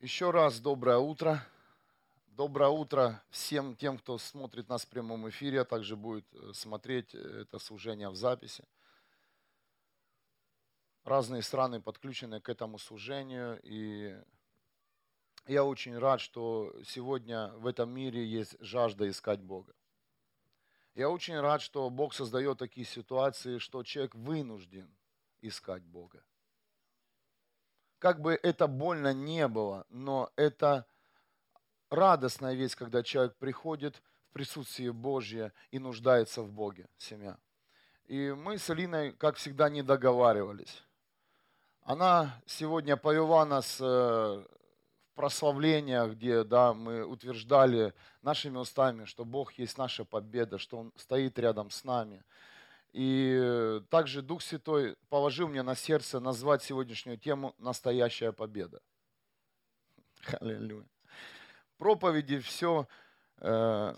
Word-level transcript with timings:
Еще 0.00 0.30
раз 0.30 0.60
доброе 0.60 0.98
утро. 0.98 1.44
Доброе 2.28 2.70
утро 2.70 3.20
всем 3.30 3.74
тем, 3.74 3.98
кто 3.98 4.16
смотрит 4.16 4.68
нас 4.68 4.84
в 4.84 4.88
прямом 4.88 5.28
эфире, 5.28 5.62
а 5.62 5.64
также 5.64 5.96
будет 5.96 6.24
э, 6.34 6.52
смотреть 6.54 7.16
э, 7.16 7.18
это 7.18 7.58
служение 7.58 8.08
в 8.08 8.14
записи. 8.14 8.62
Разные 11.02 11.42
страны 11.42 11.80
подключены 11.80 12.40
к 12.40 12.48
этому 12.48 12.78
служению, 12.78 13.58
и 13.64 14.16
я 15.48 15.64
очень 15.64 15.98
рад, 15.98 16.20
что 16.20 16.72
сегодня 16.86 17.48
в 17.56 17.66
этом 17.66 17.90
мире 17.90 18.24
есть 18.24 18.54
жажда 18.60 19.10
искать 19.10 19.40
Бога. 19.40 19.74
Я 20.94 21.10
очень 21.10 21.40
рад, 21.40 21.60
что 21.60 21.90
Бог 21.90 22.14
создает 22.14 22.58
такие 22.58 22.86
ситуации, 22.86 23.58
что 23.58 23.82
человек 23.82 24.14
вынужден 24.14 24.88
искать 25.40 25.82
Бога 25.82 26.22
как 27.98 28.20
бы 28.20 28.38
это 28.42 28.66
больно 28.66 29.12
не 29.12 29.48
было, 29.48 29.86
но 29.88 30.30
это 30.36 30.86
радостная 31.90 32.54
вещь, 32.54 32.76
когда 32.76 33.02
человек 33.02 33.36
приходит 33.36 34.02
в 34.30 34.32
присутствие 34.32 34.92
Божье 34.92 35.52
и 35.70 35.78
нуждается 35.78 36.42
в 36.42 36.52
Боге, 36.52 36.88
семья. 36.96 37.38
И 38.06 38.34
мы 38.36 38.58
с 38.58 38.70
Алиной, 38.70 39.12
как 39.12 39.36
всегда, 39.36 39.68
не 39.68 39.82
договаривались. 39.82 40.82
Она 41.82 42.40
сегодня 42.46 42.96
повела 42.96 43.44
нас 43.44 43.78
э, 43.80 43.84
в 43.84 44.46
прославление, 45.14 46.08
где 46.08 46.44
да, 46.44 46.74
мы 46.74 47.04
утверждали 47.04 47.94
нашими 48.22 48.58
устами, 48.58 49.04
что 49.04 49.24
Бог 49.24 49.52
есть 49.54 49.76
наша 49.78 50.04
победа, 50.04 50.58
что 50.58 50.78
Он 50.78 50.92
стоит 50.96 51.38
рядом 51.38 51.70
с 51.70 51.84
нами– 51.84 52.24
и 52.92 53.80
также 53.90 54.22
Дух 54.22 54.42
Святой 54.42 54.96
положил 55.08 55.48
мне 55.48 55.62
на 55.62 55.74
сердце 55.74 56.20
назвать 56.20 56.62
сегодняшнюю 56.62 57.18
тему 57.18 57.54
«Настоящая 57.58 58.32
победа». 58.32 58.80
Аллилуйя. 60.40 60.86
Проповеди 61.76 62.38
все 62.40 62.88
э, 63.36 63.94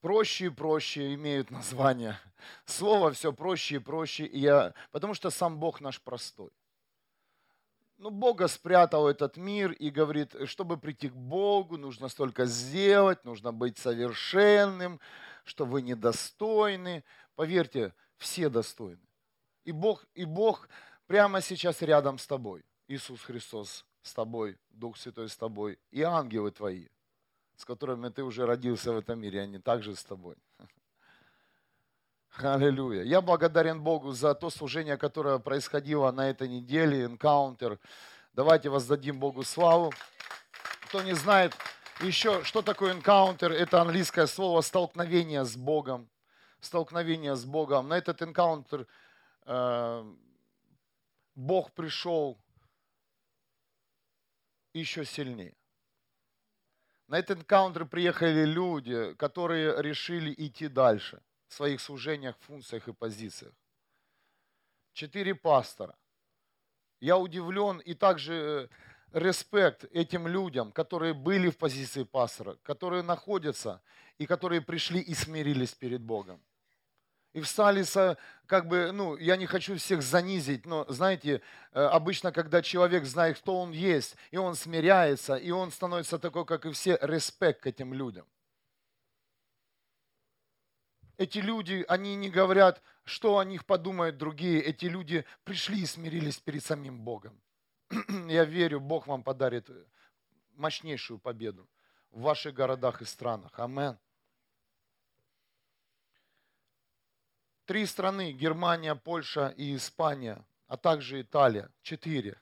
проще 0.00 0.46
и 0.46 0.50
проще 0.50 1.14
имеют 1.14 1.50
название. 1.50 2.18
Слово 2.64 3.12
все 3.12 3.32
проще 3.32 3.76
и 3.76 3.78
проще. 3.78 4.24
И 4.24 4.38
я, 4.38 4.72
потому 4.92 5.14
что 5.14 5.30
сам 5.30 5.58
Бог 5.58 5.80
наш 5.80 6.00
простой. 6.00 6.50
Ну, 7.98 8.10
Бога 8.10 8.46
спрятал 8.46 9.08
этот 9.08 9.38
мир 9.38 9.72
и 9.72 9.88
говорит, 9.88 10.36
чтобы 10.44 10.76
прийти 10.76 11.08
к 11.08 11.14
Богу, 11.14 11.78
нужно 11.78 12.08
столько 12.08 12.44
сделать, 12.44 13.24
нужно 13.24 13.52
быть 13.52 13.78
совершенным, 13.78 15.00
что 15.44 15.64
вы 15.64 15.80
недостойны. 15.80 17.04
Поверьте, 17.36 17.94
все 18.16 18.48
достойны. 18.48 19.06
И 19.64 19.72
Бог, 19.72 20.06
и 20.14 20.24
Бог 20.24 20.68
прямо 21.06 21.40
сейчас 21.40 21.82
рядом 21.82 22.18
с 22.18 22.26
тобой. 22.26 22.64
Иисус 22.88 23.20
Христос 23.20 23.84
с 24.02 24.14
тобой, 24.14 24.58
Дух 24.70 24.96
Святой 24.96 25.28
с 25.28 25.36
тобой. 25.36 25.78
И 25.90 26.02
ангелы 26.02 26.50
твои, 26.50 26.88
с 27.56 27.64
которыми 27.64 28.08
ты 28.08 28.24
уже 28.24 28.46
родился 28.46 28.92
в 28.92 28.98
этом 28.98 29.20
мире, 29.20 29.42
они 29.42 29.58
также 29.58 29.94
с 29.94 30.02
тобой. 30.02 30.36
Аллилуйя. 32.38 33.02
Я 33.02 33.20
благодарен 33.20 33.82
Богу 33.82 34.12
за 34.12 34.34
то 34.34 34.50
служение, 34.50 34.96
которое 34.96 35.38
происходило 35.38 36.10
на 36.12 36.30
этой 36.30 36.48
неделе, 36.48 37.04
энкаунтер. 37.04 37.78
Давайте 38.32 38.68
воздадим 38.68 39.18
Богу 39.18 39.42
славу. 39.42 39.92
Кто 40.84 41.02
не 41.02 41.14
знает 41.14 41.54
еще, 42.00 42.44
что 42.44 42.62
такое 42.62 42.92
энкаунтер, 42.92 43.52
это 43.52 43.80
английское 43.80 44.26
слово 44.26 44.60
столкновение 44.60 45.44
с 45.44 45.56
Богом 45.56 46.08
столкновение 46.60 47.36
с 47.36 47.44
Богом, 47.44 47.88
на 47.88 47.98
этот 47.98 48.22
энкаунтер 48.22 48.86
э, 49.44 50.14
Бог 51.34 51.72
пришел 51.72 52.38
еще 54.72 55.04
сильнее. 55.04 55.54
На 57.08 57.18
этот 57.18 57.38
энкаунтер 57.38 57.86
приехали 57.86 58.44
люди, 58.44 59.14
которые 59.14 59.80
решили 59.80 60.34
идти 60.36 60.68
дальше 60.68 61.22
в 61.48 61.54
своих 61.54 61.80
служениях, 61.80 62.36
функциях 62.40 62.88
и 62.88 62.92
позициях. 62.92 63.54
Четыре 64.92 65.34
пастора. 65.34 65.96
Я 67.00 67.18
удивлен 67.18 67.78
и 67.78 67.94
также 67.94 68.70
респект 69.12 69.84
этим 69.92 70.26
людям, 70.26 70.72
которые 70.72 71.14
были 71.14 71.50
в 71.50 71.58
позиции 71.58 72.04
пастора, 72.04 72.56
которые 72.62 73.02
находятся 73.02 73.80
и 74.18 74.26
которые 74.26 74.60
пришли 74.60 75.00
и 75.00 75.14
смирились 75.14 75.72
перед 75.72 76.00
Богом. 76.02 76.40
И 77.32 77.40
встали, 77.42 77.82
со, 77.82 78.16
как 78.46 78.66
бы, 78.66 78.92
ну, 78.92 79.14
я 79.16 79.36
не 79.36 79.44
хочу 79.44 79.76
всех 79.76 80.02
занизить, 80.02 80.64
но, 80.64 80.86
знаете, 80.88 81.42
э, 81.72 81.80
обычно, 81.82 82.32
когда 82.32 82.62
человек 82.62 83.04
знает, 83.04 83.38
кто 83.38 83.60
он 83.60 83.72
есть, 83.72 84.16
и 84.30 84.38
он 84.38 84.54
смиряется, 84.54 85.34
и 85.34 85.50
он 85.50 85.70
становится 85.70 86.18
такой, 86.18 86.46
как 86.46 86.64
и 86.64 86.72
все, 86.72 86.98
респект 87.02 87.60
к 87.60 87.66
этим 87.66 87.92
людям. 87.92 88.26
Эти 91.18 91.38
люди, 91.38 91.84
они 91.88 92.14
не 92.14 92.30
говорят, 92.30 92.82
что 93.04 93.38
о 93.38 93.44
них 93.44 93.64
подумают 93.64 94.16
другие. 94.16 94.62
Эти 94.62 94.86
люди 94.86 95.24
пришли 95.44 95.82
и 95.82 95.86
смирились 95.86 96.38
перед 96.38 96.64
самим 96.64 97.00
Богом. 97.00 97.38
Я 98.28 98.44
верю, 98.44 98.80
Бог 98.80 99.06
вам 99.06 99.22
подарит 99.22 99.70
мощнейшую 100.54 101.18
победу 101.18 101.68
в 102.10 102.22
ваших 102.22 102.54
городах 102.54 103.02
и 103.02 103.04
странах. 103.04 103.58
Аминь. 103.58 103.96
Три 107.64 107.84
страны, 107.86 108.32
Германия, 108.32 108.94
Польша 108.94 109.48
и 109.56 109.74
Испания, 109.74 110.46
а 110.68 110.76
также 110.76 111.20
Италия, 111.20 111.68
четыре. 111.82 112.40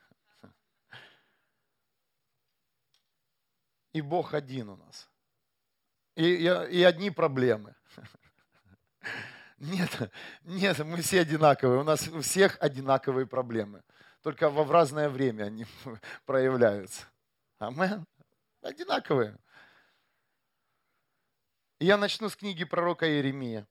И 3.92 4.02
Бог 4.02 4.34
один 4.34 4.68
у 4.70 4.76
нас. 4.76 5.08
И, 6.14 6.24
и, 6.24 6.44
и 6.44 6.82
одни 6.82 7.10
проблемы. 7.10 7.74
Нет, 9.58 10.12
нет, 10.42 10.78
мы 10.80 11.00
все 11.00 11.20
одинаковые. 11.20 11.80
У 11.80 11.84
нас 11.84 12.06
у 12.08 12.20
всех 12.20 12.58
одинаковые 12.60 13.26
проблемы. 13.26 13.82
Только 14.24 14.48
в 14.48 14.70
разное 14.70 15.10
время 15.10 15.44
они 15.44 15.66
проявляются. 16.24 17.04
Амен. 17.58 18.06
Одинаковые. 18.62 19.36
я 21.78 21.98
начну 21.98 22.30
с 22.30 22.36
книги 22.36 22.64
пророка 22.64 23.06
Иеремия. 23.06 23.68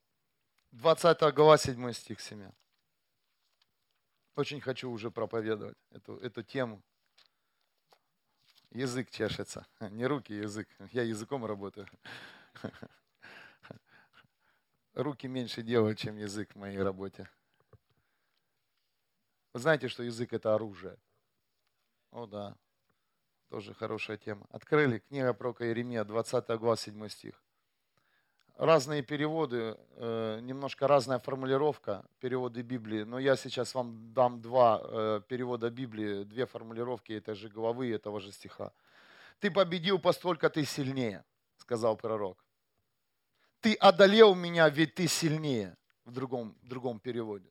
20 0.72 1.34
глава, 1.34 1.58
7 1.58 1.92
стих, 1.94 2.22
семья. 2.22 2.54
Очень 4.36 4.62
хочу 4.62 4.92
уже 4.92 5.10
проповедовать 5.10 5.78
эту, 5.90 6.18
эту 6.18 6.44
тему. 6.44 6.84
Язык 8.70 9.10
чешется. 9.10 9.66
Не 9.80 10.06
руки, 10.06 10.34
язык. 10.34 10.70
Я 10.92 11.02
языком 11.02 11.46
работаю. 11.46 11.88
Руки 14.94 15.28
меньше 15.28 15.64
делают, 15.64 15.98
чем 15.98 16.16
язык 16.18 16.54
в 16.54 16.60
моей 16.60 16.78
работе. 16.78 17.28
Вы 19.54 19.60
знаете, 19.60 19.88
что 19.88 20.04
язык 20.04 20.34
это 20.34 20.56
оружие? 20.56 20.98
О, 22.12 22.26
да. 22.26 22.56
Тоже 23.50 23.74
хорошая 23.74 24.18
тема. 24.18 24.46
Открыли 24.50 25.00
книга 25.00 25.34
про 25.34 25.52
Иеремия, 25.60 26.04
20 26.04 26.48
глава, 26.60 26.76
7 26.76 27.08
стих 27.08 27.44
разные 28.56 29.02
переводы, 29.02 29.78
э, 29.96 30.40
немножко 30.42 30.88
разная 30.88 31.20
формулировка 31.20 32.06
переводы 32.20 32.62
Библии, 32.62 33.04
но 33.04 33.20
я 33.20 33.36
сейчас 33.36 33.74
вам 33.74 34.14
дам 34.14 34.42
два 34.42 34.82
э, 34.84 35.22
перевода 35.28 35.70
Библии, 35.70 36.24
две 36.24 36.46
формулировки 36.46 37.14
этой 37.14 37.36
же 37.36 37.50
главы, 37.50 37.92
этого 37.92 38.20
же 38.20 38.32
стиха. 38.32 38.72
«Ты 39.40 39.52
победил, 39.52 40.00
постолько 40.00 40.50
ты 40.50 40.66
сильнее», 40.66 41.24
сказал 41.58 41.98
пророк. 41.98 42.38
«Ты 43.60 43.74
одолел 43.76 44.36
меня, 44.36 44.70
ведь 44.70 44.96
ты 44.96 45.08
сильнее», 45.08 45.76
в 46.06 46.12
другом, 46.12 46.56
в 46.62 46.68
другом 46.68 47.00
переводе. 47.00 47.50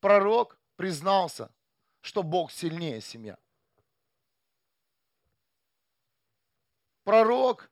Пророк 0.00 0.58
признался, 0.76 1.54
что 2.00 2.22
Бог 2.22 2.50
сильнее 2.50 3.00
семья. 3.00 3.38
Пророк 7.04 7.70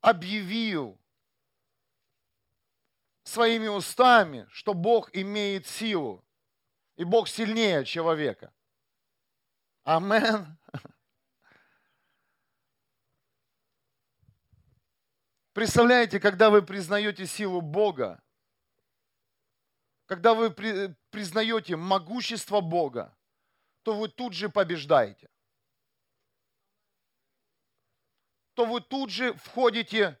объявил 0.00 0.98
своими 3.22 3.68
устами, 3.68 4.46
что 4.50 4.74
Бог 4.74 5.14
имеет 5.14 5.66
силу, 5.66 6.24
и 6.96 7.04
Бог 7.04 7.28
сильнее 7.28 7.84
человека. 7.84 8.52
Амен. 9.84 10.58
Представляете, 15.52 16.20
когда 16.20 16.50
вы 16.50 16.62
признаете 16.62 17.26
силу 17.26 17.60
Бога, 17.60 18.22
когда 20.08 20.34
вы 20.34 20.50
признаете 20.50 21.76
могущество 21.76 22.60
Бога, 22.60 23.16
то 23.84 23.94
вы 23.94 24.08
тут 24.08 24.32
же 24.32 24.48
побеждаете. 24.48 25.28
то 28.58 28.64
вы 28.64 28.80
тут 28.80 29.08
же 29.08 29.34
входите 29.34 30.18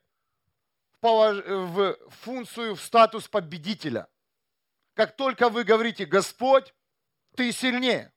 в, 0.92 1.00
полож... 1.00 1.44
в 1.44 1.96
функцию, 2.08 2.76
в 2.76 2.80
статус 2.80 3.26
победителя. 3.26 4.06
Как 4.94 5.16
только 5.16 5.48
вы 5.48 5.64
говорите, 5.64 6.04
Господь, 6.04 6.72
ты 7.34 7.50
сильнее, 7.50 8.12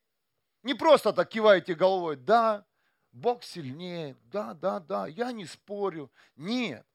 Не 0.61 0.75
просто 0.75 1.11
так 1.11 1.27
киваете 1.27 1.73
головой, 1.73 2.17
да, 2.17 2.67
Бог 3.11 3.43
сильнее, 3.43 4.15
да, 4.25 4.53
да, 4.53 4.79
да, 4.79 5.07
я 5.07 5.31
не 5.31 5.47
спорю. 5.47 6.11
Нет. 6.35 6.85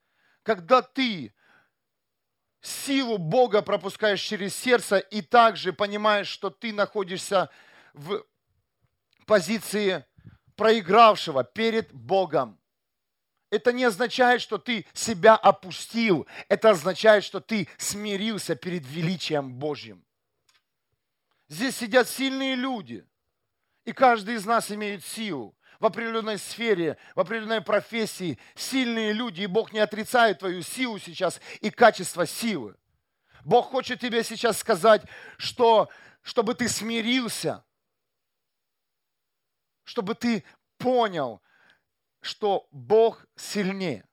Когда 0.44 0.80
ты 0.80 1.34
силу 2.66 3.18
Бога 3.18 3.62
пропускаешь 3.62 4.20
через 4.20 4.54
сердце 4.54 4.98
и 4.98 5.22
также 5.22 5.72
понимаешь, 5.72 6.28
что 6.28 6.50
ты 6.50 6.72
находишься 6.72 7.50
в 7.94 8.24
позиции 9.26 10.04
проигравшего 10.56 11.44
перед 11.44 11.92
Богом. 11.92 12.58
Это 13.50 13.72
не 13.72 13.84
означает, 13.84 14.42
что 14.42 14.58
ты 14.58 14.86
себя 14.92 15.36
опустил. 15.36 16.26
Это 16.48 16.70
означает, 16.70 17.24
что 17.24 17.40
ты 17.40 17.68
смирился 17.78 18.56
перед 18.56 18.84
величием 18.86 19.54
Божьим. 19.54 20.04
Здесь 21.48 21.76
сидят 21.76 22.08
сильные 22.08 22.56
люди. 22.56 23.06
И 23.84 23.92
каждый 23.92 24.34
из 24.34 24.44
нас 24.44 24.70
имеет 24.70 25.04
силу 25.04 25.55
в 25.80 25.86
определенной 25.86 26.38
сфере, 26.38 26.96
в 27.14 27.20
определенной 27.20 27.60
профессии. 27.60 28.38
Сильные 28.54 29.12
люди, 29.12 29.42
и 29.42 29.46
Бог 29.46 29.72
не 29.72 29.78
отрицает 29.78 30.40
твою 30.40 30.62
силу 30.62 30.98
сейчас 30.98 31.40
и 31.60 31.70
качество 31.70 32.26
силы. 32.26 32.76
Бог 33.44 33.70
хочет 33.70 34.00
тебе 34.00 34.24
сейчас 34.24 34.58
сказать, 34.58 35.02
что 35.38 35.88
чтобы 36.22 36.54
ты 36.54 36.68
смирился, 36.68 37.64
чтобы 39.84 40.16
ты 40.16 40.42
понял, 40.78 41.40
что 42.20 42.66
Бог 42.72 43.24
сильнее. 43.36 44.04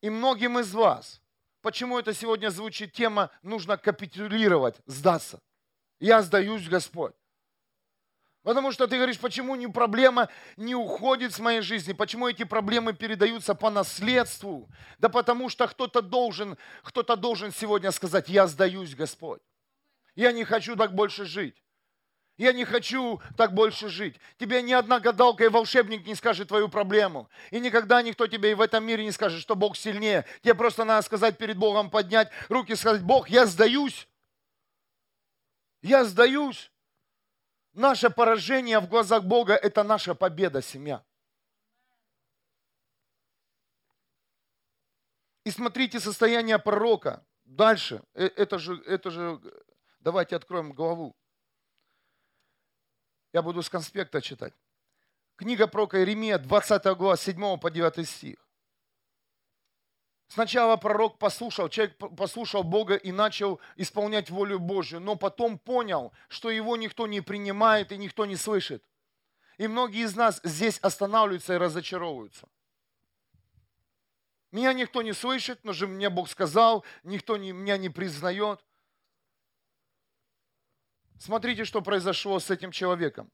И 0.00 0.10
многим 0.10 0.60
из 0.60 0.72
вас, 0.72 1.20
почему 1.60 1.98
это 1.98 2.14
сегодня 2.14 2.50
звучит 2.50 2.92
тема, 2.92 3.32
нужно 3.42 3.76
капитулировать, 3.76 4.76
сдаться. 4.86 5.42
Я 5.98 6.22
сдаюсь, 6.22 6.68
Господь. 6.68 7.17
Потому 8.48 8.72
что 8.72 8.86
ты 8.86 8.96
говоришь, 8.96 9.18
почему 9.18 9.56
не 9.56 9.66
проблема 9.66 10.30
не 10.56 10.74
уходит 10.74 11.34
с 11.34 11.38
моей 11.38 11.60
жизни, 11.60 11.92
почему 11.92 12.28
эти 12.28 12.44
проблемы 12.44 12.94
передаются 12.94 13.54
по 13.54 13.68
наследству? 13.68 14.70
Да 14.98 15.10
потому 15.10 15.50
что 15.50 15.68
кто-то 15.68 16.00
должен, 16.00 16.56
кто-то 16.82 17.16
должен 17.16 17.52
сегодня 17.52 17.90
сказать, 17.90 18.30
я 18.30 18.46
сдаюсь, 18.46 18.94
Господь. 18.94 19.42
Я 20.14 20.32
не 20.32 20.44
хочу 20.44 20.76
так 20.76 20.94
больше 20.94 21.26
жить. 21.26 21.62
Я 22.38 22.54
не 22.54 22.64
хочу 22.64 23.20
так 23.36 23.52
больше 23.52 23.90
жить. 23.90 24.16
Тебе 24.38 24.62
ни 24.62 24.72
одна 24.72 24.98
гадалка 24.98 25.44
и 25.44 25.48
волшебник 25.48 26.06
не 26.06 26.14
скажет 26.14 26.48
твою 26.48 26.70
проблему. 26.70 27.28
И 27.50 27.60
никогда 27.60 28.00
никто 28.00 28.26
тебе 28.28 28.52
и 28.52 28.54
в 28.54 28.62
этом 28.62 28.82
мире 28.82 29.04
не 29.04 29.12
скажет, 29.12 29.42
что 29.42 29.56
Бог 29.56 29.76
сильнее. 29.76 30.24
Тебе 30.40 30.54
просто 30.54 30.84
надо 30.84 31.04
сказать 31.04 31.36
перед 31.36 31.58
Богом, 31.58 31.90
поднять 31.90 32.30
руки 32.48 32.72
и 32.72 32.76
сказать, 32.76 33.02
Бог, 33.02 33.28
я 33.28 33.44
сдаюсь. 33.44 34.08
Я 35.82 36.06
сдаюсь. 36.06 36.72
Наше 37.72 38.10
поражение 38.10 38.80
в 38.80 38.88
глазах 38.88 39.24
Бога– 39.24 39.54
это 39.62 39.82
наша 39.82 40.14
победа, 40.14 40.62
семья. 40.62 41.04
И 45.44 45.50
смотрите 45.50 46.00
состояние 46.00 46.58
пророка. 46.58 47.24
Дальше. 47.44 48.02
Э, 48.14 48.26
это 48.26 48.58
же, 48.58 48.82
это 48.84 49.10
же, 49.10 49.40
давайте 50.00 50.36
откроем 50.36 50.72
главу. 50.72 51.16
Я 53.32 53.42
буду 53.42 53.62
с 53.62 53.70
конспекта 53.70 54.20
читать. 54.20 54.54
Книга 55.36 55.66
пророка 55.66 55.98
Иеремия, 55.98 56.38
20 56.38 56.84
глава, 56.96 57.16
7 57.16 57.58
по 57.58 57.70
9 57.70 58.08
стих. 58.08 58.47
Сначала 60.28 60.76
пророк 60.76 61.18
послушал, 61.18 61.70
человек 61.70 61.96
послушал 61.96 62.62
Бога 62.62 62.96
и 62.96 63.12
начал 63.12 63.60
исполнять 63.76 64.28
волю 64.28 64.58
Божью, 64.58 65.00
но 65.00 65.16
потом 65.16 65.58
понял, 65.58 66.12
что 66.28 66.50
его 66.50 66.76
никто 66.76 67.06
не 67.06 67.22
принимает 67.22 67.92
и 67.92 67.96
никто 67.96 68.26
не 68.26 68.36
слышит. 68.36 68.84
И 69.56 69.66
многие 69.66 70.04
из 70.04 70.14
нас 70.14 70.40
здесь 70.44 70.78
останавливаются 70.80 71.54
и 71.54 71.58
разочаровываются. 71.58 72.46
Меня 74.52 74.74
никто 74.74 75.00
не 75.00 75.14
слышит, 75.14 75.64
но 75.64 75.72
же 75.72 75.86
мне 75.86 76.10
Бог 76.10 76.28
сказал, 76.28 76.84
никто 77.04 77.38
не, 77.38 77.52
меня 77.52 77.78
не 77.78 77.88
признает. 77.88 78.62
Смотрите, 81.18 81.64
что 81.64 81.80
произошло 81.80 82.38
с 82.38 82.50
этим 82.50 82.70
человеком. 82.70 83.30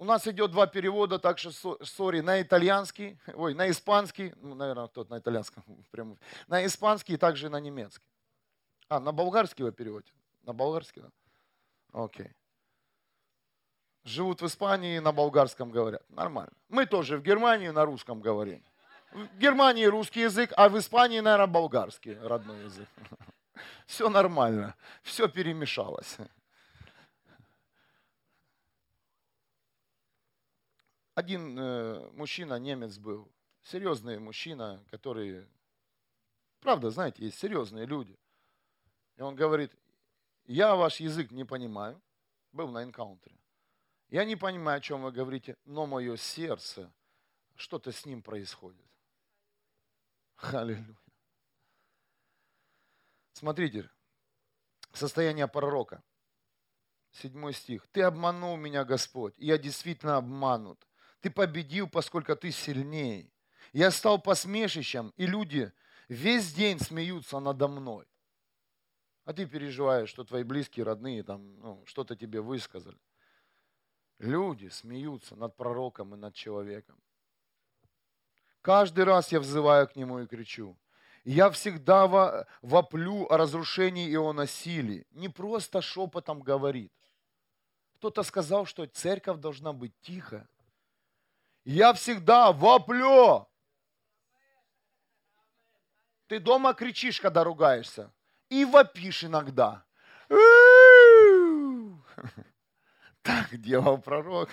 У 0.00 0.04
нас 0.04 0.28
идет 0.28 0.52
два 0.52 0.68
перевода, 0.68 1.18
так 1.18 1.38
что, 1.38 1.76
сори, 1.84 2.20
на 2.20 2.40
итальянский, 2.40 3.18
ой, 3.34 3.54
на 3.54 3.68
испанский, 3.68 4.32
ну, 4.36 4.54
наверное, 4.54 4.86
тот 4.86 5.10
на 5.10 5.18
итальянском, 5.18 5.64
прям, 5.90 6.16
на 6.46 6.64
испанский 6.64 7.14
и 7.14 7.16
также 7.16 7.48
на 7.48 7.58
немецкий. 7.58 8.06
А, 8.88 9.00
на 9.00 9.12
болгарский 9.12 9.64
вы 9.64 9.72
переводите? 9.72 10.12
На 10.42 10.52
болгарский, 10.52 11.02
да? 11.02 11.10
Окей. 11.92 12.30
Живут 14.04 14.40
в 14.40 14.46
Испании 14.46 15.00
на 15.00 15.12
болгарском 15.12 15.70
говорят. 15.70 16.02
Нормально. 16.08 16.52
Мы 16.68 16.86
тоже 16.86 17.18
в 17.18 17.22
Германии 17.22 17.68
на 17.68 17.84
русском 17.84 18.20
говорим. 18.20 18.62
В 19.12 19.38
Германии 19.38 19.84
русский 19.84 20.20
язык, 20.20 20.52
а 20.56 20.68
в 20.68 20.78
Испании, 20.78 21.20
наверное, 21.20 21.46
болгарский 21.46 22.18
родной 22.20 22.64
язык. 22.64 22.88
Все 23.86 24.08
нормально. 24.08 24.76
Все 25.02 25.28
перемешалось. 25.28 26.18
Один 31.18 31.58
э, 31.58 32.10
мужчина, 32.12 32.60
немец 32.60 32.96
был, 32.96 33.28
серьезный 33.62 34.20
мужчина, 34.20 34.84
который, 34.88 35.48
правда, 36.60 36.90
знаете, 36.90 37.24
есть 37.24 37.38
серьезные 37.38 37.86
люди. 37.86 38.16
И 39.16 39.22
он 39.22 39.34
говорит, 39.34 39.72
я 40.44 40.76
ваш 40.76 41.00
язык 41.00 41.32
не 41.32 41.44
понимаю, 41.44 42.00
был 42.52 42.68
на 42.68 42.84
энкаунтере. 42.84 43.36
Я 44.10 44.24
не 44.24 44.36
понимаю, 44.36 44.78
о 44.78 44.80
чем 44.80 45.02
вы 45.02 45.10
говорите, 45.10 45.56
но 45.64 45.86
мое 45.86 46.16
сердце, 46.16 46.88
что-то 47.56 47.90
с 47.90 48.06
ним 48.06 48.22
происходит. 48.22 48.86
Аллилуйя. 50.36 50.96
Смотрите, 53.32 53.90
состояние 54.92 55.48
пророка. 55.48 56.00
Седьмой 57.10 57.54
стих. 57.54 57.88
Ты 57.88 58.02
обманул 58.02 58.56
меня, 58.56 58.84
Господь, 58.84 59.34
и 59.36 59.46
я 59.46 59.58
действительно 59.58 60.16
обманут. 60.16 60.87
Ты 61.20 61.30
победил, 61.30 61.88
поскольку 61.88 62.36
ты 62.36 62.50
сильнее. 62.50 63.30
Я 63.72 63.90
стал 63.90 64.20
посмешищем, 64.20 65.12
и 65.16 65.26
люди 65.26 65.72
весь 66.08 66.52
день 66.52 66.78
смеются 66.78 67.38
надо 67.40 67.68
мной. 67.68 68.06
А 69.24 69.32
ты 69.32 69.44
переживаешь, 69.44 70.08
что 70.08 70.24
твои 70.24 70.42
близкие, 70.42 70.84
родные 70.84 71.22
там 71.22 71.60
ну, 71.60 71.82
что-то 71.84 72.16
тебе 72.16 72.40
высказали. 72.40 72.98
Люди 74.18 74.68
смеются 74.68 75.36
над 75.36 75.54
пророком 75.56 76.14
и 76.14 76.18
над 76.18 76.34
человеком. 76.34 76.98
Каждый 78.62 79.04
раз 79.04 79.30
я 79.30 79.40
взываю 79.40 79.86
к 79.86 79.96
нему 79.96 80.20
и 80.20 80.26
кричу. 80.26 80.76
Я 81.24 81.50
всегда 81.50 82.46
воплю 82.62 83.26
о 83.28 83.36
разрушении 83.36 84.08
и 84.08 84.16
о 84.16 84.32
насилии. 84.32 85.06
Не 85.10 85.28
просто 85.28 85.82
шепотом 85.82 86.40
говорит. 86.40 86.92
Кто-то 87.96 88.22
сказал, 88.22 88.64
что 88.64 88.86
церковь 88.86 89.38
должна 89.38 89.72
быть 89.72 89.92
тихо 90.00 90.48
я 91.68 91.92
всегда 91.92 92.50
воплю. 92.50 93.46
Ты 96.26 96.40
дома 96.40 96.72
кричишь, 96.72 97.20
когда 97.20 97.44
ругаешься. 97.44 98.12
И 98.48 98.64
вопишь 98.64 99.24
иногда. 99.24 99.84
Так 103.22 103.60
делал 103.60 103.98
пророк. 103.98 104.48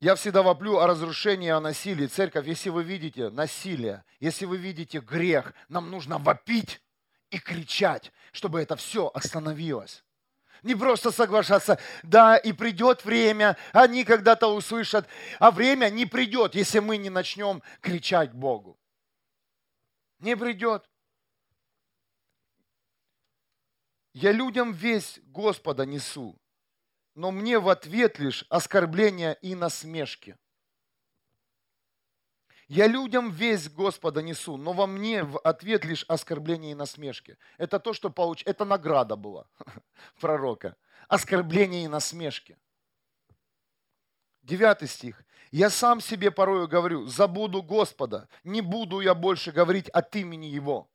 Я 0.00 0.14
всегда 0.14 0.42
воплю 0.42 0.78
о 0.78 0.86
разрушении, 0.86 1.48
о 1.48 1.60
насилии. 1.60 2.06
Церковь, 2.06 2.46
если 2.46 2.68
вы 2.68 2.84
видите 2.84 3.30
насилие, 3.30 4.04
если 4.20 4.44
вы 4.44 4.58
видите 4.58 5.00
грех, 5.00 5.54
нам 5.68 5.90
нужно 5.90 6.18
вопить 6.18 6.82
и 7.30 7.38
кричать, 7.38 8.12
чтобы 8.32 8.60
это 8.60 8.76
все 8.76 9.10
остановилось. 9.14 10.04
Не 10.62 10.74
просто 10.74 11.10
соглашаться, 11.10 11.78
да, 12.02 12.36
и 12.36 12.52
придет 12.52 13.04
время, 13.04 13.56
они 13.72 14.04
когда-то 14.04 14.48
услышат, 14.48 15.08
а 15.38 15.50
время 15.50 15.88
не 15.90 16.06
придет, 16.06 16.54
если 16.54 16.80
мы 16.80 16.96
не 16.96 17.10
начнем 17.10 17.62
кричать 17.80 18.32
Богу. 18.32 18.78
Не 20.18 20.36
придет. 20.36 20.88
Я 24.14 24.32
людям 24.32 24.72
весь 24.72 25.20
Господа 25.24 25.86
несу, 25.86 26.36
но 27.14 27.30
мне 27.30 27.58
в 27.60 27.68
ответ 27.68 28.18
лишь 28.18 28.44
оскорбления 28.48 29.32
и 29.34 29.54
насмешки– 29.54 30.36
я 32.68 32.86
людям 32.86 33.30
весь 33.30 33.70
Господа 33.70 34.20
несу, 34.20 34.58
но 34.58 34.74
во 34.74 34.86
мне 34.86 35.24
в 35.24 35.38
ответ 35.38 35.86
лишь 35.86 36.04
оскорбление 36.06 36.72
и 36.72 36.74
насмешки. 36.74 37.38
Это 37.56 37.80
то, 37.80 37.94
что 37.94 38.10
получ... 38.10 38.42
Это 38.44 38.66
награда 38.66 39.16
была 39.16 39.46
пророка. 40.20 40.76
Оскорбление 41.08 41.84
и 41.84 41.88
насмешки. 41.88 42.58
Девятый 44.42 44.86
стих. 44.86 45.24
Я 45.50 45.70
сам 45.70 46.02
себе 46.02 46.30
порою 46.30 46.68
говорю, 46.68 47.06
забуду 47.06 47.62
Господа, 47.62 48.28
не 48.44 48.60
буду 48.60 49.00
я 49.00 49.14
больше 49.14 49.50
говорить 49.50 49.88
от 49.88 50.14
имени 50.14 50.46
Его. 50.46 50.90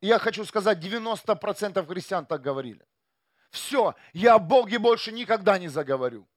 Я 0.00 0.20
хочу 0.20 0.44
сказать, 0.44 0.78
90% 0.78 1.84
христиан 1.86 2.24
так 2.24 2.40
говорили. 2.40 2.86
Все, 3.50 3.96
я 4.12 4.34
о 4.34 4.38
Боге 4.38 4.78
больше 4.78 5.10
никогда 5.10 5.58
не 5.58 5.66
заговорю. 5.66 6.28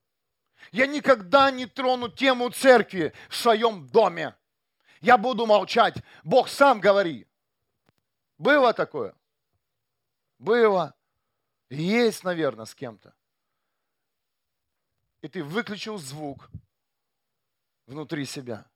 Я 0.70 0.86
никогда 0.86 1.50
не 1.50 1.66
трону 1.66 2.08
тему 2.08 2.50
церкви 2.50 3.12
в 3.28 3.36
своем 3.36 3.86
доме. 3.88 4.36
Я 5.00 5.18
буду 5.18 5.46
молчать. 5.46 5.96
Бог 6.22 6.48
сам 6.48 6.80
говори. 6.80 7.26
Было 8.38 8.72
такое? 8.72 9.14
Было. 10.38 10.94
Есть, 11.68 12.24
наверное, 12.24 12.66
с 12.66 12.74
кем-то. 12.74 13.14
И 15.22 15.28
ты 15.28 15.42
выключил 15.42 15.98
звук 15.98 16.50
внутри 17.86 18.24
себя. 18.24 18.66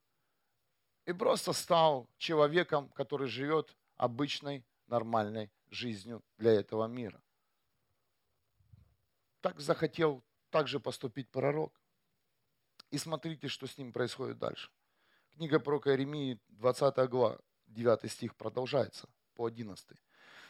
И 1.05 1.13
просто 1.13 1.53
стал 1.53 2.09
человеком, 2.19 2.89
который 2.91 3.29
живет 3.29 3.77
обычной, 3.97 4.65
нормальной 4.87 5.51
жизнью 5.71 6.23
для 6.39 6.53
этого 6.53 6.87
мира. 6.87 7.21
Так 9.41 9.61
захотел 9.61 10.25
также 10.57 10.81
поступить 10.81 11.29
пророк. 11.29 11.71
И 12.91 12.97
смотрите, 12.97 13.47
что 13.47 13.67
с 13.67 13.77
ним 13.77 13.93
происходит 13.93 14.39
дальше. 14.39 14.71
Книга 15.35 15.61
про 15.61 15.77
Иеремии, 15.85 16.41
20 16.49 16.97
глава, 17.11 17.39
9 17.67 18.11
стих 18.11 18.35
продолжается 18.35 19.07
по 19.35 19.45
11. 19.45 19.87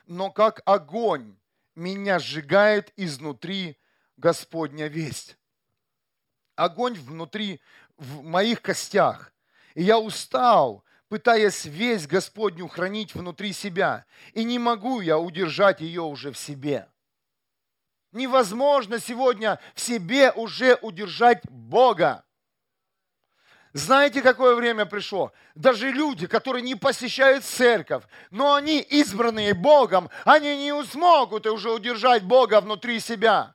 «Но 0.06 0.30
как 0.30 0.62
огонь 0.64 1.36
меня 1.74 2.20
сжигает 2.20 2.92
изнутри 2.96 3.78
Господня 4.16 4.86
весть». 4.86 5.36
Огонь 6.54 6.94
внутри, 6.94 7.60
в 7.96 8.22
моих 8.22 8.62
костях. 8.62 9.32
И 9.74 9.82
я 9.82 9.98
устал, 9.98 10.84
пытаясь 11.08 11.64
весть 11.64 12.06
Господню 12.06 12.68
хранить 12.68 13.12
внутри 13.12 13.52
себя. 13.52 14.06
И 14.34 14.44
не 14.44 14.60
могу 14.60 15.00
я 15.00 15.18
удержать 15.18 15.80
ее 15.80 16.02
уже 16.02 16.30
в 16.30 16.38
себе. 16.38 16.88
Невозможно 18.16 18.98
сегодня 18.98 19.60
в 19.74 19.80
себе 19.82 20.32
уже 20.32 20.78
удержать 20.80 21.42
Бога. 21.50 22.24
Знаете, 23.74 24.22
какое 24.22 24.54
время 24.54 24.86
пришло? 24.86 25.34
Даже 25.54 25.90
люди, 25.90 26.26
которые 26.26 26.62
не 26.62 26.76
посещают 26.76 27.44
церковь, 27.44 28.04
но 28.30 28.54
они 28.54 28.80
избранные 28.80 29.52
Богом, 29.52 30.08
они 30.24 30.56
не 30.56 30.84
смогут 30.86 31.46
уже 31.46 31.70
удержать 31.70 32.22
Бога 32.22 32.62
внутри 32.62 33.00
себя. 33.00 33.54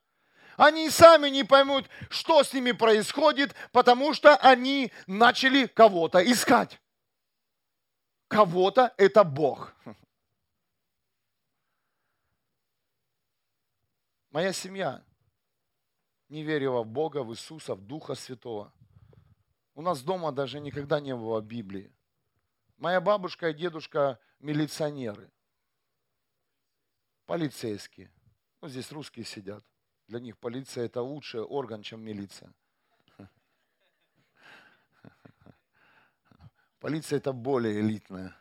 Они 0.57 0.91
сами 0.91 1.29
не 1.29 1.43
поймут, 1.43 1.87
что 2.11 2.43
с 2.43 2.53
ними 2.53 2.71
происходит, 2.71 3.55
потому 3.71 4.13
что 4.13 4.35
они 4.35 4.93
начали 5.07 5.65
кого-то 5.65 6.19
искать. 6.19 6.79
Кого-то 8.27 8.93
это 8.97 9.23
Бог. 9.23 9.73
Моя 14.31 14.53
семья 14.53 15.03
не 16.29 16.43
верила 16.43 16.83
в 16.83 16.87
Бога, 16.87 17.23
в 17.23 17.31
Иисуса, 17.31 17.75
в 17.75 17.81
Духа 17.81 18.15
Святого– 18.15 18.73
у 19.73 19.81
нас 19.81 20.03
дома 20.03 20.31
даже 20.31 20.59
никогда 20.59 20.99
не 20.99 21.15
было 21.15 21.41
Библии. 21.41 21.91
Моя 22.77 22.99
бабушка 22.99 23.49
и 23.49 23.53
дедушка 23.53 24.19
милиционеры, 24.39 25.31
полицейские. 27.25 28.11
Ну, 28.61 28.67
здесь 28.67 28.91
русские 28.91 29.25
сидят. 29.25 29.63
Для 30.07 30.19
них 30.19 30.37
полиция 30.37 30.85
это 30.85 31.01
лучший 31.01 31.41
орган, 31.41 31.83
чем 31.83 32.03
милиция. 32.03 32.53
Полиция 36.79 37.17
это 37.17 37.31
более 37.31 37.79
элитная 37.79 38.35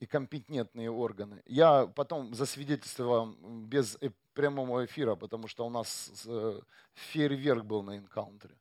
и 0.00 0.06
компетентные 0.06 0.90
органы. 0.90 1.42
Я 1.46 1.86
потом 1.86 2.34
засвидетельствовал 2.34 3.32
без 3.66 3.96
прямого 4.34 4.84
эфира, 4.84 5.14
потому 5.14 5.48
что 5.48 5.66
у 5.66 5.70
нас 5.70 6.24
э, 6.26 6.60
фейерверк 6.94 7.64
был 7.64 7.82
на 7.82 7.98
энкаунтере. 7.98 8.56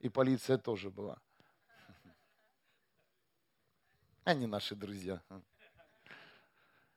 И 0.00 0.08
полиция 0.08 0.58
тоже 0.58 0.90
была. 0.90 1.18
Они 4.24 4.46
наши 4.46 4.74
друзья. 4.74 5.22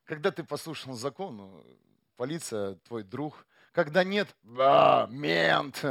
Когда 0.03 0.31
ты 0.31 0.43
послушал 0.43 0.93
закон, 0.93 1.37
ну, 1.37 1.65
полиция 2.17 2.75
твой 2.75 3.03
друг. 3.03 3.47
Когда 3.71 4.03
нет, 4.03 4.35
а, 4.59 5.07
мент. 5.07 5.83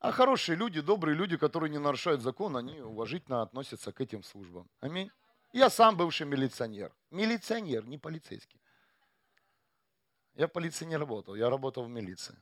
А 0.00 0.12
хорошие 0.12 0.56
люди, 0.56 0.80
добрые 0.80 1.16
люди, 1.16 1.36
которые 1.36 1.70
не 1.70 1.78
нарушают 1.78 2.20
закон, 2.20 2.56
они 2.56 2.80
уважительно 2.80 3.42
относятся 3.42 3.92
к 3.92 4.00
этим 4.00 4.22
службам. 4.22 4.68
Аминь. 4.80 5.10
Я 5.52 5.70
сам 5.70 5.96
бывший 5.96 6.26
милиционер. 6.26 6.94
Милиционер, 7.10 7.86
не 7.86 7.98
полицейский. 7.98 8.60
Я 10.38 10.46
в 10.46 10.52
полиции 10.52 10.84
не 10.84 10.96
работал, 10.96 11.34
я 11.34 11.50
работал 11.50 11.82
в 11.82 11.88
милиции. 11.88 12.36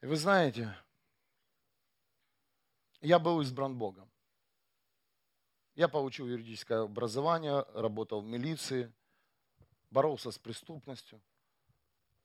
И 0.00 0.06
вы 0.06 0.14
знаете, 0.14 0.72
я 3.00 3.18
был 3.18 3.40
избран 3.40 3.76
Богом. 3.76 4.08
Я 5.74 5.88
получил 5.88 6.28
юридическое 6.28 6.82
образование, 6.82 7.66
работал 7.74 8.20
в 8.20 8.24
милиции, 8.24 8.92
боролся 9.90 10.30
с 10.30 10.38
преступностью. 10.38 11.20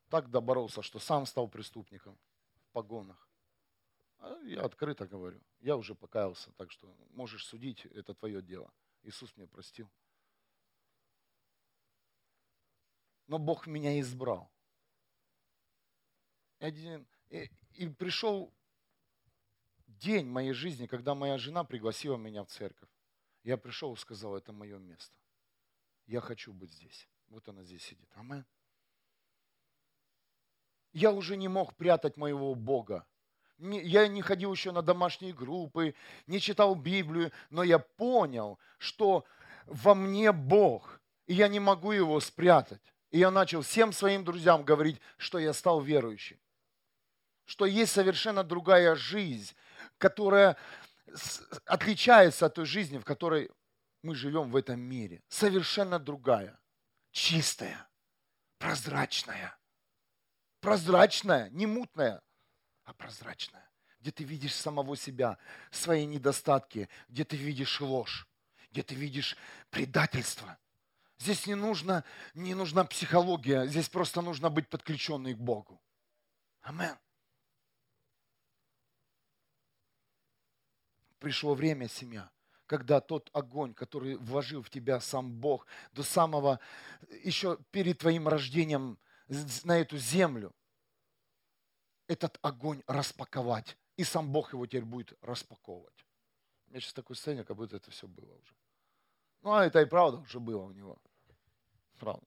Так 0.10 0.30
доборолся, 0.30 0.84
что 0.84 1.00
сам 1.00 1.26
стал 1.26 1.48
преступником 1.48 2.20
в 2.68 2.72
погонах. 2.72 3.28
А 4.20 4.40
я 4.44 4.62
открыто 4.62 5.08
говорю, 5.08 5.42
я 5.60 5.76
уже 5.76 5.96
покаялся, 5.96 6.52
так 6.52 6.70
что 6.70 6.96
можешь 7.10 7.44
судить, 7.48 7.88
это 7.88 8.14
твое 8.14 8.44
дело. 8.44 8.72
Иисус 9.02 9.36
мне 9.36 9.48
простил. 9.48 9.90
Но 13.28 13.40
Бог 13.40 13.68
меня 13.68 14.00
избрал. 14.00 14.52
Один, 16.60 17.08
и, 17.30 17.50
и 17.74 17.88
пришел 17.88 18.54
день 19.88 20.26
моей 20.28 20.54
жизни, 20.54 20.88
когда 20.88 21.16
моя 21.16 21.38
жена 21.38 21.64
пригласила 21.64 22.18
меня 22.18 22.44
в 22.44 22.48
церковь. 22.48 22.90
Я 23.44 23.58
пришел 23.58 23.94
и 23.94 23.98
сказал, 23.98 24.36
это 24.36 24.54
мое 24.54 24.78
место. 24.78 25.16
Я 26.06 26.22
хочу 26.22 26.54
быть 26.54 26.72
здесь. 26.72 27.08
Вот 27.28 27.48
она 27.48 27.64
здесь 27.64 27.84
сидит. 27.84 28.10
Амен. 28.16 28.46
Я 30.92 31.12
уже 31.12 31.36
не 31.38 31.48
мог 31.48 31.76
прятать 31.76 32.18
моего 32.18 32.54
Бога. 32.56 33.06
Я 33.58 34.08
не 34.08 34.22
ходил 34.22 34.52
еще 34.52 34.72
на 34.72 34.82
домашние 34.82 35.34
группы, 35.34 35.96
не 36.28 36.40
читал 36.40 36.76
Библию, 36.76 37.32
но 37.50 37.64
я 37.64 37.80
понял, 37.80 38.60
что 38.78 39.26
во 39.66 39.96
мне 39.96 40.32
Бог, 40.32 41.02
и 41.26 41.34
я 41.34 41.48
не 41.48 41.60
могу 41.60 41.92
его 41.92 42.20
спрятать. 42.20 42.93
И 43.14 43.20
я 43.20 43.32
начал 43.32 43.62
всем 43.62 43.94
своим 43.94 44.26
друзьям 44.26 44.66
говорить, 44.66 45.00
что 45.18 45.40
я 45.40 45.54
стал 45.54 45.80
верующим 45.80 46.38
что 47.46 47.66
есть 47.66 47.92
совершенно 47.92 48.44
другая 48.44 48.96
жизнь, 48.96 49.54
которая 49.98 50.58
отличается 51.66 52.46
от 52.46 52.56
той 52.56 52.66
жизни, 52.66 52.98
в 52.98 53.06
которой 53.06 53.52
мы 54.02 54.16
живем 54.16 54.50
в 54.50 54.56
этом 54.56 54.80
мире. 54.80 55.22
Совершенно 55.28 56.00
другая, 56.00 56.60
чистая, 57.12 57.88
прозрачная. 58.58 59.58
Прозрачная, 60.62 61.50
не 61.50 61.66
мутная, 61.66 62.22
а 62.86 62.94
прозрачная. 62.94 63.70
Где 64.00 64.12
ты 64.12 64.24
видишь 64.24 64.56
самого 64.56 64.96
себя, 64.98 65.38
свои 65.72 66.06
недостатки, 66.06 66.90
где 67.10 67.24
ты 67.24 67.36
видишь 67.36 67.80
ложь, 67.82 68.28
где 68.72 68.84
ты 68.84 68.96
видишь 68.96 69.38
предательство. 69.70 70.58
Здесь 71.24 71.48
не 71.48 71.56
нужна, 71.56 72.04
не 72.34 72.54
нужна 72.54 72.84
психология, 72.84 73.66
здесь 73.66 73.88
просто 73.88 74.22
нужно 74.22 74.50
быть 74.50 74.70
подключенной 74.70 75.34
к 75.34 75.40
Богу. 75.40 75.82
Аминь. 76.62 76.98
пришло 81.24 81.54
время, 81.54 81.88
семья, 81.88 82.30
когда 82.66 83.00
тот 83.00 83.30
огонь, 83.32 83.74
который 83.74 84.18
вложил 84.18 84.62
в 84.62 84.70
тебя 84.70 85.00
сам 85.00 85.32
Бог 85.32 85.66
до 85.94 86.04
самого, 86.04 86.60
еще 87.24 87.58
перед 87.72 88.00
твоим 88.00 88.28
рождением 88.28 89.00
на 89.64 89.80
эту 89.80 89.98
землю, 89.98 90.54
этот 92.08 92.38
огонь 92.42 92.84
распаковать. 92.88 93.78
И 93.96 94.04
сам 94.04 94.34
Бог 94.34 94.52
его 94.52 94.66
теперь 94.66 94.84
будет 94.84 95.18
распаковывать. 95.22 96.06
У 96.68 96.72
меня 96.72 96.82
сейчас 96.82 96.94
такое 96.94 97.16
состояние, 97.16 97.46
как 97.46 97.56
будто 97.56 97.78
это 97.78 97.90
все 97.90 98.06
было 98.06 98.34
уже. 98.36 98.54
Ну, 99.44 99.54
а 99.54 99.66
это 99.66 99.80
и 99.80 99.86
правда 99.86 100.18
уже 100.18 100.42
было 100.42 100.64
у 100.64 100.72
него. 100.72 100.98
Правда. 102.00 102.26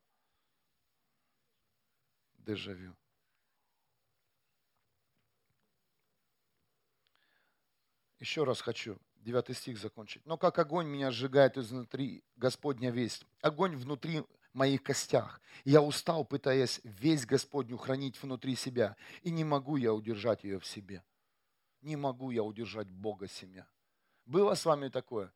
Дежавю. 2.38 2.96
Еще 8.18 8.44
раз 8.44 8.60
хочу 8.60 8.98
9 9.16 9.56
стих 9.56 9.78
закончить. 9.78 10.24
«Но 10.24 10.38
как 10.38 10.58
огонь 10.58 10.86
меня 10.86 11.10
сжигает 11.10 11.58
изнутри, 11.58 12.24
Господня 12.36 12.90
весть, 12.90 13.26
огонь 13.42 13.76
внутри 13.76 14.24
моих 14.56 14.82
костях. 14.82 15.40
Я 15.64 15.82
устал, 15.82 16.24
пытаясь 16.24 16.80
весь 16.82 17.26
Господню 17.26 17.76
хранить 17.76 18.20
внутри 18.22 18.56
себя, 18.56 18.96
и 19.22 19.30
не 19.30 19.44
могу 19.44 19.76
я 19.76 19.92
удержать 19.92 20.44
ее 20.44 20.58
в 20.58 20.66
себе. 20.66 21.04
Не 21.82 21.96
могу 21.96 22.30
я 22.30 22.42
удержать 22.42 22.88
Бога 22.88 23.28
семья. 23.28 23.68
Было 24.24 24.54
с 24.54 24.64
вами 24.64 24.88
такое? 24.88 25.32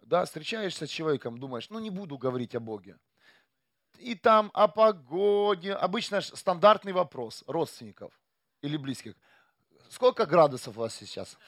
Да, 0.00 0.24
встречаешься 0.24 0.86
с 0.86 0.90
человеком, 0.90 1.38
думаешь, 1.38 1.68
ну 1.70 1.78
не 1.78 1.90
буду 1.90 2.16
говорить 2.16 2.54
о 2.54 2.60
Боге. 2.60 2.98
И 3.98 4.14
там 4.14 4.50
о 4.54 4.68
погоде. 4.68 5.72
Обычно 5.74 6.20
стандартный 6.20 6.92
вопрос 6.92 7.44
родственников 7.46 8.12
или 8.62 8.76
близких. 8.76 9.14
Сколько 9.90 10.26
градусов 10.26 10.76
у 10.76 10.80
вас 10.80 10.94
сейчас? 10.94 11.38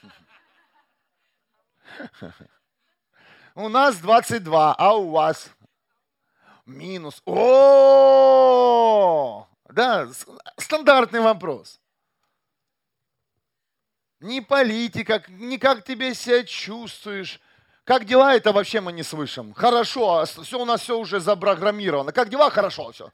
У 3.55 3.69
нас 3.69 3.99
22, 3.99 4.75
а 4.75 4.95
у 4.97 5.11
вас? 5.11 5.50
Минус. 6.67 7.23
О, 7.25 8.67
да, 9.71 10.09
стандартный 10.59 11.21
вопрос. 11.21 11.81
Не 14.21 14.41
политика, 14.41 15.23
не 15.29 15.59
как 15.59 15.85
тебе 15.85 16.15
себя 16.15 16.45
чувствуешь. 16.45 17.41
Как 17.87 18.05
дела, 18.05 18.35
это 18.35 18.50
вообще 18.52 18.81
мы 18.81 18.93
не 18.93 19.05
слышим. 19.05 19.55
Хорошо, 19.55 20.19
а 20.19 20.25
все 20.26 20.59
у 20.61 20.64
нас 20.64 20.81
все 20.81 20.99
уже 20.99 21.21
запрограммировано. 21.21 22.11
Как 22.11 22.28
дела, 22.28 22.50
хорошо 22.50 22.90
все. 22.90 23.12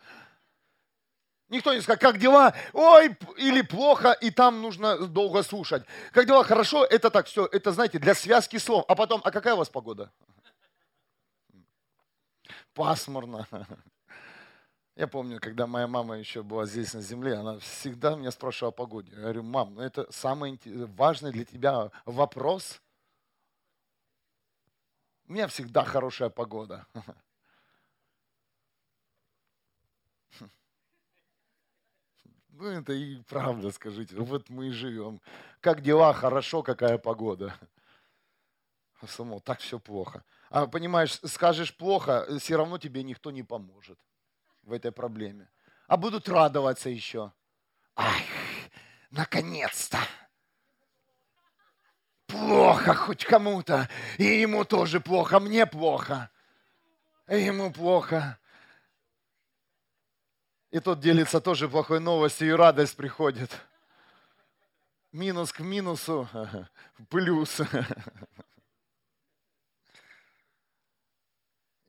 Никто 1.51 1.75
не 1.75 1.83
скажет, 1.83 2.01
как 2.01 2.17
дела, 2.17 2.55
ой, 2.73 3.15
или 3.37 3.61
плохо, 3.61 4.13
и 4.13 4.31
там 4.31 4.63
нужно 4.63 5.07
долго 5.07 5.43
слушать. 5.43 5.85
Как 6.11 6.27
дела, 6.27 6.43
хорошо, 6.43 6.87
это 6.87 7.11
так, 7.11 7.27
все, 7.27 7.45
это, 7.45 7.71
знаете, 7.73 7.99
для 7.99 8.15
связки 8.15 8.57
слов. 8.57 8.87
А 8.89 8.95
потом, 8.95 9.21
а 9.25 9.31
какая 9.31 9.53
у 9.53 9.59
вас 9.59 9.69
погода? 9.69 10.11
Пасмурно. 12.73 13.47
Я 14.97 15.07
помню, 15.07 15.39
когда 15.39 15.67
моя 15.67 15.87
мама 15.87 16.17
еще 16.17 16.43
была 16.43 16.65
здесь 16.65 16.95
на 16.95 17.03
земле, 17.03 17.35
она 17.35 17.59
всегда 17.59 18.15
меня 18.15 18.31
спрашивала 18.31 18.71
о 18.71 18.73
погоде. 18.73 19.13
Я 19.13 19.21
говорю, 19.21 19.43
мам, 19.43 19.75
ну 19.75 19.83
это 19.83 20.07
самый 20.11 20.59
важный 20.65 21.33
для 21.33 21.45
тебя 21.45 21.91
вопрос. 22.07 22.82
У 25.33 25.35
меня 25.35 25.47
всегда 25.47 25.83
хорошая 25.83 26.29
погода. 26.29 26.87
Ну, 32.51 32.67
это 32.67 32.93
и 32.93 33.23
правда, 33.23 33.73
скажите. 33.73 34.15
Вот 34.15 34.51
мы 34.51 34.69
и 34.69 34.71
живем. 34.71 35.23
Как 35.61 35.81
дела? 35.81 36.13
Хорошо, 36.13 36.63
какая 36.63 36.99
погода? 36.99 37.59
Само, 39.09 39.41
так 39.41 39.61
все 39.61 39.79
плохо. 39.81 40.23
А 40.51 40.67
понимаешь, 40.67 41.19
скажешь 41.25 41.75
плохо, 41.75 42.27
все 42.39 42.57
равно 42.57 42.77
тебе 42.77 43.03
никто 43.03 43.31
не 43.31 43.43
поможет 43.43 43.99
в 44.63 44.73
этой 44.73 44.93
проблеме. 44.93 45.49
А 45.87 45.97
будут 45.97 46.29
радоваться 46.29 46.91
еще. 46.91 47.33
Ах, 47.97 48.21
наконец-то! 49.11 49.99
Плохо 52.33 52.95
хоть 52.95 53.27
кому-то, 53.27 53.91
и 54.17 54.25
ему 54.25 54.65
тоже 54.65 55.01
плохо, 55.01 55.39
мне 55.39 55.67
плохо, 55.67 56.31
и 57.29 57.37
ему 57.37 57.71
плохо. 57.71 58.39
И 60.71 60.81
тот 60.81 61.01
делится 61.01 61.43
тоже 61.43 61.69
плохой 61.69 62.01
новостью, 62.01 62.49
и 62.49 62.53
радость 62.53 62.97
приходит. 62.97 63.51
Минус 65.13 65.53
к 65.53 65.61
минусу, 65.61 66.27
плюс. 67.11 67.61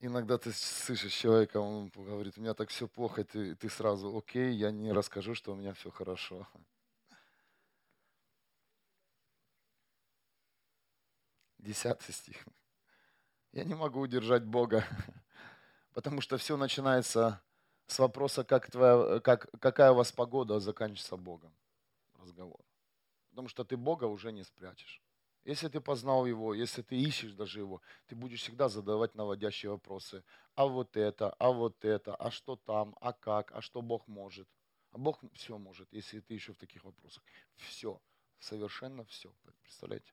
Иногда 0.02 0.38
ты 0.38 0.52
слышишь 0.52 1.14
человека, 1.14 1.62
он 1.62 1.90
говорит, 1.96 2.38
у 2.38 2.42
меня 2.42 2.54
так 2.54 2.68
все 2.68 2.90
плохо, 2.90 3.24
ты, 3.24 3.56
ты 3.56 3.70
сразу, 3.70 4.18
окей, 4.18 4.52
я 4.52 4.72
не 4.72 4.92
расскажу, 4.92 5.36
что 5.36 5.54
у 5.54 5.56
меня 5.56 5.74
все 5.74 5.90
хорошо. 5.90 6.46
Десятый 11.64 12.14
стих. 12.14 12.46
Я 13.54 13.64
не 13.64 13.74
могу 13.74 14.02
удержать 14.02 14.44
Бога, 14.44 14.84
потому 15.94 16.20
что 16.20 16.38
все 16.38 16.58
начинается 16.58 17.42
с 17.88 18.00
вопроса, 18.00 18.44
как 18.44 18.70
твоя, 18.70 19.22
как, 19.22 19.50
какая 19.62 19.94
у 19.94 19.96
вас 19.96 20.12
погода, 20.12 20.58
а 20.58 20.60
заканчивается 20.60 21.16
Богом 21.16 21.56
разговор. 22.16 22.60
Потому 23.30 23.48
что 23.48 23.64
ты 23.64 23.78
Бога 23.78 24.04
уже 24.04 24.34
не 24.34 24.44
спрячешь. 24.44 25.02
Если 25.46 25.70
ты 25.70 25.80
познал 25.80 26.26
Его, 26.26 26.54
если 26.54 26.82
ты 26.82 26.98
ищешь 26.98 27.32
даже 27.32 27.60
Его, 27.60 27.82
ты 28.08 28.16
будешь 28.16 28.42
всегда 28.42 28.68
задавать 28.68 29.16
наводящие 29.16 29.72
вопросы. 29.72 30.26
А 30.56 30.66
вот 30.66 30.98
это, 30.98 31.30
а 31.40 31.50
вот 31.52 31.86
это, 31.86 32.14
а 32.16 32.30
что 32.30 32.58
там, 32.58 32.94
а 33.00 33.14
как, 33.14 33.54
а 33.54 33.62
что 33.62 33.82
Бог 33.82 34.06
может. 34.10 34.50
А 34.92 34.98
Бог 34.98 35.22
все 35.32 35.58
может, 35.58 35.94
если 35.94 36.20
ты 36.20 36.34
еще 36.34 36.52
в 36.52 36.58
таких 36.58 36.84
вопросах. 36.84 37.24
Все, 37.56 38.02
совершенно 38.40 39.06
все. 39.06 39.34
Представляете? 39.62 40.12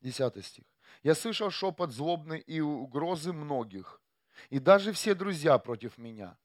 Десятый 0.00 0.42
стих. 0.42 0.64
«Я 1.02 1.14
слышал 1.14 1.50
шепот 1.50 1.92
злобный 1.92 2.40
и 2.40 2.60
угрозы 2.60 3.32
многих, 3.32 4.00
и 4.48 4.58
даже 4.58 4.92
все 4.92 5.14
друзья 5.14 5.58
против 5.58 5.98
меня. 5.98 6.36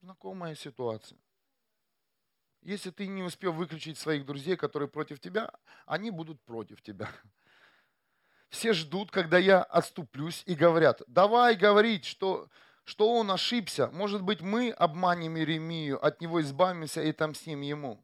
Знакомая 0.00 0.54
ситуация. 0.54 1.18
Если 2.62 2.90
ты 2.90 3.06
не 3.06 3.22
успел 3.22 3.52
выключить 3.52 3.98
своих 3.98 4.24
друзей, 4.24 4.56
которые 4.56 4.88
против 4.88 5.20
тебя, 5.20 5.52
они 5.84 6.10
будут 6.10 6.40
против 6.42 6.80
тебя. 6.80 7.10
Все 8.48 8.72
ждут, 8.72 9.10
когда 9.10 9.36
я 9.36 9.62
отступлюсь 9.62 10.42
и 10.46 10.54
говорят, 10.54 11.02
давай 11.06 11.56
говорить, 11.56 12.04
что, 12.04 12.48
что 12.84 13.12
он 13.12 13.30
ошибся. 13.30 13.88
Может 13.88 14.22
быть, 14.22 14.40
мы 14.40 14.70
обманем 14.70 15.36
Иеремию, 15.36 16.02
от 16.04 16.20
него 16.20 16.40
избавимся 16.40 17.02
и 17.02 17.10
отомстим 17.10 17.60
ему. 17.60 18.02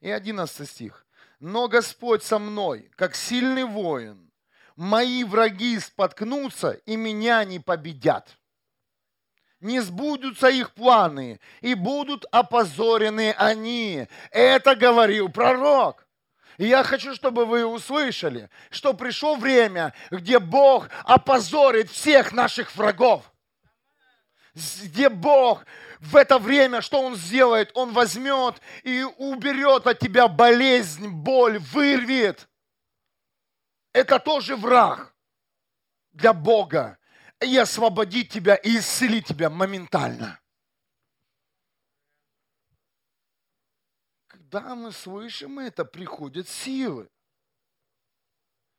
И 0.00 0.10
11 0.10 0.68
стих. 0.68 1.06
Но 1.42 1.66
Господь 1.66 2.22
со 2.22 2.38
мной, 2.38 2.88
как 2.94 3.16
сильный 3.16 3.64
воин, 3.64 4.30
мои 4.76 5.24
враги 5.24 5.76
споткнутся 5.80 6.70
и 6.86 6.94
меня 6.94 7.42
не 7.44 7.58
победят. 7.58 8.38
Не 9.58 9.80
сбудутся 9.80 10.46
их 10.46 10.72
планы, 10.72 11.40
и 11.60 11.74
будут 11.74 12.26
опозорены 12.30 13.34
они. 13.36 14.06
Это 14.30 14.76
говорил 14.76 15.30
пророк. 15.30 16.06
И 16.58 16.68
я 16.68 16.84
хочу, 16.84 17.12
чтобы 17.12 17.44
вы 17.44 17.66
услышали, 17.66 18.48
что 18.70 18.94
пришло 18.94 19.34
время, 19.34 19.94
где 20.12 20.38
Бог 20.38 20.90
опозорит 21.02 21.90
всех 21.90 22.30
наших 22.30 22.76
врагов. 22.76 23.32
Где 24.54 25.08
Бог 25.08 25.64
в 26.02 26.16
это 26.16 26.38
время, 26.38 26.82
что 26.82 27.00
Он 27.00 27.16
сделает? 27.16 27.70
Он 27.74 27.92
возьмет 27.92 28.60
и 28.82 29.02
уберет 29.02 29.86
от 29.86 29.98
тебя 29.98 30.28
болезнь, 30.28 31.08
боль, 31.08 31.58
вырвет– 31.58 32.48
это 33.92 34.18
тоже 34.18 34.56
враг 34.56 35.14
для 36.12 36.32
Бога. 36.32 36.98
И 37.40 37.56
освободить 37.58 38.30
тебя 38.30 38.54
и 38.54 38.78
исцелить 38.78 39.26
тебя 39.26 39.50
моментально. 39.50 40.40
Когда 44.28 44.76
мы 44.76 44.92
слышим 44.92 45.58
это, 45.58 45.84
приходят 45.84 46.48
силы. 46.48 47.10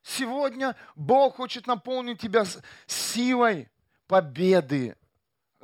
Сегодня 0.02 0.76
Бог 0.94 1.36
хочет 1.36 1.66
наполнить 1.66 2.20
тебя 2.20 2.44
силой 2.86 3.70
победы. 4.06 4.96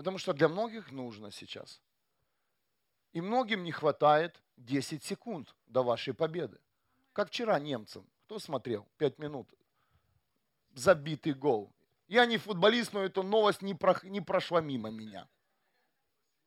Потому 0.00 0.16
что 0.16 0.32
для 0.32 0.48
многих 0.48 0.92
нужно 0.92 1.30
сейчас. 1.30 1.78
И 3.12 3.20
многим 3.20 3.62
не 3.64 3.70
хватает 3.70 4.40
10 4.56 5.04
секунд 5.04 5.54
до 5.66 5.82
вашей 5.82 6.14
победы. 6.14 6.58
Как 7.12 7.28
вчера 7.28 7.58
немцам. 7.58 8.06
Кто 8.24 8.38
смотрел? 8.38 8.88
Пять 8.96 9.18
минут. 9.18 9.46
Забитый 10.72 11.34
гол. 11.34 11.70
Я 12.08 12.24
не 12.24 12.38
футболист, 12.38 12.94
но 12.94 13.04
эта 13.04 13.22
новость 13.22 13.60
не, 13.60 13.74
про, 13.74 13.94
не 14.04 14.22
прошла 14.22 14.62
мимо 14.62 14.88
меня. 14.88 15.28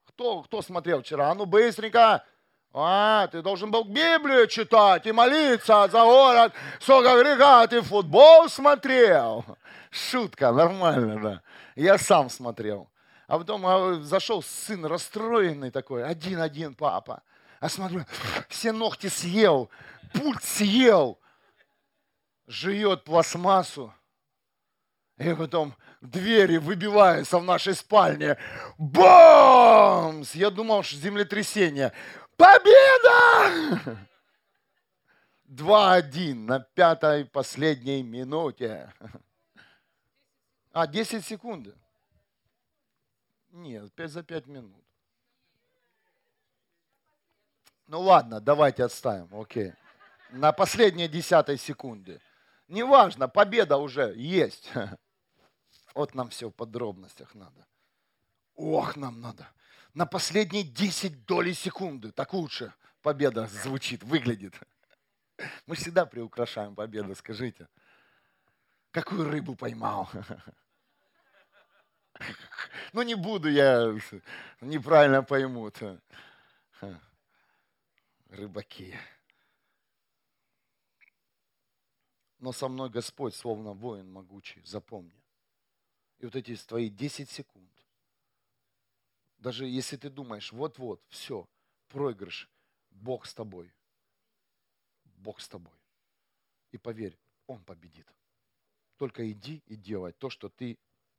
Кто, 0.06 0.42
кто 0.42 0.64
смотрел 0.64 1.04
вчера? 1.04 1.30
А 1.30 1.36
ну 1.36 1.46
быстренько. 1.46 2.26
А, 2.74 3.28
ты 3.28 3.44
должен 3.44 3.70
был 3.70 3.84
Библию 3.84 4.48
читать 4.48 5.06
и 5.06 5.12
молиться 5.12 5.88
за 5.92 6.04
город. 6.04 6.54
Сколько 6.80 7.22
греха, 7.22 7.68
ты 7.68 7.84
футбол 7.84 8.50
смотрел. 8.50 9.46
Шутка, 9.92 10.52
нормально, 10.52 11.22
да. 11.22 11.44
Я 11.76 12.00
сам 12.00 12.32
смотрел. 12.32 12.90
А 13.34 13.40
потом 13.40 13.66
а, 13.66 13.96
зашел 13.96 14.44
сын 14.44 14.86
расстроенный 14.86 15.72
такой, 15.72 16.06
один-один 16.06 16.76
папа. 16.76 17.24
А 17.60 17.68
смотрю, 17.68 18.06
все 18.48 18.72
ногти 18.72 19.08
съел, 19.08 19.72
пульт 20.14 20.44
съел 20.44 21.20
жует 22.46 23.04
пластмассу, 23.04 23.92
и 25.18 25.34
потом 25.34 25.74
двери 26.00 26.58
выбиваются 26.58 27.40
в 27.40 27.44
нашей 27.44 27.74
спальне. 27.74 28.38
Бомс! 28.78 30.36
Я 30.36 30.52
думал, 30.52 30.84
что 30.84 30.98
землетрясение. 30.98 31.92
Победа! 32.38 33.98
2-1 35.50 36.36
на 36.36 36.60
пятой 36.60 37.26
последней 37.26 38.04
минуте. 38.04 38.94
А, 40.72 40.86
10 40.86 41.26
секунд. 41.26 41.74
Нет, 43.54 43.94
5 43.94 44.12
за 44.12 44.24
5 44.24 44.48
минут. 44.48 44.84
Ну 47.86 48.02
ладно, 48.02 48.42
давайте 48.42 48.84
отставим, 48.84 49.30
окей. 49.40 49.74
На 50.32 50.52
последней 50.52 51.08
десятой 51.08 51.60
секунде. 51.60 52.20
Неважно, 52.68 53.28
победа 53.28 53.78
уже 53.78 54.14
есть. 54.16 54.72
Вот 55.96 56.16
нам 56.16 56.30
все 56.30 56.50
в 56.50 56.52
подробностях 56.52 57.36
надо. 57.36 57.68
Ох, 58.56 58.96
нам 58.96 59.22
надо. 59.22 59.48
На 59.94 60.08
последние 60.08 60.64
10 60.64 61.28
долей 61.28 61.54
секунды. 61.54 62.12
Так 62.12 62.34
лучше 62.34 62.74
победа 63.04 63.46
звучит, 63.46 64.02
выглядит. 64.02 64.56
Мы 65.68 65.76
всегда 65.76 66.08
приукрашаем 66.08 66.74
победу, 66.74 67.14
скажите. 67.14 67.68
Какую 68.90 69.30
рыбу 69.30 69.56
поймал? 69.56 70.10
Ну 72.94 73.02
не 73.02 73.16
буду 73.16 73.50
я, 73.50 73.98
неправильно 74.62 75.24
поймут. 75.24 75.82
Рыбаки. 78.30 78.96
Но 82.40 82.52
со 82.52 82.68
мной 82.68 82.90
Господь, 82.90 83.36
словно 83.36 83.74
воин 83.74 84.12
могучий, 84.12 84.62
запомни. 84.64 85.24
И 86.20 86.26
вот 86.26 86.36
эти 86.36 86.56
твои 86.56 86.90
10 86.90 87.30
секунд, 87.30 87.72
даже 89.38 89.66
если 89.66 89.98
ты 89.98 90.10
думаешь, 90.10 90.52
вот-вот, 90.52 91.02
все, 91.10 91.48
проигрыш, 91.88 92.50
Бог 92.92 93.26
с 93.26 93.34
тобой. 93.34 93.74
Бог 95.04 95.40
с 95.40 95.48
тобой. 95.48 95.74
И 96.72 96.78
поверь, 96.78 97.18
Он 97.48 97.64
победит. 97.64 98.08
Только 98.98 99.30
иди 99.32 99.64
и 99.68 99.76
делай 99.76 100.12
то, 100.12 100.30
что 100.30 100.50
ты 100.50 100.78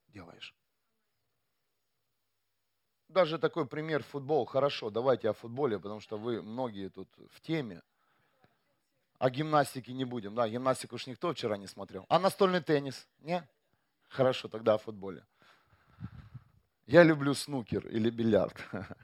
делаешь. 0.08 0.54
Даже 3.14 3.38
такой 3.38 3.64
пример 3.64 4.02
футбол. 4.02 4.44
Хорошо, 4.44 4.90
давайте 4.90 5.30
о 5.30 5.34
футболе, 5.34 5.78
потому 5.78 6.00
что 6.00 6.18
вы 6.18 6.42
многие 6.42 6.88
тут 6.88 7.08
в 7.30 7.40
теме. 7.40 7.80
О 9.18 9.30
гимнастике 9.30 9.92
не 9.92 10.04
будем. 10.04 10.34
Да, 10.34 10.48
гимнастику 10.48 10.96
уж 10.96 11.06
никто 11.06 11.32
вчера 11.32 11.56
не 11.56 11.68
смотрел. 11.68 12.06
А 12.08 12.18
настольный 12.18 12.60
теннис? 12.60 13.06
Не? 13.20 13.48
Хорошо, 14.08 14.48
тогда 14.48 14.74
о 14.74 14.78
футболе. 14.78 15.24
Я 16.86 17.04
люблю 17.04 17.34
снукер 17.34 17.86
или 17.86 18.10
бильярд. 18.10 18.56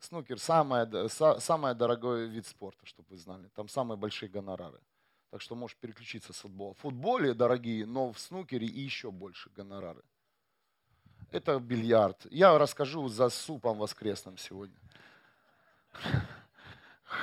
Снукер 0.00 0.40
самый, 0.40 1.08
самый 1.40 1.74
дорогой 1.76 2.26
вид 2.26 2.48
спорта, 2.48 2.84
чтобы 2.84 3.10
вы 3.10 3.16
знали. 3.16 3.48
Там 3.54 3.68
самые 3.68 3.96
большие 3.96 4.28
гонорары. 4.28 4.80
Так 5.32 5.40
что 5.40 5.54
можешь 5.54 5.78
переключиться 5.78 6.34
с 6.34 6.40
футбола. 6.40 6.74
В 6.74 6.80
футболе 6.80 7.32
дорогие, 7.32 7.86
но 7.86 8.12
в 8.12 8.18
снукере 8.18 8.66
и 8.66 8.80
еще 8.80 9.10
больше 9.10 9.48
гонорары. 9.48 10.02
Это 11.30 11.58
бильярд. 11.58 12.26
Я 12.30 12.58
расскажу 12.58 13.08
за 13.08 13.30
супом 13.30 13.78
воскресным 13.78 14.36
сегодня. 14.36 14.76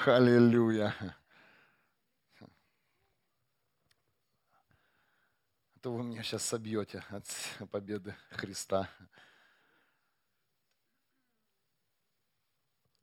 Аллилуйя. 0.07 0.95
А 2.39 2.47
то 5.79 5.93
вы 5.93 6.03
меня 6.03 6.23
сейчас 6.23 6.43
собьете 6.43 7.03
от 7.09 7.27
победы 7.69 8.15
Христа. 8.31 8.89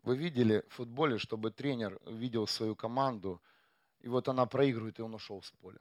Вы 0.02 0.16
видели 0.16 0.64
в 0.68 0.74
футболе, 0.74 1.18
чтобы 1.18 1.52
тренер 1.52 2.00
видел 2.06 2.48
свою 2.48 2.74
команду, 2.74 3.40
и 4.00 4.08
вот 4.08 4.28
она 4.28 4.46
проигрывает, 4.46 4.98
и 4.98 5.02
он 5.02 5.14
ушел 5.14 5.42
с 5.42 5.50
поля. 5.52 5.80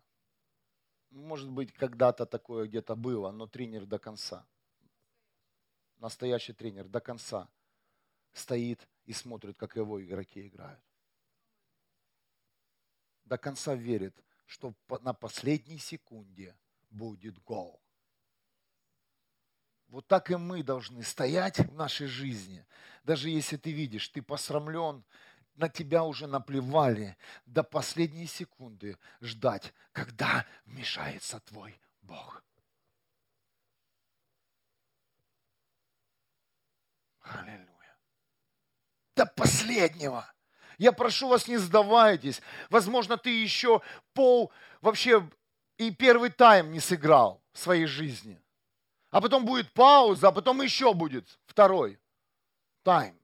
Может 1.12 1.50
быть, 1.50 1.72
когда-то 1.74 2.26
такое 2.26 2.68
где-то 2.68 2.96
было, 2.96 3.32
но 3.32 3.48
тренер 3.48 3.86
до 3.86 4.00
конца. 4.00 4.46
Настоящий 5.98 6.54
тренер 6.54 6.88
до 6.88 7.00
конца 7.00 7.50
стоит 8.34 8.88
и 9.06 9.14
смотрит, 9.14 9.58
как 9.58 9.76
его 9.76 10.04
игроки 10.04 10.48
играют. 10.48 10.84
До 13.24 13.38
конца 13.38 13.76
верит, 13.76 14.24
что 14.46 14.74
на 15.02 15.14
последней 15.14 15.80
секунде 15.80 16.56
будет 16.90 17.42
гол. 17.44 17.82
Вот 19.88 20.08
так 20.08 20.32
и 20.32 20.36
мы 20.36 20.64
должны 20.64 21.04
стоять 21.04 21.60
в 21.60 21.74
нашей 21.74 22.08
жизни. 22.08 22.66
Даже 23.04 23.30
если 23.30 23.58
ты 23.58 23.72
видишь, 23.72 24.10
ты 24.10 24.22
посрамлен, 24.22 25.04
на 25.56 25.70
тебя 25.70 26.04
уже 26.04 26.28
наплевали, 26.28 27.18
до 27.46 27.64
последней 27.64 28.28
секунды 28.28 28.98
ждать, 29.22 29.74
когда 29.92 30.46
вмешается 30.66 31.40
твой 31.40 31.80
Бог. 32.02 32.44
Аллилуйя. 37.22 37.98
До 39.16 39.26
последнего. 39.26 40.32
Я 40.78 40.92
прошу 40.92 41.30
вас, 41.30 41.48
не 41.48 41.58
сдавайтесь. 41.58 42.42
Возможно, 42.70 43.18
ты 43.18 43.30
еще 43.30 43.82
пол, 44.14 44.52
вообще 44.82 45.28
и 45.78 45.92
первый 45.92 46.30
тайм 46.30 46.72
не 46.72 46.80
сыграл 46.80 47.42
в 47.54 47.60
своей 47.60 47.86
жизни. 47.86 48.42
А 49.10 49.22
потом 49.22 49.46
будет 49.46 49.72
пауза, 49.74 50.28
а 50.28 50.32
потом 50.32 50.62
еще 50.62 50.94
будет 50.94 51.40
второй 51.46 52.00
тайм. 52.84 53.18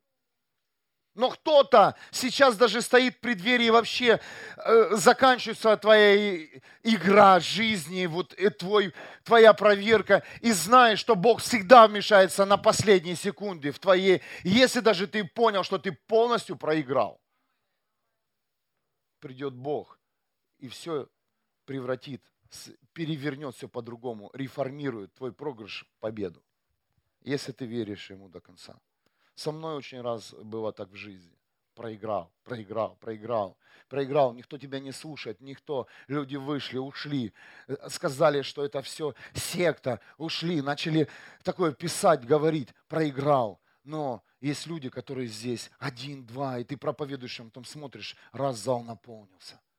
Но 1.13 1.29
кто-то 1.29 1.95
сейчас 2.11 2.55
даже 2.55 2.81
стоит 2.81 3.15
в 3.15 3.19
преддверии 3.19 3.69
вообще 3.69 4.21
э, 4.57 4.95
заканчивается 4.95 5.75
твоя 5.75 6.45
игра 6.83 7.39
жизни, 7.41 8.05
вот 8.05 8.33
э, 8.37 8.49
твой, 8.49 8.93
твоя 9.23 9.53
проверка, 9.53 10.23
и 10.39 10.51
знаешь, 10.53 10.99
что 10.99 11.15
Бог 11.15 11.41
всегда 11.41 11.87
вмешается 11.87 12.45
на 12.45 12.57
последние 12.57 13.15
секунды 13.15 13.71
в 13.71 13.79
твоей, 13.79 14.21
если 14.43 14.79
даже 14.79 15.05
ты 15.05 15.25
понял, 15.25 15.63
что 15.63 15.77
ты 15.77 15.91
полностью 15.91 16.55
проиграл. 16.55 17.19
Придет 19.19 19.53
Бог 19.53 19.99
и 20.59 20.69
все 20.69 21.07
превратит 21.65 22.23
перевернет 22.93 23.55
все 23.55 23.67
по-другому, 23.67 24.29
реформирует 24.33 25.13
твой 25.13 25.31
проигрыш 25.31 25.85
в 25.89 25.99
победу, 25.99 26.43
если 27.21 27.51
ты 27.51 27.65
веришь 27.65 28.09
ему 28.09 28.29
до 28.29 28.39
конца. 28.39 28.79
Со 29.41 29.51
мной 29.51 29.75
очень 29.75 30.01
раз 30.01 30.35
было 30.35 30.71
так 30.71 30.91
в 30.91 30.95
жизни. 30.95 31.35
Проиграл, 31.73 32.31
проиграл, 32.43 32.95
проиграл, 32.97 33.57
проиграл. 33.89 34.33
Никто 34.33 34.59
тебя 34.59 34.79
не 34.79 34.91
слушает, 34.91 35.41
никто. 35.41 35.87
Люди 36.07 36.35
вышли, 36.35 36.77
ушли, 36.77 37.33
э, 37.67 37.89
сказали, 37.89 38.43
что 38.43 38.63
это 38.63 38.83
все 38.83 39.15
секта, 39.33 39.99
ушли, 40.19 40.61
начали 40.61 41.07
такое 41.43 41.71
писать, 41.71 42.23
говорить, 42.23 42.69
проиграл. 42.87 43.59
Но 43.83 44.23
есть 44.41 44.67
люди, 44.67 44.89
которые 44.89 45.25
здесь 45.25 45.71
один, 45.79 46.23
два, 46.23 46.59
и 46.59 46.63
ты 46.63 46.77
проповедуешь 46.77 47.39
им, 47.39 47.47
потом 47.47 47.65
смотришь, 47.65 48.15
раз 48.33 48.57
зал 48.57 48.83
наполнился– 48.83 49.59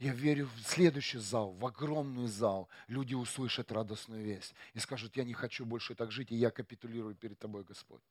я 0.00 0.12
верю 0.12 0.48
в 0.54 0.62
следующий 0.62 1.18
зал, 1.18 1.52
в 1.54 1.66
огромный 1.66 2.28
зал. 2.28 2.68
Люди 2.86 3.14
услышат 3.14 3.72
радостную 3.72 4.22
весть 4.22 4.54
и 4.74 4.78
скажут, 4.78 5.16
я 5.16 5.24
не 5.24 5.34
хочу 5.34 5.64
больше 5.64 5.96
так 5.96 6.12
жить, 6.12 6.30
и 6.30 6.36
я 6.36 6.52
капитулирую 6.52 7.16
перед 7.16 7.36
тобой, 7.36 7.64
Господь. 7.64 8.02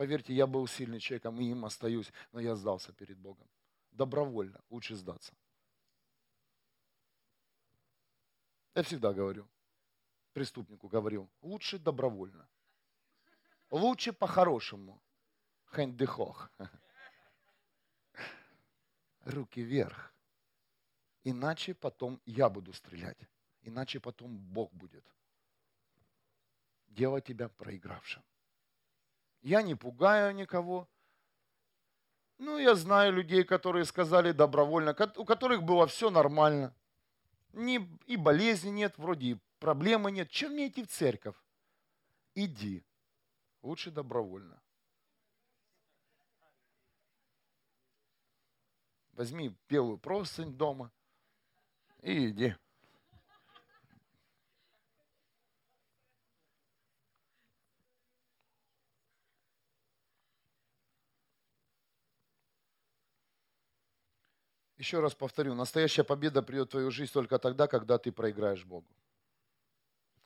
Поверьте, 0.00 0.32
я 0.32 0.46
был 0.46 0.66
сильным 0.66 0.98
человеком, 0.98 1.38
и 1.38 1.50
им 1.50 1.66
остаюсь, 1.66 2.10
но 2.32 2.40
я 2.40 2.56
сдался 2.56 2.90
перед 2.90 3.18
Богом. 3.18 3.46
Добровольно, 3.90 4.58
лучше 4.70 4.96
сдаться. 4.96 5.34
Я 8.74 8.82
всегда 8.82 9.12
говорю, 9.12 9.46
преступнику 10.32 10.88
говорил, 10.88 11.28
лучше 11.42 11.78
добровольно. 11.78 12.48
Лучше 13.70 14.14
по-хорошему. 14.14 15.02
Хэндехох. 15.66 16.50
Руки 19.26 19.60
вверх. 19.60 20.14
Иначе 21.24 21.74
потом 21.74 22.22
я 22.24 22.48
буду 22.48 22.72
стрелять. 22.72 23.18
Иначе 23.60 24.00
потом 24.00 24.38
Бог 24.38 24.72
будет 24.72 25.04
делать 26.86 27.26
тебя 27.26 27.50
проигравшим. 27.50 28.22
Я 29.42 29.62
не 29.62 29.74
пугаю 29.74 30.34
никого. 30.34 30.88
Ну, 32.38 32.58
я 32.58 32.74
знаю 32.74 33.12
людей, 33.12 33.44
которые 33.44 33.84
сказали 33.84 34.32
добровольно, 34.32 34.96
у 35.16 35.24
которых 35.24 35.62
было 35.62 35.86
все 35.86 36.10
нормально. 36.10 36.74
Ни, 37.52 37.80
и 38.06 38.16
болезни 38.16 38.70
нет, 38.70 38.96
вроде 38.96 39.26
и 39.26 39.38
проблемы 39.58 40.10
нет. 40.10 40.30
Чем 40.30 40.52
мне 40.52 40.68
идти 40.68 40.84
в 40.84 40.88
церковь? 40.88 41.36
Иди. 42.34 42.84
Лучше 43.62 43.90
добровольно. 43.90 44.60
Возьми 49.12 49.54
белую 49.68 49.98
простынь 49.98 50.54
дома– 50.54 50.90
и 52.02 52.30
иди. 52.30 52.54
Еще 64.80 65.00
раз 65.00 65.14
повторю, 65.14 65.54
настоящая 65.54 66.04
победа 66.04 66.40
придет 66.40 66.68
в 66.68 66.70
твою 66.70 66.90
жизнь 66.90 67.12
только 67.12 67.38
тогда, 67.38 67.66
когда 67.66 67.98
ты 67.98 68.10
проиграешь 68.10 68.64
Богу. 68.64 68.88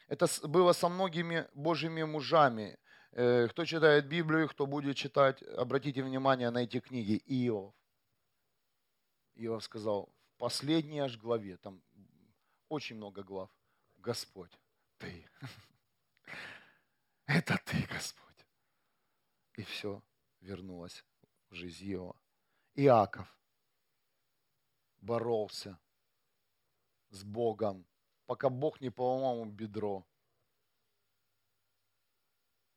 Это 0.06 0.28
было 0.44 0.72
со 0.72 0.88
многими 0.88 1.48
Божьими 1.54 2.04
мужами. 2.04 2.78
Э, 3.10 3.48
кто 3.48 3.64
читает 3.64 4.06
Библию, 4.06 4.48
кто 4.48 4.66
будет 4.66 4.96
читать, 4.96 5.42
обратите 5.42 6.04
внимание 6.04 6.50
на 6.50 6.58
эти 6.58 6.78
книги. 6.78 7.20
Иов. 7.26 7.74
Иов 9.34 9.64
сказал, 9.64 10.14
последней 10.38 11.00
аж 11.00 11.18
главе, 11.18 11.56
там 11.56 11.82
очень 12.68 12.94
много 12.94 13.24
глав, 13.24 13.50
Господь, 13.96 14.56
Ты. 14.98 15.28
Это 17.26 17.60
Ты, 17.64 17.84
Господь. 17.92 18.46
И 19.56 19.64
все 19.64 20.00
вернулось 20.40 21.04
в 21.50 21.56
жизнь 21.56 21.86
его. 21.86 22.14
Иаков 22.76 23.26
боролся 25.04 25.78
с 27.10 27.22
Богом, 27.22 27.86
пока 28.26 28.48
Бог 28.48 28.80
не 28.80 28.90
поломал 28.90 29.40
ему 29.40 29.52
бедро. 29.52 30.06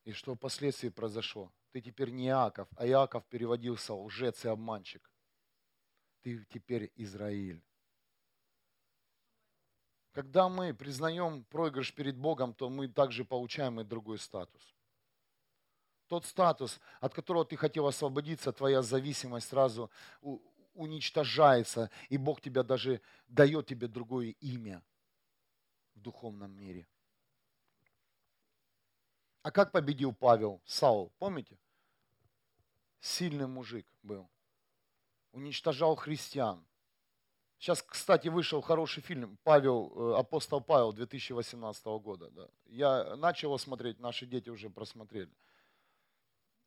И 0.04 0.12
что 0.12 0.36
впоследствии 0.36 0.90
произошло? 0.90 1.52
Ты 1.72 1.82
теперь 1.82 2.12
не 2.12 2.28
Иаков, 2.28 2.68
а 2.78 2.88
Иаков 2.88 3.26
переводился 3.26 3.94
лжец 3.94 4.46
и 4.46 4.48
обманщик. 4.48 5.12
Ты 6.22 6.46
теперь 6.50 6.92
Израиль. 6.96 7.64
Когда 10.12 10.50
мы 10.50 10.74
признаем 10.74 11.44
проигрыш 11.46 11.94
перед 11.94 12.18
Богом, 12.18 12.54
то 12.54 12.70
мы 12.70 12.88
также 12.88 13.24
получаем 13.24 13.80
и 13.80 13.84
другой 13.84 14.18
статус. 14.18 14.76
Тот 16.08 16.26
статус, 16.26 16.80
от 17.02 17.14
которого 17.14 17.46
ты 17.46 17.58
хотел 17.58 17.86
освободиться, 17.86 18.52
твоя 18.52 18.82
зависимость 18.82 19.50
сразу 19.50 19.92
уничтожается, 20.78 21.90
и 22.10 22.18
Бог 22.18 22.42
тебя 22.42 22.64
даже 22.64 23.02
дает 23.28 23.66
тебе 23.68 23.88
другое 23.88 24.36
имя 24.40 24.84
в 25.96 26.00
духовном 26.00 26.52
мире. 26.52 26.88
А 29.42 29.52
как 29.52 29.72
победил 29.72 30.14
Павел 30.14 30.62
Саул? 30.66 31.12
Помните? 31.18 31.58
Сильный 33.00 33.48
мужик 33.48 33.88
был. 34.04 34.30
Уничтожал 35.32 35.96
христиан. 35.96 36.66
Сейчас, 37.60 37.82
кстати, 37.82 38.28
вышел 38.28 38.62
хороший 38.62 39.02
фильм 39.02 39.38
«Павел, 39.44 39.92
э, 39.96 40.20
апостол 40.20 40.62
Павел» 40.62 40.94
2018 40.94 41.86
года. 42.00 42.30
Да. 42.30 42.48
Я 42.66 43.16
начал 43.16 43.48
его 43.48 43.58
смотреть, 43.58 44.00
наши 44.00 44.28
дети 44.28 44.50
уже 44.50 44.70
просмотрели. 44.70 45.34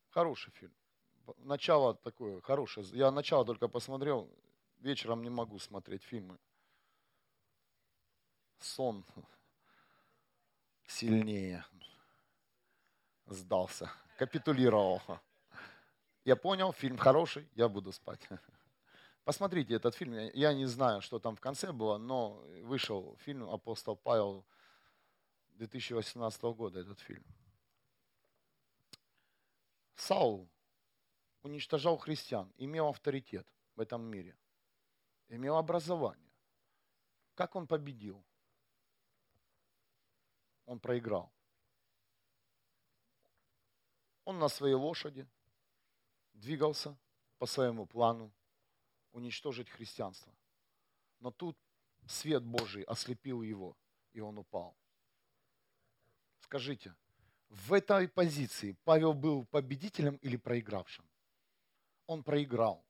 Хороший 0.08 0.50
фильм. 0.52 0.74
Начало 1.38 1.94
такое 1.94 2.40
хорошее. 2.40 2.86
Я 2.92 3.10
начало 3.10 3.44
только 3.44 3.68
посмотрел, 3.68 4.28
вечером 4.78 5.22
не 5.22 5.30
могу 5.30 5.58
смотреть 5.58 6.02
фильмы. 6.02 6.38
Сон 8.58 9.04
сильнее. 10.86 11.64
Сдался, 13.26 13.90
капитулировал. 14.18 15.00
Я 16.24 16.36
понял, 16.36 16.72
фильм 16.72 16.98
хороший, 16.98 17.48
я 17.54 17.68
буду 17.68 17.92
спать. 17.92 18.28
Посмотрите 19.24 19.74
этот 19.74 19.94
фильм. 19.94 20.14
Я 20.34 20.52
не 20.52 20.66
знаю, 20.66 21.00
что 21.00 21.18
там 21.18 21.36
в 21.36 21.40
конце 21.40 21.72
было, 21.72 21.98
но 21.98 22.42
вышел 22.62 23.16
фильм 23.20 23.48
«Апостол 23.48 23.96
Павел» 23.96 24.44
2018 25.50 26.42
года, 26.42 26.80
этот 26.80 27.00
фильм. 27.00 27.24
Саул 29.94 30.48
уничтожал 31.42 31.96
христиан, 31.96 32.52
имел 32.56 32.88
авторитет 32.88 33.46
в 33.76 33.80
этом 33.80 34.02
мире, 34.02 34.36
имел 35.28 35.56
образование. 35.56 36.32
Как 37.34 37.56
он 37.56 37.66
победил? 37.66 38.22
Он 40.66 40.78
проиграл. 40.78 41.32
Он 44.24 44.38
на 44.38 44.48
своей 44.48 44.74
лошади 44.74 45.26
двигался 46.34 46.96
по 47.38 47.46
своему 47.46 47.86
плану, 47.86 48.32
уничтожить 49.12 49.70
христианство. 49.70 50.32
Но 51.18 51.30
тут 51.30 51.58
свет 52.06 52.42
Божий 52.44 52.82
ослепил 52.84 53.42
его, 53.42 53.76
и 54.12 54.20
он 54.20 54.38
упал. 54.38 54.76
Скажите, 56.40 56.94
в 57.48 57.72
этой 57.72 58.08
позиции 58.08 58.76
Павел 58.84 59.12
был 59.12 59.44
победителем 59.46 60.16
или 60.16 60.36
проигравшим? 60.36 61.09
Он 62.10 62.24
проиграл. 62.24 62.84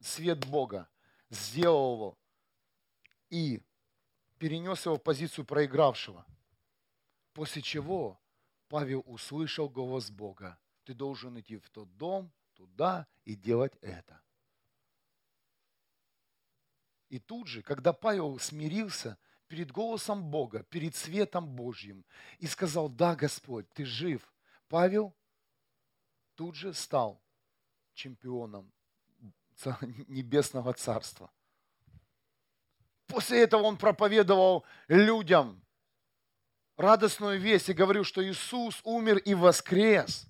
Свет 0.00 0.46
Бога 0.46 0.88
сделал 1.28 1.96
его 1.96 2.18
и 3.28 3.62
перенес 4.38 4.86
его 4.86 4.96
в 4.96 5.02
позицию 5.02 5.44
проигравшего. 5.44 6.24
После 7.34 7.60
чего 7.60 8.18
Павел 8.68 9.02
услышал 9.04 9.68
голос 9.68 10.10
Бога. 10.10 10.58
Ты 10.84 10.94
должен 10.94 11.38
идти 11.38 11.58
в 11.58 11.68
тот 11.68 11.94
дом, 11.98 12.32
туда 12.54 13.06
и 13.26 13.34
делать 13.34 13.76
это. 13.82 14.18
И 17.10 17.18
тут 17.18 17.48
же, 17.48 17.60
когда 17.60 17.92
Павел 17.92 18.38
смирился 18.38 19.18
перед 19.46 19.72
голосом 19.72 20.30
Бога, 20.30 20.62
перед 20.62 20.96
светом 20.96 21.54
Божьим, 21.54 22.06
и 22.38 22.46
сказал, 22.46 22.88
да, 22.88 23.14
Господь, 23.14 23.70
ты 23.74 23.84
жив, 23.84 24.32
Павел 24.68 25.14
тут 26.34 26.54
же 26.54 26.72
стал 26.72 27.22
чемпионом 27.98 28.72
небесного 30.06 30.72
царства. 30.72 31.30
После 33.08 33.42
этого 33.42 33.62
он 33.62 33.76
проповедовал 33.76 34.64
людям 34.86 35.60
радостную 36.76 37.40
весть 37.40 37.68
и 37.68 37.72
говорил, 37.72 38.04
что 38.04 38.24
Иисус 38.24 38.80
умер 38.84 39.18
и 39.18 39.34
воскрес. 39.34 40.26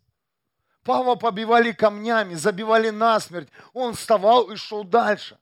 Павла 0.83 1.17
побивали 1.17 1.73
камнями, 1.73 2.35
забивали 2.35 2.89
насмерть. 2.89 3.51
Он 3.75 3.95
вставал 3.95 4.51
и 4.51 4.57
шел 4.57 4.85
дальше. 4.85 5.39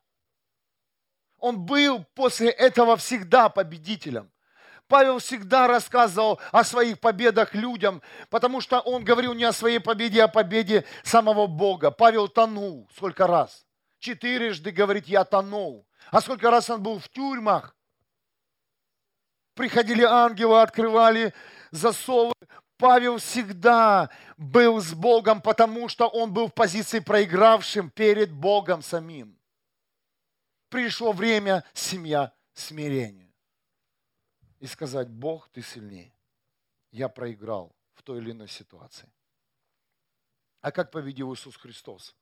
Он 1.39 1.65
был 1.65 2.05
после 2.15 2.51
этого 2.51 2.97
всегда 2.97 3.49
победителем. 3.49 4.33
Павел 4.89 5.19
всегда 5.19 5.67
рассказывал 5.67 6.41
о 6.53 6.65
своих 6.65 7.01
победах 7.01 7.55
людям, 7.55 8.03
потому 8.31 8.61
что 8.61 8.81
он 8.81 9.05
говорил 9.05 9.35
не 9.35 9.45
о 9.45 9.53
своей 9.53 9.79
победе, 9.79 10.23
а 10.23 10.27
о 10.27 10.29
победе 10.29 10.85
самого 11.03 11.47
Бога. 11.47 11.91
Павел 11.91 12.29
тонул 12.29 12.89
сколько 12.95 13.27
раз? 13.27 13.67
Четырежды 13.99 14.71
говорит, 14.71 15.07
я 15.07 15.25
тонул. 15.25 15.87
А 16.11 16.21
сколько 16.21 16.51
раз 16.51 16.71
он 16.71 16.83
был 16.83 16.99
в 16.99 17.09
тюрьмах? 17.09 17.75
Приходили 19.55 20.03
ангелы, 20.03 20.61
открывали 20.61 21.35
засовы. 21.71 22.33
Павел 22.79 23.17
всегда 23.19 24.11
был 24.37 24.81
с 24.81 24.93
Богом, 24.93 25.41
потому 25.41 25.89
что 25.89 26.07
он 26.07 26.33
был 26.33 26.49
в 26.49 26.55
позиции 26.55 26.99
проигравшим 26.99 27.91
перед 27.91 28.31
Богом 28.31 28.83
самим 28.83 29.37
пришло 30.69 31.13
время 31.13 31.65
семья 31.73 32.33
смирения. 32.53 33.26
И 34.61 34.67
сказать, 34.67 35.09
Бог, 35.09 35.49
ты 35.49 35.63
сильнее. 35.63 36.13
Я 36.91 37.09
проиграл 37.09 37.75
в 37.95 38.03
той 38.03 38.19
или 38.19 38.31
иной 38.31 38.49
ситуации. 38.49 39.11
А 40.61 40.73
как 40.73 40.91
победил 40.91 41.33
Иисус 41.35 41.57
Христос? 41.57 42.15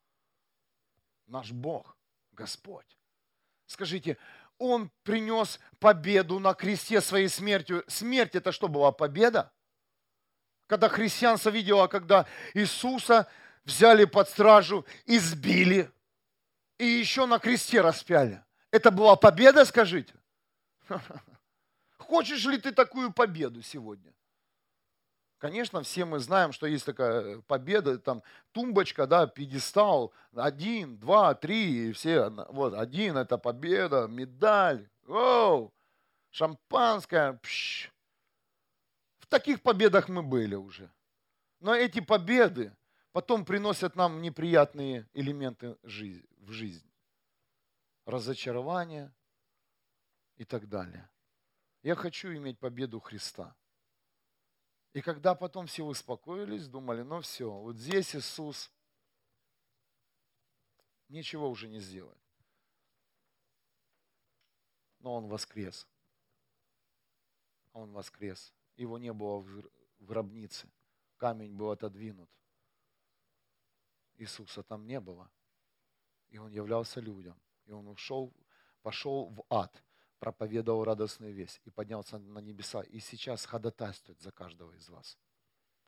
Наш 1.26 1.52
Бог, 1.52 1.96
Господь. 2.32 2.98
Скажите, 3.66 4.18
Он 4.58 4.90
принес 5.02 5.60
победу 5.78 6.38
на 6.38 6.54
кресте 6.54 7.00
своей 7.00 7.28
смертью. 7.28 7.84
Смерть 7.86 8.34
это 8.34 8.52
что 8.52 8.68
была? 8.68 8.92
Победа? 8.92 9.52
Когда 10.66 10.88
христианство 10.88 11.50
видело, 11.50 11.86
когда 11.86 12.26
Иисуса 12.54 13.28
взяли 13.64 14.04
под 14.04 14.28
стражу, 14.28 14.84
избили– 15.06 15.90
и 16.78 16.86
еще 16.86 17.26
на 17.26 17.38
кресте 17.38 17.80
распяли. 17.80 18.42
Это 18.70 18.90
была 18.90 19.16
победа, 19.16 19.64
скажите? 19.64 20.14
Хочешь 22.04 22.44
ли 22.44 22.58
ты 22.58 22.72
такую 22.72 23.12
победу 23.12 23.62
сегодня? 23.62 24.12
Конечно, 25.38 25.82
все 25.82 26.04
мы 26.04 26.20
знаем, 26.20 26.52
что 26.52 26.66
есть 26.66 26.86
такая 26.86 27.40
победа, 27.42 27.98
там 27.98 28.22
тумбочка, 28.52 29.06
да, 29.06 29.26
пьедестал, 29.26 30.12
один, 30.34 30.96
два, 30.98 31.34
три, 31.34 31.88
и 31.88 31.92
все, 31.92 32.30
вот, 32.48 32.74
один 32.74 33.16
это 33.16 33.36
победа, 33.36 34.06
медаль, 34.06 34.88
оу, 35.06 35.72
шампанское, 36.30 37.34
пш. 37.42 37.90
В 39.18 39.26
таких 39.26 39.62
победах 39.62 40.08
мы 40.08 40.22
были 40.22 40.54
уже. 40.54 40.90
Но 41.60 41.74
эти 41.74 42.00
победы 42.00 42.74
потом 43.12 43.44
приносят 43.44 43.96
нам 43.96 44.22
неприятные 44.22 45.08
элементы 45.14 45.76
в 45.82 46.52
жизнь. 46.52 46.90
Разочарование 48.06 49.12
и 50.36 50.44
так 50.44 50.68
далее. 50.68 51.08
Я 51.84 51.94
хочу 51.94 52.34
иметь 52.34 52.58
победу 52.58 52.98
Христа. 52.98 53.54
И 54.92 55.00
когда 55.00 55.36
потом 55.36 55.68
все 55.68 55.84
успокоились, 55.84 56.66
думали, 56.66 57.02
ну 57.02 57.20
все, 57.20 57.48
вот 57.48 57.76
здесь 57.76 58.16
Иисус 58.16 58.72
ничего 61.08 61.48
уже 61.48 61.68
не 61.68 61.78
сделает. 61.78 62.18
Но 64.98 65.14
Он 65.14 65.28
воскрес. 65.28 65.86
Он 67.72 67.92
воскрес. 67.92 68.52
Его 68.74 68.98
не 68.98 69.12
было 69.12 69.38
в 69.38 69.70
гробнице. 70.00 70.68
Камень 71.18 71.54
был 71.54 71.70
отодвинут. 71.70 72.28
Иисуса 74.16 74.64
там 74.64 74.84
не 74.84 74.98
было 74.98 75.30
и 76.34 76.38
он 76.38 76.50
являлся 76.50 77.00
людям. 77.00 77.36
И 77.64 77.70
он 77.70 77.86
ушел, 77.86 78.32
пошел 78.82 79.28
в 79.28 79.44
ад. 79.48 79.84
Проповедовал 80.18 80.84
радостную 80.84 81.34
весть 81.34 81.60
и 81.64 81.70
поднялся 81.70 82.18
на 82.18 82.38
небеса. 82.38 82.82
И 82.82 83.00
сейчас 83.00 83.44
ходатайствует 83.44 84.20
за 84.20 84.30
каждого 84.30 84.72
из 84.72 84.88
вас. 84.88 85.18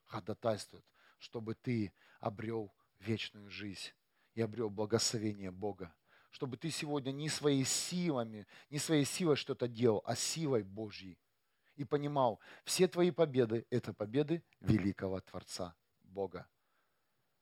Ходатайствует, 0.04 0.84
чтобы 1.18 1.54
ты 1.54 1.92
обрел 2.20 2.72
вечную 3.00 3.50
жизнь 3.50 3.92
и 4.34 4.42
обрел 4.42 4.70
благословение 4.70 5.50
Бога. 5.50 5.94
Чтобы 6.30 6.56
ты 6.56 6.70
сегодня 6.70 7.12
не 7.12 7.28
своими 7.28 7.64
силами, 7.64 8.46
не 8.68 8.78
своей 8.78 9.04
силой 9.04 9.36
что-то 9.36 9.68
делал, 9.68 10.02
а 10.04 10.14
силой 10.14 10.62
Божьей. 10.62 11.18
И 11.76 11.84
понимал, 11.84 12.40
все 12.64 12.88
твои 12.88 13.10
победы– 13.10 13.66
это 13.70 13.92
победы 13.94 14.42
великого 14.60 15.20
Творца 15.20 15.74
Бога. 16.02 16.46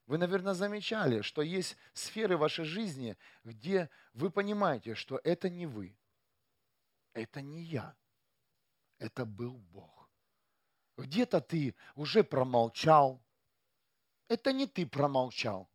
Вы, 0.06 0.18
наверное, 0.18 0.54
замечали, 0.54 1.22
что 1.22 1.40
есть 1.40 1.76
сферы 1.94 2.36
вашей 2.36 2.64
жизни, 2.64 3.16
где 3.42 3.88
вы 4.12 4.30
понимаете, 4.30 4.94
что 4.94 5.20
это 5.24 5.48
не 5.48 5.66
вы, 5.66 5.96
это 7.14 7.40
не 7.40 7.62
я, 7.62 7.96
это 8.98 9.24
был 9.24 9.56
Бог. 9.72 10.10
Где-то 10.96 11.40
ты 11.40 11.74
уже 11.94 12.22
промолчал, 12.22 13.24
это 14.28 14.52
не 14.52 14.66
ты 14.66 14.86
промолчал, 14.86 15.70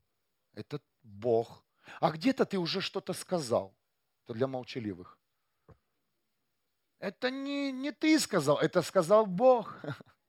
это 0.53 0.79
Бог. 1.01 1.65
А 1.99 2.11
где-то 2.11 2.45
ты 2.45 2.59
уже 2.59 2.81
что-то 2.81 3.13
сказал, 3.13 3.75
это 4.23 4.33
для 4.35 4.47
молчаливых. 4.47 5.17
Это 6.99 7.31
не, 7.31 7.71
не 7.71 7.91
ты 7.91 8.19
сказал, 8.19 8.59
это 8.59 8.81
сказал 8.81 9.25
Бог. 9.25 9.81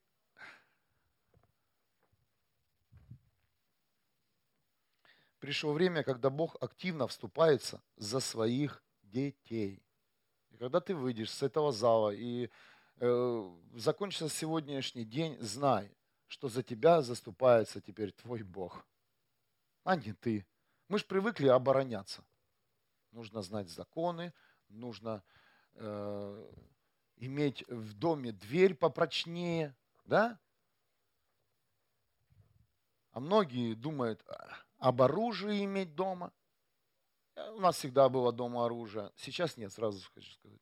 Пришло 5.39 5.73
время, 5.73 6.03
когда 6.03 6.29
Бог 6.29 6.55
активно 6.61 7.07
вступается 7.07 7.81
за 7.97 8.19
своих 8.21 8.83
детей. 9.01 9.83
Когда 10.61 10.79
ты 10.79 10.93
выйдешь 10.93 11.31
с 11.31 11.41
этого 11.41 11.71
зала 11.71 12.11
и 12.11 12.47
э, 12.97 13.51
закончится 13.73 14.29
сегодняшний 14.29 15.05
день, 15.05 15.35
знай, 15.39 15.91
что 16.27 16.49
за 16.49 16.61
тебя 16.61 17.01
заступается 17.01 17.81
теперь 17.81 18.11
твой 18.11 18.43
Бог, 18.43 18.85
а 19.83 19.95
не 19.95 20.13
ты. 20.13 20.45
Мы 20.87 20.99
же 20.99 21.05
привыкли 21.05 21.47
обороняться. 21.47 22.23
Нужно 23.09 23.41
знать 23.41 23.69
законы, 23.69 24.35
нужно 24.69 25.23
э, 25.73 26.51
иметь 27.15 27.67
в 27.67 27.93
доме 27.93 28.31
дверь 28.31 28.75
попрочнее, 28.75 29.75
да? 30.05 30.39
А 33.13 33.19
многие 33.19 33.73
думают 33.73 34.23
об 34.77 35.01
оружии 35.01 35.65
иметь 35.65 35.95
дома. 35.95 36.31
У 37.35 37.59
нас 37.59 37.77
всегда 37.77 38.09
было 38.09 38.31
дома 38.31 38.65
оружие. 38.65 39.11
Сейчас 39.15 39.57
нет, 39.57 39.71
сразу 39.71 40.01
хочу 40.13 40.31
сказать. 40.31 40.61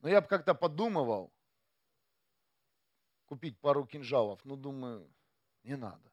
Но 0.00 0.08
я 0.08 0.20
бы 0.20 0.26
как-то 0.26 0.54
подумывал 0.54 1.32
купить 3.26 3.58
пару 3.58 3.86
кинжалов. 3.86 4.44
Ну, 4.44 4.56
думаю, 4.56 5.10
не 5.62 5.76
надо. 5.76 6.12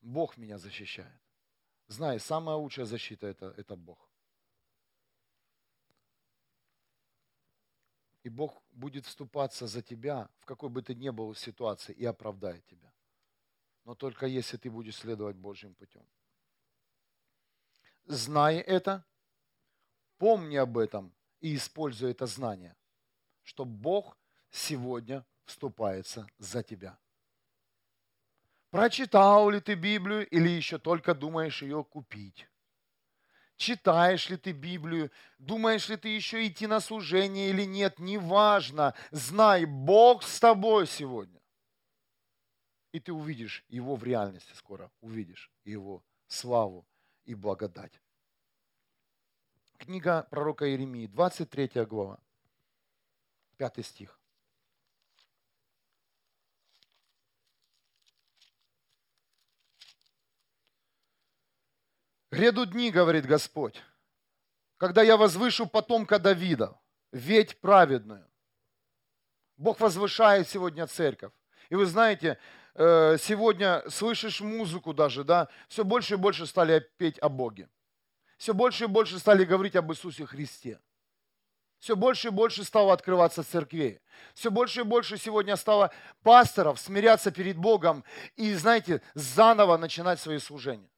Бог 0.00 0.36
меня 0.36 0.58
защищает. 0.58 1.20
Знай, 1.88 2.18
самая 2.18 2.56
лучшая 2.56 2.86
защита 2.86 3.26
это, 3.26 3.54
это 3.56 3.76
Бог. 3.76 4.10
И 8.22 8.30
Бог 8.30 8.62
будет 8.72 9.04
вступаться 9.04 9.66
за 9.66 9.82
тебя, 9.82 10.30
в 10.38 10.46
какой 10.46 10.70
бы 10.70 10.82
ты 10.82 10.94
ни 10.94 11.10
был 11.10 11.34
ситуации, 11.34 11.92
и 11.92 12.06
оправдает 12.06 12.64
тебя. 12.66 12.90
Но 13.84 13.94
только 13.94 14.26
если 14.26 14.56
ты 14.56 14.70
будешь 14.70 14.96
следовать 14.96 15.36
Божьим 15.36 15.74
путем. 15.74 16.06
Знай 18.06 18.58
это, 18.58 19.04
помни 20.18 20.56
об 20.56 20.76
этом 20.76 21.14
и 21.40 21.56
используй 21.56 22.10
это 22.10 22.26
знание, 22.26 22.76
что 23.42 23.64
Бог 23.64 24.18
сегодня 24.50 25.24
вступается 25.44 26.26
за 26.38 26.62
тебя. 26.62 26.98
Прочитал 28.70 29.48
ли 29.50 29.60
ты 29.60 29.74
Библию 29.74 30.28
или 30.28 30.48
еще 30.48 30.78
только 30.78 31.14
думаешь 31.14 31.62
ее 31.62 31.82
купить? 31.84 32.46
Читаешь 33.56 34.28
ли 34.28 34.36
ты 34.36 34.52
Библию? 34.52 35.10
Думаешь 35.38 35.88
ли 35.88 35.96
ты 35.96 36.08
еще 36.08 36.46
идти 36.46 36.66
на 36.66 36.80
служение 36.80 37.50
или 37.50 37.64
нет? 37.64 37.98
Неважно. 38.00 38.94
Знай, 39.12 39.64
Бог 39.64 40.24
с 40.24 40.40
тобой 40.40 40.86
сегодня. 40.86 41.40
И 42.92 43.00
ты 43.00 43.12
увидишь 43.12 43.64
Его 43.68 43.94
в 43.94 44.04
реальности 44.04 44.52
скоро. 44.54 44.90
Увидишь 45.00 45.52
Его 45.64 46.04
славу 46.26 46.84
и 47.24 47.34
благодать. 47.34 48.00
Книга 49.78 50.22
пророка 50.30 50.68
Иеремии, 50.68 51.06
23 51.06 51.84
глава, 51.84 52.18
5 53.56 53.84
стих. 53.84 54.18
Грядут 62.30 62.72
дни, 62.72 62.90
говорит 62.90 63.26
Господь, 63.26 63.80
когда 64.76 65.02
я 65.02 65.16
возвышу 65.16 65.66
потомка 65.66 66.18
Давида, 66.18 66.76
ведь 67.12 67.60
праведную. 67.60 68.28
Бог 69.56 69.78
возвышает 69.78 70.48
сегодня 70.48 70.86
церковь. 70.88 71.32
И 71.68 71.76
вы 71.76 71.86
знаете, 71.86 72.38
сегодня 72.76 73.82
слышишь 73.88 74.40
музыку 74.40 74.92
даже, 74.92 75.24
да, 75.24 75.48
все 75.68 75.84
больше 75.84 76.14
и 76.14 76.16
больше 76.16 76.46
стали 76.46 76.86
петь 76.96 77.18
о 77.18 77.28
Боге. 77.28 77.68
Все 78.36 78.52
больше 78.52 78.84
и 78.84 78.88
больше 78.88 79.18
стали 79.18 79.44
говорить 79.44 79.76
об 79.76 79.92
Иисусе 79.92 80.26
Христе. 80.26 80.80
Все 81.78 81.96
больше 81.96 82.28
и 82.28 82.30
больше 82.30 82.64
стало 82.64 82.94
открываться 82.94 83.42
церквей. 83.42 84.00
Все 84.34 84.50
больше 84.50 84.80
и 84.80 84.84
больше 84.84 85.18
сегодня 85.18 85.54
стало 85.56 85.92
пасторов 86.22 86.80
смиряться 86.80 87.30
перед 87.30 87.58
Богом 87.58 88.04
и, 88.36 88.54
знаете, 88.54 89.02
заново 89.12 89.76
начинать 89.76 90.18
свои 90.18 90.38
служения. 90.38 90.88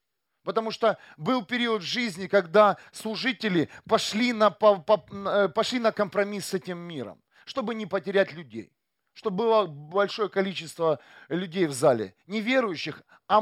Потому 0.44 0.70
что 0.70 0.96
был 1.16 1.44
период 1.44 1.82
в 1.82 1.84
жизни, 1.84 2.28
когда 2.28 2.76
служители 2.92 3.68
пошли 3.88 4.32
на, 4.32 4.56
э, 4.56 5.48
пошли 5.48 5.80
на 5.80 5.90
компромисс 5.90 6.46
с 6.46 6.54
этим 6.54 6.78
миром, 6.78 7.20
чтобы 7.44 7.74
не 7.74 7.86
потерять 7.86 8.32
людей. 8.32 8.72
Чтобы 9.16 9.38
было 9.38 9.64
большое 9.64 10.28
количество 10.28 11.00
людей 11.30 11.64
в 11.64 11.72
зале. 11.72 12.14
Не 12.26 12.42
верующих, 12.42 13.02
а 13.26 13.40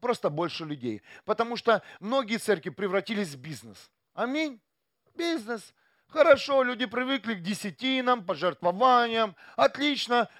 просто 0.00 0.30
больше 0.30 0.64
людей. 0.64 1.02
Потому 1.26 1.56
что 1.56 1.82
многие 2.00 2.38
церкви 2.38 2.70
превратились 2.70 3.34
в 3.34 3.38
бизнес. 3.38 3.90
Аминь. 4.14 4.62
Бизнес. 5.14 5.74
Хорошо, 6.06 6.62
люди 6.62 6.86
привыкли 6.86 7.34
к 7.34 7.42
десятинам, 7.42 8.24
пожертвованиям. 8.24 9.36
Отлично. 9.56 10.30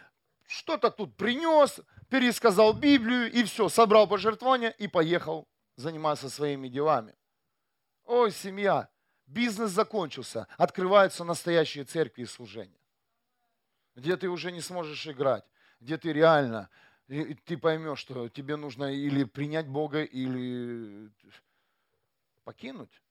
Что-то 0.46 0.90
тут 0.90 1.14
принес, 1.14 1.80
пересказал 2.08 2.72
Библию 2.72 3.30
и 3.30 3.44
все, 3.44 3.68
собрал 3.68 4.08
пожертвования 4.08 4.70
и 4.70 4.88
поехал 4.88 5.46
заниматься 5.76 6.30
своими 6.30 6.68
делами. 6.68 7.14
Ой, 8.06 8.32
семья, 8.32 8.88
бизнес 9.26 9.72
закончился, 9.72 10.46
открываются 10.56 11.22
настоящие 11.22 11.84
церкви 11.84 12.22
и 12.22 12.26
служения. 12.26 12.79
Где 13.94 14.16
ты 14.16 14.28
уже 14.28 14.52
не 14.52 14.60
сможешь 14.60 15.06
играть, 15.06 15.44
где 15.80 15.98
ты 15.98 16.12
реально, 16.12 16.70
ты 17.08 17.58
поймешь, 17.58 17.98
что 17.98 18.28
тебе 18.28 18.56
нужно 18.56 18.92
или 18.92 19.24
принять 19.24 19.68
Бога, 19.68 20.02
или 20.02 21.10
покинуть 22.44 23.02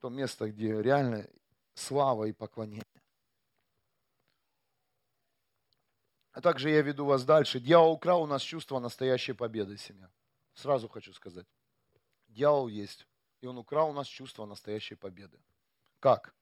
то 0.00 0.10
место, 0.10 0.50
где 0.50 0.82
реально 0.82 1.26
слава 1.74 2.24
и 2.24 2.32
поклонение. 2.32 2.84
А 6.32 6.40
также 6.40 6.70
я 6.70 6.82
веду 6.82 7.06
вас 7.06 7.24
дальше. 7.24 7.60
Дьявол 7.60 7.92
украл 7.92 8.22
у 8.22 8.26
нас 8.26 8.42
чувство 8.42 8.78
настоящей 8.78 9.32
победы, 9.32 9.76
семья. 9.78 10.10
Сразу 10.54 10.88
хочу 10.88 11.12
сказать. 11.14 11.46
Дьявол 12.28 12.68
есть, 12.68 13.06
и 13.40 13.46
он 13.46 13.56
украл 13.56 13.90
у 13.90 13.92
нас 13.92 14.06
чувство 14.06 14.44
настоящей 14.44 14.96
победы. 14.96 15.38
Как? 15.98 16.34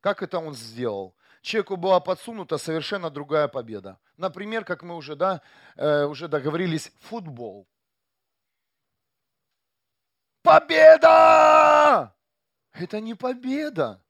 Как 0.00 0.22
это 0.22 0.38
он 0.38 0.54
сделал? 0.54 1.16
Человеку 1.44 1.76
была 1.76 2.00
подсунута 2.00 2.56
совершенно 2.56 3.10
другая 3.10 3.48
победа. 3.48 3.98
Например, 4.16 4.64
как 4.64 4.82
мы 4.82 4.96
уже, 4.96 5.14
да, 5.14 5.42
э, 5.76 6.04
уже 6.04 6.26
договорились, 6.26 6.90
футбол. 7.00 7.68
Победа! 10.42 12.14
Это 12.72 12.98
не 12.98 13.14
победа. 13.14 14.02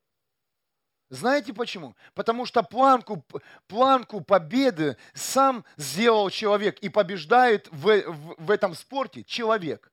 Знаете 1.10 1.52
почему? 1.52 1.96
Потому 2.14 2.46
что 2.46 2.62
планку, 2.62 3.24
планку 3.66 4.20
победы 4.20 4.96
сам 5.12 5.64
сделал 5.76 6.30
человек 6.30 6.78
и 6.78 6.88
побеждает 6.88 7.66
в, 7.72 8.00
в, 8.12 8.34
в 8.38 8.50
этом 8.52 8.74
спорте 8.74 9.24
человек. 9.24 9.90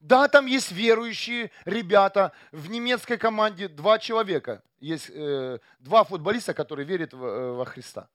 Да, 0.00 0.28
там 0.28 0.46
есть 0.46 0.72
верующие 0.72 1.50
ребята. 1.66 2.32
В 2.52 2.70
немецкой 2.70 3.18
команде 3.18 3.68
два 3.68 3.98
человека. 3.98 4.62
Есть 4.80 5.10
э, 5.10 5.58
два 5.78 6.04
футболиста, 6.04 6.54
которые 6.54 6.86
верят 6.86 7.12
в, 7.12 7.22
э, 7.22 7.52
во 7.52 7.66
Христа. 7.66 8.08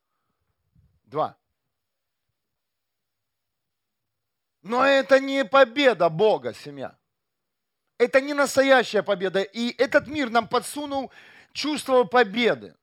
Два. 1.03 1.37
Но 4.63 4.83
это 4.83 5.19
не 5.19 5.45
победа 5.45 6.09
Бога, 6.09 6.55
семья. 6.55 6.97
Это 7.99 8.19
не 8.19 8.33
настоящая 8.33 9.03
победа. 9.03 9.43
И 9.43 9.69
этот 9.77 10.07
мир 10.07 10.31
нам 10.31 10.47
подсунул 10.47 11.11
чувство 11.53 12.03
победы. 12.03 12.75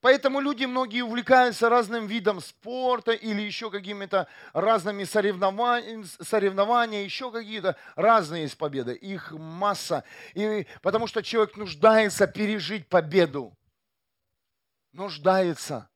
Поэтому 0.00 0.38
люди 0.40 0.64
многие 0.64 1.02
увлекаются 1.02 1.68
разным 1.68 2.06
видом 2.06 2.40
спорта 2.40 3.12
или 3.12 3.42
еще 3.42 3.68
какими-то 3.68 4.28
разными 4.52 5.02
соревнованиями, 5.02 6.06
соревнования, 6.20 7.02
еще 7.02 7.32
какие-то 7.32 7.76
разные 7.96 8.42
есть 8.42 8.56
победы. 8.56 8.94
Их 8.94 9.32
масса. 9.32 10.04
И 10.34 10.66
потому 10.82 11.08
что 11.08 11.22
человек 11.22 11.56
нуждается 11.56 12.28
пережить 12.28 12.88
победу. 12.88 13.56
Нуждается. 14.92 15.88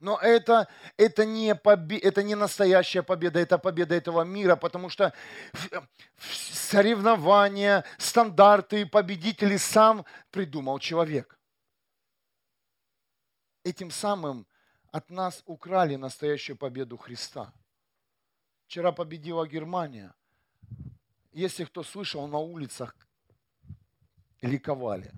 Но 0.00 0.18
это, 0.18 0.66
это, 0.96 1.24
не 1.26 1.54
побе, 1.54 1.98
это 1.98 2.22
не 2.22 2.34
настоящая 2.34 3.02
победа, 3.02 3.40
это 3.40 3.58
победа 3.58 3.94
этого 3.94 4.22
мира, 4.22 4.56
потому 4.56 4.88
что 4.88 5.12
соревнования, 6.18 7.84
стандарты, 7.98 8.86
победители 8.86 9.56
сам 9.56 10.04
придумал 10.30 10.78
человек 10.78 11.38
этим 13.64 13.90
самым 13.90 14.46
от 14.92 15.10
нас 15.10 15.42
украли 15.46 15.96
настоящую 15.96 16.56
победу 16.56 16.96
Христа. 16.96 17.52
Вчера 18.66 18.92
победила 18.92 19.46
Германия. 19.46 20.14
Если 21.32 21.64
кто 21.64 21.82
слышал, 21.82 22.28
на 22.28 22.38
улицах 22.38 22.94
ликовали. 24.40 25.10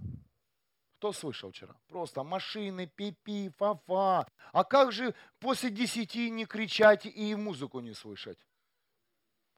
Кто 0.96 1.12
слышал 1.12 1.50
вчера? 1.50 1.74
Просто 1.88 2.22
машины, 2.22 2.86
пипи, 2.86 3.50
фа-фа. 3.58 4.26
А 4.52 4.64
как 4.64 4.92
же 4.92 5.14
после 5.38 5.68
десяти 5.68 6.30
не 6.30 6.46
кричать 6.46 7.04
и 7.04 7.34
музыку 7.34 7.80
не 7.80 7.92
слышать? 7.92 8.38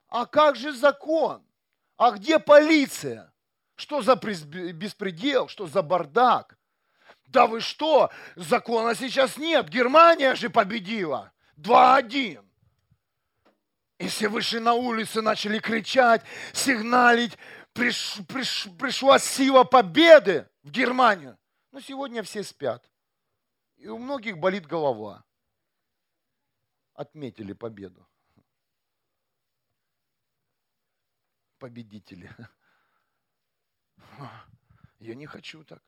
А 0.09 0.25
как 0.25 0.57
же 0.57 0.73
закон? 0.73 1.41
А 1.95 2.11
где 2.11 2.39
полиция? 2.39 3.33
Что 3.75 4.01
за 4.01 4.15
беспредел? 4.15 5.47
Что 5.47 5.65
за 5.67 5.81
бардак? 5.81 6.58
Да 7.29 7.45
вы 7.45 7.61
что? 7.61 8.11
Закона 8.35 8.95
сейчас 8.95 9.37
нет. 9.37 9.69
Германия 9.69 10.33
же 10.33 10.49
победила. 10.49 11.31
2-1. 11.57 12.43
Если 13.99 14.25
вышли 14.25 14.57
на 14.59 14.73
улицы, 14.73 15.21
начали 15.21 15.59
кричать, 15.59 16.23
сигналить, 16.53 17.37
приш, 17.73 18.17
приш, 18.27 18.67
пришла 18.79 19.19
сила 19.19 19.63
победы 19.63 20.49
в 20.63 20.71
Германию. 20.71 21.37
Но 21.71 21.81
сегодня 21.81 22.23
все 22.23 22.43
спят. 22.43 22.89
И 23.75 23.87
у 23.87 23.99
многих 23.99 24.39
болит 24.39 24.65
голова. 24.65 25.23
Отметили 26.93 27.53
победу. 27.53 28.09
Победители. 31.59 32.35
Я 34.99 35.13
не 35.13 35.27
хочу 35.27 35.63
так. 35.63 35.83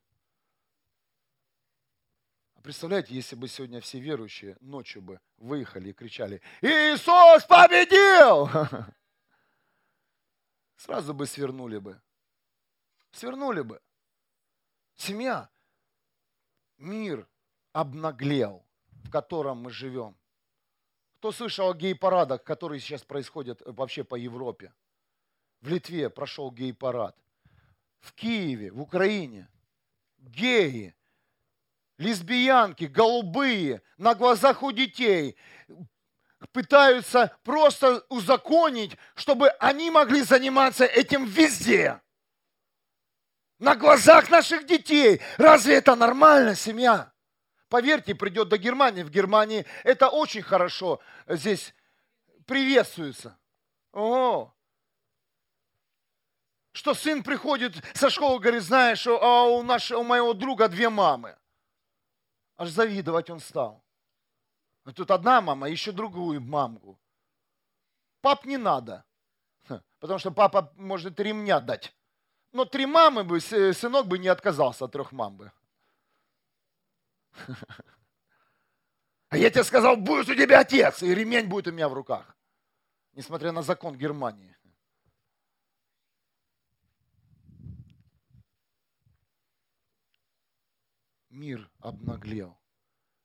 Представляете, 2.63 3.15
если 3.15 3.35
бы 3.35 3.47
сегодня 3.47 3.81
все 3.81 3.99
верующие 3.99 4.55
ночью 4.59 5.01
бы 5.01 5.19
выехали 5.37 5.89
и 5.89 5.93
кричали, 5.93 6.41
Иисус 6.61 7.43
победил! 7.45 8.49
Сразу 10.77 11.13
бы 11.13 11.25
свернули 11.25 11.77
бы. 11.77 12.01
Свернули 13.11 13.61
бы. 13.61 13.81
Семья, 14.95 15.49
мир 16.77 17.27
обнаглел, 17.71 18.65
в 19.03 19.09
котором 19.09 19.59
мы 19.59 19.71
живем. 19.71 20.17
Кто 21.17 21.31
слышал 21.31 21.69
о 21.69 21.73
гей-парадах, 21.73 22.43
которые 22.43 22.79
сейчас 22.79 23.03
происходят 23.03 23.61
вообще 23.65 24.03
по 24.03 24.15
Европе? 24.15 24.73
В 25.61 25.67
Литве 25.67 26.09
прошел 26.09 26.51
гей-парад. 26.51 27.15
В 27.99 28.13
Киеве, 28.13 28.71
в 28.71 28.81
Украине 28.81 29.47
геи 30.17 30.95
лесбиянки, 32.01 32.85
голубые, 32.85 33.81
на 33.97 34.15
глазах 34.15 34.63
у 34.63 34.71
детей 34.71 35.37
пытаются 36.51 37.37
просто 37.43 38.03
узаконить, 38.09 38.97
чтобы 39.15 39.49
они 39.59 39.91
могли 39.91 40.23
заниматься 40.23 40.85
этим 40.85 41.25
везде. 41.25 42.01
На 43.59 43.75
глазах 43.75 44.29
наших 44.31 44.65
детей. 44.65 45.21
Разве 45.37 45.75
это 45.75 45.95
нормально, 45.95 46.55
семья? 46.55 47.13
Поверьте, 47.69 48.15
придет 48.15 48.49
до 48.49 48.57
Германии. 48.57 49.03
В 49.03 49.11
Германии 49.11 49.65
это 49.83 50.09
очень 50.09 50.41
хорошо 50.41 50.99
здесь 51.27 51.73
приветствуется. 52.47 53.37
О, 53.93 54.51
что 56.71 56.93
сын 56.93 57.21
приходит 57.21 57.75
со 57.93 58.09
школы, 58.09 58.39
говорит, 58.39 58.63
знаешь, 58.63 59.05
а 59.05 59.43
у, 59.43 59.61
нашего, 59.61 59.99
у 59.99 60.03
моего 60.03 60.33
друга 60.33 60.67
две 60.67 60.89
мамы. 60.89 61.37
Аж 62.61 62.69
завидовать 62.69 63.31
он 63.31 63.39
стал. 63.39 63.83
А 64.83 64.91
тут 64.91 65.09
одна 65.09 65.41
мама, 65.41 65.67
еще 65.67 65.91
другую 65.91 66.41
мамку. 66.41 66.99
Пап 68.21 68.45
не 68.45 68.57
надо. 68.57 69.03
Потому 69.99 70.19
что 70.19 70.29
папа 70.29 70.71
может 70.75 71.19
ремня 71.19 71.59
дать. 71.59 71.91
Но 72.51 72.65
три 72.65 72.85
мамы 72.85 73.23
бы, 73.23 73.39
сынок 73.39 74.05
бы 74.05 74.19
не 74.19 74.27
отказался 74.27 74.85
от 74.85 74.91
трех 74.91 75.11
мам 75.11 75.37
бы. 75.37 75.51
А 79.29 79.37
я 79.37 79.49
тебе 79.49 79.63
сказал, 79.63 79.97
будет 79.97 80.29
у 80.29 80.35
тебя 80.35 80.59
отец, 80.59 81.01
и 81.01 81.15
ремень 81.15 81.47
будет 81.47 81.65
у 81.65 81.71
меня 81.71 81.89
в 81.89 81.93
руках. 81.93 82.37
Несмотря 83.13 83.51
на 83.51 83.63
закон 83.63 83.97
Германии. 83.97 84.55
Мир 91.31 91.69
обнаглел. 91.79 92.57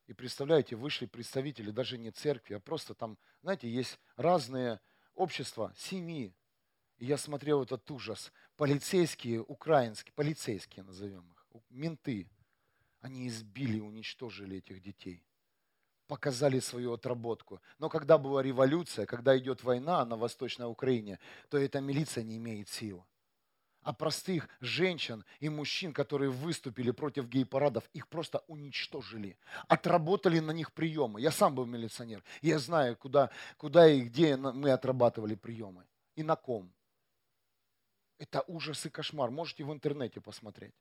И 0.06 0.12
представляете, 0.12 0.76
вышли 0.76 1.06
представители 1.06 1.70
даже 1.70 1.98
не 1.98 2.10
церкви, 2.10 2.54
а 2.54 2.60
просто 2.60 2.94
там, 2.94 3.18
знаете, 3.42 3.68
есть 3.68 3.98
разные 4.16 4.80
общества, 5.14 5.72
семьи. 5.76 6.32
И 6.98 7.06
я 7.06 7.18
смотрел 7.18 7.62
этот 7.62 7.90
ужас. 7.90 8.32
Полицейские, 8.56 9.42
украинские, 9.42 10.12
полицейские 10.14 10.84
назовем 10.84 11.30
их, 11.32 11.46
менты, 11.68 12.30
они 13.00 13.26
избили, 13.26 13.80
уничтожили 13.80 14.58
этих 14.58 14.80
детей. 14.80 15.24
Показали 16.06 16.60
свою 16.60 16.92
отработку. 16.92 17.60
Но 17.78 17.88
когда 17.88 18.16
была 18.16 18.42
революция, 18.42 19.06
когда 19.06 19.36
идет 19.36 19.64
война 19.64 20.04
на 20.04 20.16
Восточной 20.16 20.70
Украине, 20.70 21.18
то 21.48 21.58
эта 21.58 21.80
милиция 21.80 22.22
не 22.22 22.36
имеет 22.36 22.68
силы 22.68 23.04
а 23.86 23.92
простых 23.92 24.48
женщин 24.60 25.24
и 25.38 25.48
мужчин, 25.48 25.92
которые 25.92 26.28
выступили 26.28 26.90
против 26.90 27.28
гей-парадов, 27.28 27.88
их 27.92 28.08
просто 28.08 28.42
уничтожили. 28.48 29.38
Отработали 29.68 30.40
на 30.40 30.50
них 30.50 30.72
приемы. 30.72 31.20
Я 31.20 31.30
сам 31.30 31.54
был 31.54 31.66
милиционер. 31.66 32.24
Я 32.42 32.58
знаю, 32.58 32.96
куда, 32.96 33.30
куда 33.56 33.88
и 33.88 34.00
где 34.00 34.36
мы 34.36 34.72
отрабатывали 34.72 35.36
приемы. 35.36 35.86
И 36.16 36.24
на 36.24 36.34
ком. 36.34 36.72
Это 38.18 38.42
ужас 38.48 38.84
и 38.86 38.90
кошмар. 38.90 39.30
Можете 39.30 39.62
в 39.62 39.72
интернете 39.72 40.20
посмотреть. 40.20 40.74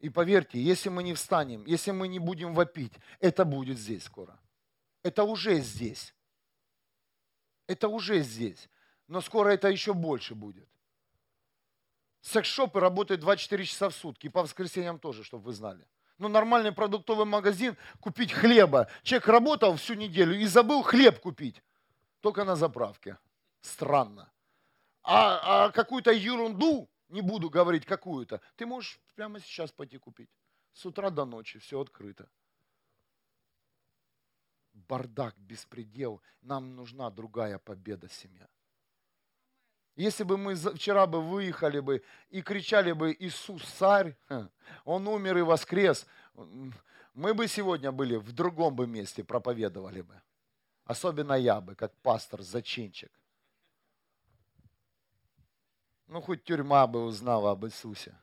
И 0.00 0.10
поверьте, 0.10 0.60
если 0.60 0.90
мы 0.90 1.02
не 1.02 1.14
встанем, 1.14 1.64
если 1.64 1.92
мы 1.92 2.08
не 2.08 2.18
будем 2.18 2.52
вопить, 2.52 2.92
это 3.20 3.46
будет 3.46 3.78
здесь 3.78 4.04
скоро. 4.04 4.38
Это 5.02 5.24
уже 5.24 5.60
здесь. 5.60 6.14
Это 7.66 7.88
уже 7.88 8.20
здесь. 8.20 8.68
Но 9.08 9.22
скоро 9.22 9.48
это 9.48 9.68
еще 9.68 9.94
больше 9.94 10.34
будет. 10.34 10.68
Секс-шопы 12.20 12.80
работают 12.80 13.20
24 13.20 13.64
часа 13.64 13.88
в 13.88 13.94
сутки, 13.94 14.26
и 14.26 14.30
по 14.30 14.42
воскресеньям 14.42 14.98
тоже, 14.98 15.24
чтобы 15.24 15.44
вы 15.44 15.52
знали. 15.52 15.86
Ну, 16.18 16.28
нормальный 16.28 16.72
продуктовый 16.72 17.24
магазин, 17.24 17.76
купить 17.98 18.32
хлеба. 18.32 18.88
Человек 19.02 19.28
работал 19.28 19.76
всю 19.76 19.94
неделю 19.94 20.38
и 20.38 20.44
забыл 20.44 20.82
хлеб 20.82 21.18
купить. 21.20 21.62
Только 22.20 22.44
на 22.44 22.56
заправке. 22.56 23.16
Странно. 23.62 24.30
А, 25.02 25.66
а 25.66 25.70
какую-то 25.70 26.12
ерунду, 26.12 26.90
не 27.08 27.22
буду 27.22 27.48
говорить 27.48 27.86
какую-то, 27.86 28.42
ты 28.56 28.66
можешь 28.66 29.00
прямо 29.14 29.40
сейчас 29.40 29.72
пойти 29.72 29.96
купить. 29.96 30.28
С 30.74 30.84
утра 30.84 31.08
до 31.10 31.24
ночи 31.24 31.58
все 31.58 31.80
открыто. 31.80 32.28
Бардак, 34.74 35.36
беспредел. 35.38 36.20
Нам 36.42 36.76
нужна 36.76 37.10
другая 37.10 37.58
победа, 37.58 38.08
семья. 38.08 38.48
Если 39.96 40.24
бы 40.24 40.38
мы 40.38 40.54
вчера 40.54 41.06
бы 41.06 41.20
выехали 41.20 41.80
бы 41.80 42.02
и 42.30 42.42
кричали 42.42 42.92
бы 42.92 43.16
«Иисус 43.18 43.62
царь», 43.62 44.16
Он 44.84 45.06
умер 45.08 45.38
и 45.38 45.42
воскрес, 45.42 46.06
мы 47.14 47.34
бы 47.34 47.48
сегодня 47.48 47.92
были 47.92 48.16
в 48.16 48.32
другом 48.32 48.74
бы 48.76 48.86
месте, 48.86 49.24
проповедовали 49.24 50.02
бы. 50.02 50.20
Особенно 50.84 51.34
я 51.34 51.60
бы, 51.60 51.74
как 51.74 51.94
пастор, 52.02 52.42
зачинчик. 52.42 53.10
Ну, 56.06 56.20
хоть 56.20 56.44
тюрьма 56.44 56.86
бы 56.86 57.04
узнала 57.04 57.52
об 57.52 57.64
Иисусе. 57.66 58.16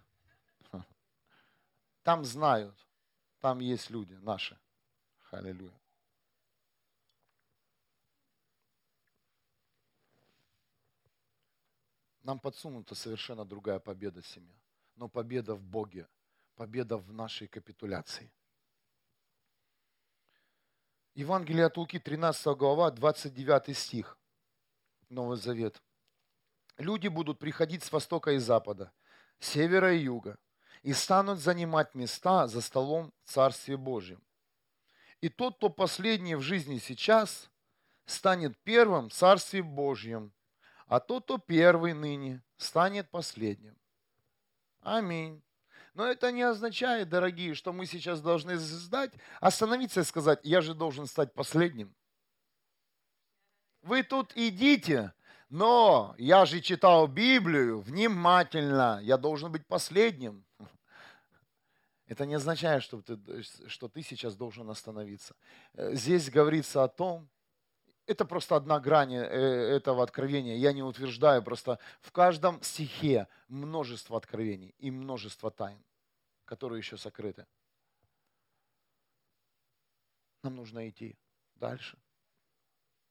Там 2.03 2.23
знают, 2.23 2.75
там 3.39 3.59
есть 3.59 3.89
люди 3.89 4.13
наши. 4.13 4.57
Аллилуйя. 5.31 5.73
Нам 12.27 12.39
подсунута 12.39 12.93
совершенно 12.93 13.45
другая 13.45 13.79
победа 13.79 14.21
семья. 14.21 14.59
Но 14.95 15.07
победа 15.07 15.55
в 15.55 15.63
Боге, 15.63 16.09
победа 16.55 16.97
в 16.97 17.13
нашей 17.13 17.47
капитуляции. 17.47 18.33
Евангелие 21.13 21.65
от 21.65 21.77
Луки, 21.77 21.99
13 21.99 22.57
глава, 22.57 22.91
29 22.91 23.77
стих, 23.77 24.19
Новый 25.07 25.37
Завет. 25.37 25.81
Люди 26.77 27.07
будут 27.07 27.39
приходить 27.39 27.83
с 27.83 27.93
востока 27.93 28.31
и 28.33 28.39
запада, 28.39 28.91
севера 29.39 29.95
и 29.95 29.99
юга, 29.99 30.37
и 30.83 30.91
станут 30.91 31.39
занимать 31.39 31.95
места 31.95 32.47
за 32.47 32.59
столом 32.59 33.13
в 33.23 33.31
Царстве 33.31 33.77
Божьем. 33.77 34.21
И 35.21 35.29
тот, 35.29 35.55
кто 35.55 35.69
последний 35.69 36.35
в 36.35 36.41
жизни 36.41 36.77
сейчас, 36.77 37.49
станет 38.05 38.57
первым 38.63 39.07
в 39.07 39.13
Царстве 39.13 39.63
Божьем, 39.63 40.33
а 40.87 40.99
тот, 40.99 41.25
кто 41.25 41.37
первый 41.37 41.93
ныне, 41.93 42.41
станет 42.57 43.09
последним. 43.09 43.77
Аминь. 44.81 45.41
Но 45.93 46.05
это 46.05 46.31
не 46.31 46.43
означает, 46.43 47.09
дорогие, 47.09 47.55
что 47.55 47.73
мы 47.73 47.85
сейчас 47.85 48.21
должны 48.21 48.57
сдать, 48.57 49.11
остановиться 49.39 50.01
и 50.01 50.03
сказать, 50.03 50.39
я 50.43 50.61
же 50.61 50.73
должен 50.73 51.07
стать 51.07 51.33
последним. 51.33 51.93
Вы 53.81 54.03
тут 54.03 54.31
идите, 54.35 55.13
но 55.49 56.13
я 56.17 56.45
же 56.45 56.61
читал 56.61 57.07
Библию 57.07 57.79
внимательно, 57.79 58.99
я 59.01 59.17
должен 59.17 59.51
быть 59.51 59.65
последним. 59.65 60.45
Это 62.05 62.25
не 62.25 62.35
означает, 62.35 62.83
что 62.83 63.01
ты, 63.01 63.43
что 63.67 63.89
ты 63.89 64.01
сейчас 64.01 64.35
должен 64.35 64.69
остановиться. 64.69 65.35
Э, 65.73 65.93
здесь 65.93 66.29
говорится 66.29 66.83
о 66.83 66.87
том, 66.87 67.27
это 68.07 68.25
просто 68.25 68.55
одна 68.55 68.79
грань 68.79 69.13
э, 69.13 69.19
этого 69.19 70.01
откровения. 70.01 70.55
Я 70.55 70.71
не 70.71 70.81
утверждаю, 70.81 71.43
просто 71.43 71.77
в 71.99 72.11
каждом 72.11 72.63
стихе 72.63 73.27
множество 73.49 74.17
откровений 74.17 74.73
и 74.79 74.89
множество 74.89 75.51
тайн, 75.51 75.83
которые 76.45 76.79
еще 76.79 76.97
сокрыты. 76.97 77.45
Нам 80.41 80.55
нужно 80.55 80.87
идти 80.89 81.19
дальше, 81.55 81.99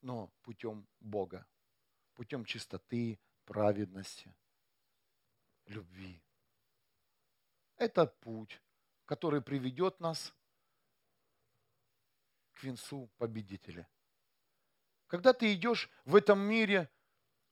но 0.01 0.33
путем 0.43 0.89
Бога, 1.01 1.47
путем 2.15 2.47
чистоты, 2.47 3.21
праведности, 3.45 4.35
любви. 5.67 6.23
Это 7.77 8.07
путь, 8.07 8.63
который 9.05 9.43
приведет 9.43 10.01
нас 10.01 10.35
к 12.55 12.63
венцу 12.63 13.11
победителя– 13.19 13.87
когда 15.07 15.33
ты 15.33 15.53
идешь 15.55 15.91
в 16.05 16.17
этом 16.17 16.41
мире 16.41 16.91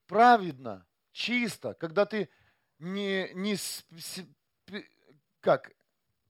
праведно, 0.06 0.86
чисто, 1.12 1.74
когда 1.74 2.06
ты 2.06 2.28
не, 2.78 3.30
не, 3.34 3.56
как, 5.40 5.72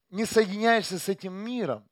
не 0.09 0.25
соединяешься 0.25 0.99
с 0.99 1.09
этим 1.09 1.33
миром, 1.33 1.89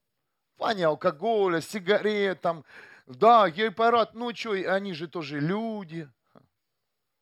в 0.56 0.58
плане 0.58 0.86
алкоголя, 0.86 1.62
сигарет, 1.62 2.42
там, 2.42 2.64
да, 3.06 3.50
гей-парад, 3.50 4.14
ну 4.14 4.34
что, 4.36 4.52
они 4.52 4.94
же 4.94 5.08
тоже 5.08 5.40
люди, 5.40 6.10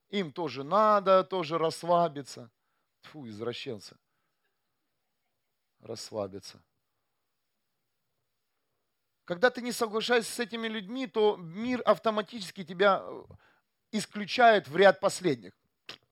им 0.10 0.34
тоже 0.34 0.64
надо, 0.64 1.24
тоже 1.24 1.58
расслабиться. 1.58 2.52
Фу, 3.04 3.28
извращенцы. 3.28 3.98
Расслабиться. 5.80 6.62
Когда 9.32 9.50
ты 9.50 9.62
не 9.62 9.72
соглашаешься 9.72 10.30
с 10.34 10.40
этими 10.42 10.68
людьми, 10.68 11.08
то 11.08 11.38
мир 11.38 11.82
автоматически 11.86 12.66
тебя 12.66 13.02
э, 13.02 13.24
исключает 13.94 14.68
в 14.68 14.76
ряд 14.76 15.00
последних. 15.00 15.54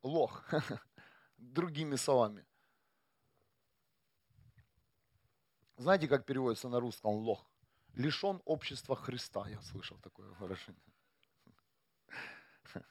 Лох. 0.02 0.46
Другими 1.38 1.98
словами. 1.98 2.46
Знаете, 5.76 6.08
как 6.08 6.26
переводится 6.26 6.70
на 6.70 6.80
русском 6.80 7.12
лох? 7.12 7.46
Лишен 7.94 8.42
общества 8.46 8.96
Христа. 8.96 9.50
Я 9.50 9.62
слышал 9.64 9.98
такое 9.98 10.30
выражение. 10.40 10.82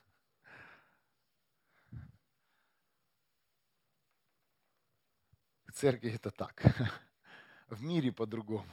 В 5.65 5.71
церкви 5.73 6.13
это 6.13 6.29
так. 6.29 6.61
В 7.69 7.81
мире 7.81 8.11
по-другому. 8.11 8.71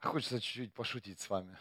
Хочется 0.00 0.40
чуть-чуть 0.40 0.72
пошутить 0.72 1.18
с 1.18 1.28
вами. 1.28 1.58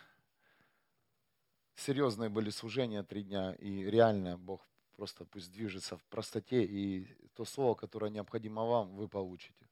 Серьезные 1.76 2.30
были 2.30 2.52
служения 2.52 3.04
три 3.04 3.24
дня, 3.24 3.54
и 3.54 3.84
реально 3.84 4.38
Бог 4.38 4.68
просто 4.96 5.26
пусть 5.26 5.52
движется 5.52 5.98
в 5.98 6.04
простоте, 6.06 6.64
и 6.64 7.06
то 7.34 7.46
слово, 7.46 7.74
которое 7.76 8.12
необходимо 8.12 8.64
вам, 8.66 8.96
вы 8.96 9.08
получите. 9.08 9.68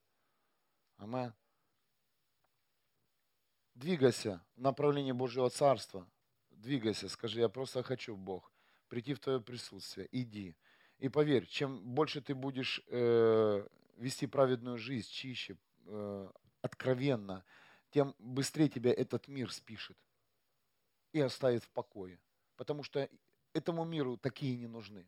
Амин. 0.97 1.33
Двигайся 3.75 4.43
в 4.55 4.61
направлении 4.61 5.11
Божьего 5.11 5.49
Царства. 5.49 6.07
Двигайся, 6.49 7.09
скажи, 7.09 7.41
я 7.41 7.49
просто 7.49 7.83
хочу, 7.83 8.15
Бог, 8.15 8.51
прийти 8.87 9.13
в 9.13 9.19
Твое 9.19 9.41
присутствие. 9.41 10.07
Иди. 10.11 10.55
И 10.97 11.09
поверь, 11.09 11.45
чем 11.45 11.81
больше 11.83 12.21
ты 12.21 12.33
будешь 12.33 12.81
э, 12.87 13.67
вести 13.97 14.25
праведную 14.27 14.77
жизнь, 14.77 15.09
чище, 15.09 15.57
э, 15.85 16.31
откровенно, 16.61 17.43
тем 17.95 18.13
быстрее 18.19 18.67
тебя 18.67 18.91
этот 18.91 19.29
мир 19.29 19.49
спишет 19.53 19.97
и 21.13 21.21
оставит 21.21 21.63
в 21.63 21.69
покое. 21.69 22.19
Потому 22.57 22.83
что 22.83 23.09
этому 23.53 23.85
миру 23.85 24.17
такие 24.17 24.57
не 24.57 24.67
нужны. 24.67 25.07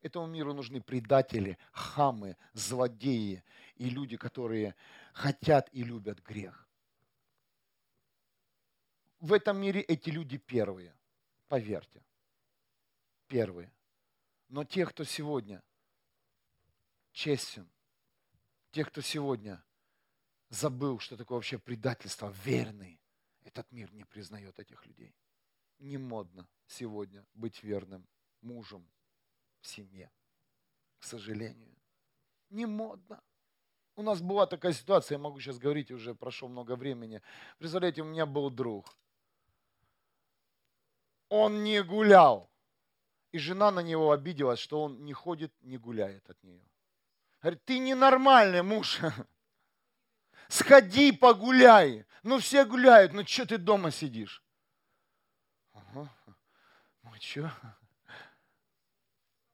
Этому 0.00 0.26
миру 0.26 0.54
нужны 0.54 0.80
предатели, 0.80 1.58
хамы, 1.72 2.38
злодеи 2.54 3.44
и 3.74 3.90
люди, 3.90 4.16
которые 4.16 4.74
хотят 5.12 5.68
и 5.72 5.82
любят 5.82 6.22
грех. 6.22 6.66
В 9.20 9.34
этом 9.34 9.60
мире 9.60 9.82
эти 9.82 10.08
люди 10.08 10.38
первые, 10.38 10.96
поверьте, 11.48 12.02
первые. 13.26 13.70
Но 14.48 14.64
те, 14.64 14.86
кто 14.86 15.04
сегодня 15.04 15.62
честен, 17.12 17.68
те, 18.70 18.86
кто 18.86 19.02
сегодня 19.02 19.62
забыл, 20.52 20.98
что 20.98 21.16
такое 21.16 21.36
вообще 21.36 21.58
предательство, 21.58 22.32
верный. 22.44 23.00
Этот 23.44 23.70
мир 23.72 23.92
не 23.92 24.04
признает 24.04 24.58
этих 24.60 24.86
людей. 24.86 25.14
Не 25.78 25.98
модно 25.98 26.46
сегодня 26.66 27.24
быть 27.34 27.62
верным 27.62 28.06
мужем 28.42 28.86
в 29.60 29.66
семье. 29.66 30.10
К 30.98 31.04
сожалению. 31.04 31.74
Не 32.50 32.66
модно. 32.66 33.22
У 33.96 34.02
нас 34.02 34.20
была 34.20 34.46
такая 34.46 34.72
ситуация, 34.72 35.16
я 35.16 35.18
могу 35.18 35.40
сейчас 35.40 35.58
говорить, 35.58 35.90
уже 35.90 36.14
прошло 36.14 36.48
много 36.48 36.76
времени. 36.76 37.20
Представляете, 37.58 38.02
у 38.02 38.06
меня 38.06 38.26
был 38.26 38.50
друг. 38.50 38.96
Он 41.28 41.64
не 41.64 41.82
гулял. 41.82 42.50
И 43.32 43.38
жена 43.38 43.70
на 43.70 43.80
него 43.80 44.12
обиделась, 44.12 44.58
что 44.58 44.82
он 44.82 45.04
не 45.04 45.14
ходит, 45.14 45.52
не 45.62 45.78
гуляет 45.78 46.28
от 46.28 46.42
нее. 46.42 46.62
Говорит, 47.40 47.64
ты 47.64 47.78
ненормальный 47.78 48.62
муж. 48.62 49.00
Сходи, 50.48 51.12
погуляй. 51.12 52.04
Ну, 52.22 52.38
все 52.38 52.64
гуляют, 52.64 53.12
ну, 53.12 53.26
что 53.26 53.46
ты 53.46 53.58
дома 53.58 53.90
сидишь? 53.90 54.42
Ага. 55.72 56.08
Ну, 57.02 57.10
что? 57.20 57.52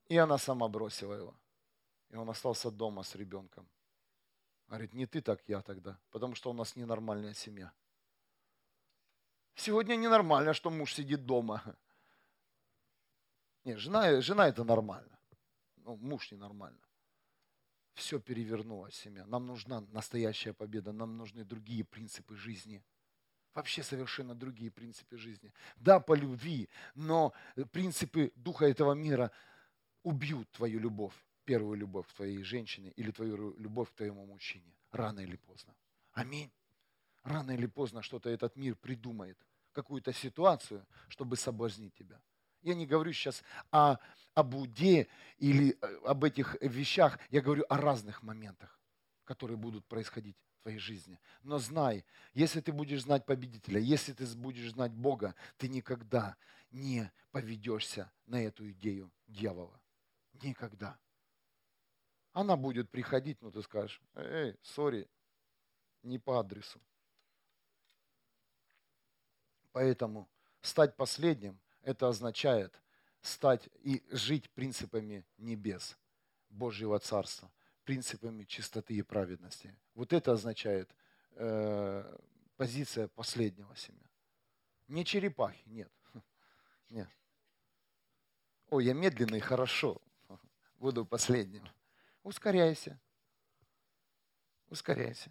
И 0.09 0.17
она 0.17 0.39
сама 0.39 0.69
бросила 0.69 1.15
его. 1.15 1.35
И 2.11 2.17
он 2.17 2.29
остался 2.29 2.71
дома 2.71 3.03
с 3.03 3.15
ребенком. 3.15 3.69
Говорит, 4.67 4.93
не 4.93 5.07
ты 5.07 5.23
так, 5.23 5.41
я 5.47 5.63
тогда. 5.63 5.99
Потому 6.11 6.35
что 6.35 6.51
у 6.51 6.53
нас 6.53 6.77
ненормальная 6.77 7.35
семья. 7.35 7.73
Сегодня 9.55 9.97
ненормально, 9.97 10.53
что 10.53 10.71
муж 10.71 10.95
сидит 10.95 11.25
дома. 11.27 11.63
Нет, 13.65 13.79
жена, 13.79 14.21
жена 14.21 14.49
это 14.49 14.65
нормально. 14.65 15.19
Ну, 15.77 15.97
муж 15.97 16.31
ненормально 16.31 16.88
все 17.99 18.21
перевернулось, 18.21 18.95
семья. 18.95 19.27
Нам 19.27 19.47
нужна 19.47 19.81
настоящая 19.93 20.53
победа, 20.53 20.93
нам 20.93 21.17
нужны 21.17 21.45
другие 21.45 21.85
принципы 21.85 22.37
жизни. 22.37 22.83
Вообще 23.55 23.83
совершенно 23.83 24.35
другие 24.35 24.71
принципы 24.71 25.17
жизни. 25.19 25.53
Да, 25.77 25.99
по 26.01 26.15
любви, 26.15 26.69
но 26.95 27.33
принципы 27.73 28.33
духа 28.37 28.67
этого 28.67 28.93
мира 28.95 29.31
убьют 30.05 30.49
твою 30.53 30.79
любовь, 30.79 31.15
первую 31.45 31.77
любовь 31.77 32.07
к 32.07 32.13
твоей 32.13 32.43
женщине 32.45 32.93
или 32.97 33.11
твою 33.11 33.57
любовь 33.59 33.91
к 33.91 33.95
твоему 33.95 34.27
мужчине. 34.27 34.73
Рано 34.93 35.21
или 35.21 35.37
поздно. 35.37 35.75
Аминь. 36.13 36.53
Рано 37.25 37.51
или 37.51 37.67
поздно 37.67 38.03
что-то 38.03 38.31
этот 38.31 38.57
мир 38.57 38.77
придумает, 38.77 39.37
какую-то 39.73 40.13
ситуацию, 40.13 40.87
чтобы 41.09 41.37
соблазнить 41.37 41.95
тебя. 41.95 42.21
Я 42.63 42.75
не 42.75 42.87
говорю 42.87 43.13
сейчас 43.13 43.43
о, 43.71 43.97
об 44.35 44.55
уде 44.55 45.09
или 45.39 45.79
э, 45.81 45.97
об 46.05 46.25
этих 46.25 46.57
вещах, 46.61 47.19
я 47.31 47.41
говорю 47.41 47.65
о 47.69 47.77
разных 47.77 48.23
моментах, 48.23 48.79
которые 49.25 49.57
будут 49.57 49.87
происходить 49.87 50.37
в 50.37 50.63
твоей 50.63 50.79
жизни. 50.79 51.21
Но 51.43 51.59
знай, 51.59 52.05
если 52.35 52.61
ты 52.61 52.73
будешь 52.73 53.03
знать 53.03 53.25
победителя, 53.25 53.81
если 53.81 54.13
ты 54.13 54.27
будешь 54.37 54.71
знать 54.71 54.93
Бога, 54.93 55.35
ты 55.57 55.69
никогда 55.69 56.37
не 56.71 57.11
поведешься 57.31 58.11
на 58.27 58.43
эту 58.43 58.71
идею 58.71 59.13
дьявола. 59.27 59.81
Никогда. 60.43 60.99
Она 62.33 62.57
будет 62.57 62.91
приходить, 62.91 63.41
но 63.41 63.51
ты 63.51 63.63
скажешь, 63.63 64.01
эй, 64.15 64.57
сори, 64.63 65.09
не 66.03 66.19
по 66.19 66.39
адресу. 66.39 66.81
Поэтому 69.73 70.29
стать 70.61 70.97
последним, 70.97 71.59
это 71.83 72.09
означает 72.09 72.81
стать 73.21 73.69
и 73.83 74.03
жить 74.11 74.51
принципами 74.51 75.25
небес, 75.37 75.97
Божьего 76.49 76.99
Царства, 76.99 77.51
принципами 77.85 78.45
чистоты 78.45 78.95
и 78.95 79.03
праведности. 79.03 79.75
Вот 79.95 80.13
это 80.13 80.33
означает 80.33 80.95
э, 81.33 82.19
позиция 82.57 83.09
последнего 83.09 83.75
семя. 83.77 84.09
Не 84.89 85.05
черепахи, 85.05 85.63
нет. 85.67 85.93
Нет. 86.89 87.09
О, 88.71 88.81
я 88.81 88.95
медленный, 88.95 89.41
хорошо. 89.41 90.01
Буду 90.79 91.05
последним. 91.05 91.67
Ускоряйся. 92.23 92.99
Ускоряйся. 94.69 95.31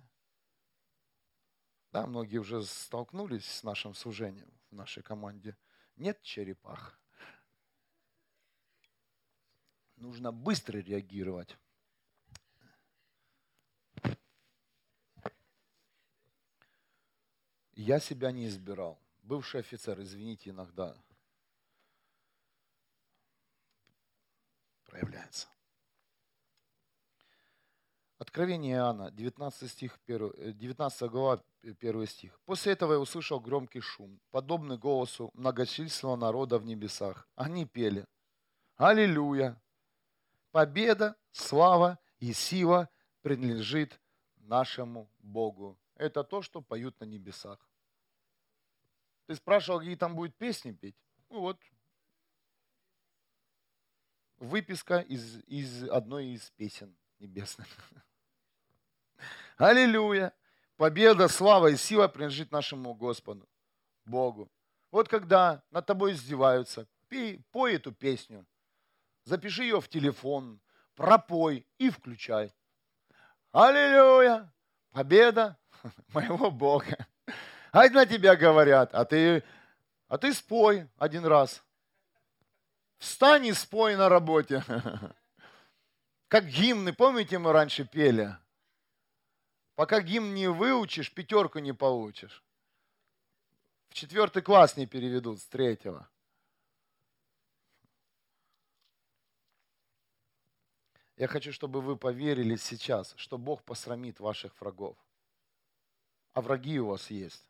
Да, 1.92 2.06
многие 2.06 2.38
уже 2.38 2.64
столкнулись 2.64 3.46
с 3.46 3.64
нашим 3.64 3.94
сужением 3.94 4.52
в 4.70 4.76
нашей 4.76 5.02
команде. 5.02 5.56
Нет 5.98 6.22
черепах. 6.22 7.00
Нужно 9.96 10.32
быстро 10.32 10.78
реагировать. 10.78 11.58
Я 17.74 18.00
себя 18.00 18.32
не 18.32 18.48
избирал. 18.48 19.00
Бывший 19.24 19.60
офицер, 19.60 20.00
извините, 20.02 20.52
иногда 20.52 20.96
проявляется. 24.86 25.48
Откровение 28.38 28.76
Иоанна, 28.76 29.10
19, 29.10 29.68
стих, 29.68 29.98
19 30.06 31.02
э, 31.02 31.08
глава, 31.10 31.44
1 31.64 32.06
стих. 32.06 32.40
«После 32.46 32.74
этого 32.74 32.94
я 32.94 33.00
услышал 33.00 33.40
громкий 33.40 33.80
шум, 33.80 34.20
подобный 34.30 34.78
голосу 34.78 35.32
многочисленного 35.34 36.18
народа 36.18 36.60
в 36.60 36.64
небесах. 36.64 37.28
Они 37.34 37.66
пели 37.66 38.06
«Аллилуйя! 38.76 39.60
Победа, 40.52 41.16
слава 41.32 41.98
и 42.20 42.32
сила 42.32 42.90
принадлежит 43.24 44.00
нашему 44.36 45.10
Богу». 45.18 45.76
Это 45.96 46.24
то, 46.24 46.44
что 46.44 46.62
поют 46.62 47.00
на 47.00 47.06
небесах. 47.06 47.58
Ты 49.26 49.34
спрашивал, 49.34 49.80
какие 49.80 49.96
там 49.96 50.16
будет 50.16 50.36
песни 50.36 50.74
петь? 50.74 50.96
Ну 51.32 51.40
вот, 51.40 51.60
выписка 54.38 55.00
из, 55.00 55.40
из 55.48 55.90
одной 55.90 56.28
из 56.28 56.52
песен 56.52 56.96
небесных. 57.18 57.68
Аллилуйя! 59.58 60.34
Победа, 60.76 61.28
слава 61.28 61.68
и 61.68 61.76
сила 61.76 62.08
принадлежит 62.08 62.52
нашему 62.52 62.94
Господу, 62.94 63.50
Богу. 64.06 64.52
Вот 64.92 65.10
когда 65.10 65.64
над 65.72 65.88
тобой 65.88 66.12
издеваются, 66.12 66.88
пей, 67.08 67.44
пой 67.52 67.76
эту 67.76 67.92
песню, 67.92 68.46
запиши 69.24 69.64
ее 69.64 69.82
в 69.82 69.90
телефон, 69.90 70.62
пропой 70.96 71.66
и 71.80 71.90
включай. 71.90 72.54
Аллилуйя! 73.52 74.54
Победа 74.92 75.58
моего 76.14 76.52
Бога. 76.52 77.08
А 77.72 77.90
на 77.90 78.06
тебя 78.06 78.36
говорят, 78.36 78.94
а 78.94 79.06
ты, 79.06 79.44
а 80.08 80.20
ты 80.20 80.34
спой 80.36 80.88
один 80.98 81.26
раз. 81.26 81.64
Встань 83.00 83.48
и 83.48 83.54
спой 83.54 83.96
на 83.96 84.08
работе. 84.08 84.64
Как 86.28 86.46
гимны, 86.46 86.94
помните, 86.94 87.40
мы 87.40 87.52
раньше 87.52 87.86
пели? 87.86 88.38
Пока 89.78 90.02
гимн 90.02 90.34
не 90.34 90.48
выучишь, 90.50 91.14
пятерку 91.14 91.60
не 91.60 91.72
получишь. 91.72 92.44
В 93.90 93.94
четвертый 93.94 94.42
класс 94.42 94.76
не 94.76 94.88
переведут 94.88 95.40
с 95.40 95.46
третьего. 95.46 96.10
Я 101.16 101.28
хочу, 101.28 101.54
чтобы 101.54 101.82
вы 101.82 101.96
поверили 101.96 102.56
сейчас, 102.56 103.14
что 103.18 103.38
Бог 103.38 103.62
посрамит 103.62 104.20
ваших 104.20 104.60
врагов. 104.60 104.98
А 106.34 106.42
враги 106.42 106.80
у 106.80 106.88
вас 106.88 107.12
есть. 107.12 107.46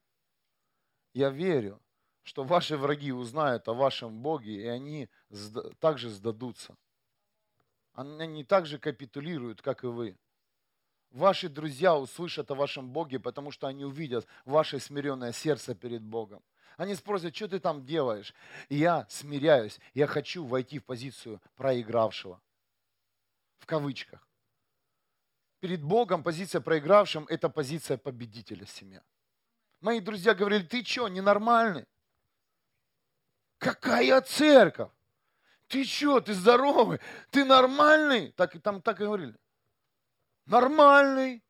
Я 1.14 1.30
верю, 1.30 1.82
что 2.24 2.44
ваши 2.44 2.76
враги 2.76 3.14
узнают 3.14 3.70
о 3.70 3.74
вашем 3.74 4.22
Боге, 4.22 4.64
и 4.64 4.68
они 4.68 5.10
также 5.80 6.10
сдадутся. 6.10 6.76
Они 7.94 8.44
также 8.44 8.80
капитулируют, 8.80 9.62
как 9.62 9.86
и 9.86 9.88
вы. 9.88 10.18
Ваши 11.12 11.50
друзья 11.50 11.96
услышат 11.96 12.52
о 12.52 12.56
вашем 12.56 12.90
Боге, 12.90 13.20
потому 13.20 13.52
что 13.52 13.68
они 13.68 13.86
увидят 13.86 14.28
ваше 14.46 14.80
смиренное 14.80 15.32
сердце 15.32 15.74
перед 15.74 16.02
Богом. 16.02 16.44
Они 16.76 16.94
спросят, 16.96 17.36
что 17.36 17.48
ты 17.48 17.60
там 17.60 17.86
делаешь? 17.86 18.34
Я 18.70 19.08
смиряюсь, 19.10 19.80
я 19.94 20.06
хочу 20.06 20.46
войти 20.46 20.80
в 20.80 20.86
позицию 20.86 21.42
проигравшего. 21.56 22.40
В 23.58 23.66
кавычках. 23.66 24.28
Перед 25.60 25.82
Богом 25.82 26.24
позиция 26.24 26.62
проигравшим– 26.62 27.26
это 27.30 27.50
позиция 27.50 27.98
победителя 27.98 28.68
семья. 28.68 29.02
Мои 29.82 30.00
друзья 30.00 30.36
говорили, 30.36 30.64
ты 30.64 30.84
что, 30.84 31.08
ненормальный? 31.08 31.86
Какая 33.58 34.22
церковь? 34.22 34.92
Ты 35.68 35.84
что, 35.84 36.22
ты 36.22 36.34
здоровый? 36.34 37.00
Ты 37.32 37.44
нормальный? 37.44 38.32
Так, 38.34 38.62
там 38.62 38.82
так 38.82 39.02
и 39.02 39.04
говорили. 39.04 39.36
Нормальный. 40.48 41.44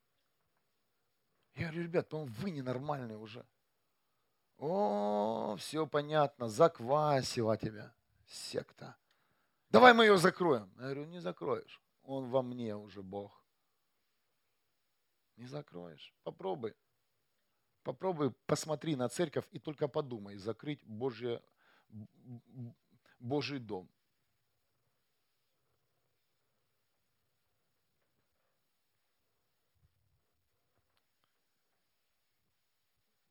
Я 1.54 1.68
говорю, 1.68 1.84
ребят, 1.84 2.10
по-моему, 2.10 2.34
вы 2.34 2.52
ненормальные 2.52 3.18
уже. 3.18 3.46
О, 4.58 5.56
все 5.58 5.86
понятно, 5.86 6.50
заквасила 6.50 7.58
тебя 7.58 7.94
секта. 8.28 8.98
Давай 9.70 9.94
мы 9.94 10.06
ее 10.06 10.18
закроем. 10.18 10.72
Я 10.78 10.84
говорю, 10.84 11.06
не 11.06 11.20
закроешь. 11.20 11.82
Он 12.04 12.30
во 12.30 12.42
мне 12.42 12.76
уже 12.76 13.04
Бог. 13.04 13.44
Не 15.36 15.46
закроешь. 15.46 16.14
Попробуй. 16.24 16.76
Попробуй, 17.84 18.32
посмотри 18.46 18.96
на 18.96 19.08
церковь 19.10 19.46
и 19.52 19.60
только 19.60 19.88
подумай, 19.88 20.36
закрыть 20.38 20.84
Божье, 20.84 21.42
Божий 23.20 23.60
дом. 23.60 23.90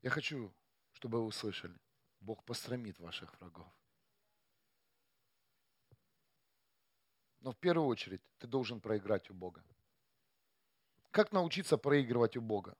Я 0.07 0.11
хочу, 0.11 0.55
чтобы 0.93 1.19
вы 1.19 1.27
услышали, 1.27 1.77
Бог 2.21 2.45
пострамит 2.45 2.97
ваших 3.01 3.35
врагов. 3.41 3.67
Но 7.41 7.51
в 7.51 7.57
первую 7.57 7.89
очередь 7.89 8.23
ты 8.39 8.47
должен 8.47 8.81
проиграть 8.81 9.29
у 9.31 9.35
Бога. 9.35 9.65
Как 11.11 11.33
научиться 11.33 11.77
проигрывать 11.77 12.37
у 12.37 12.41
Бога? 12.41 12.77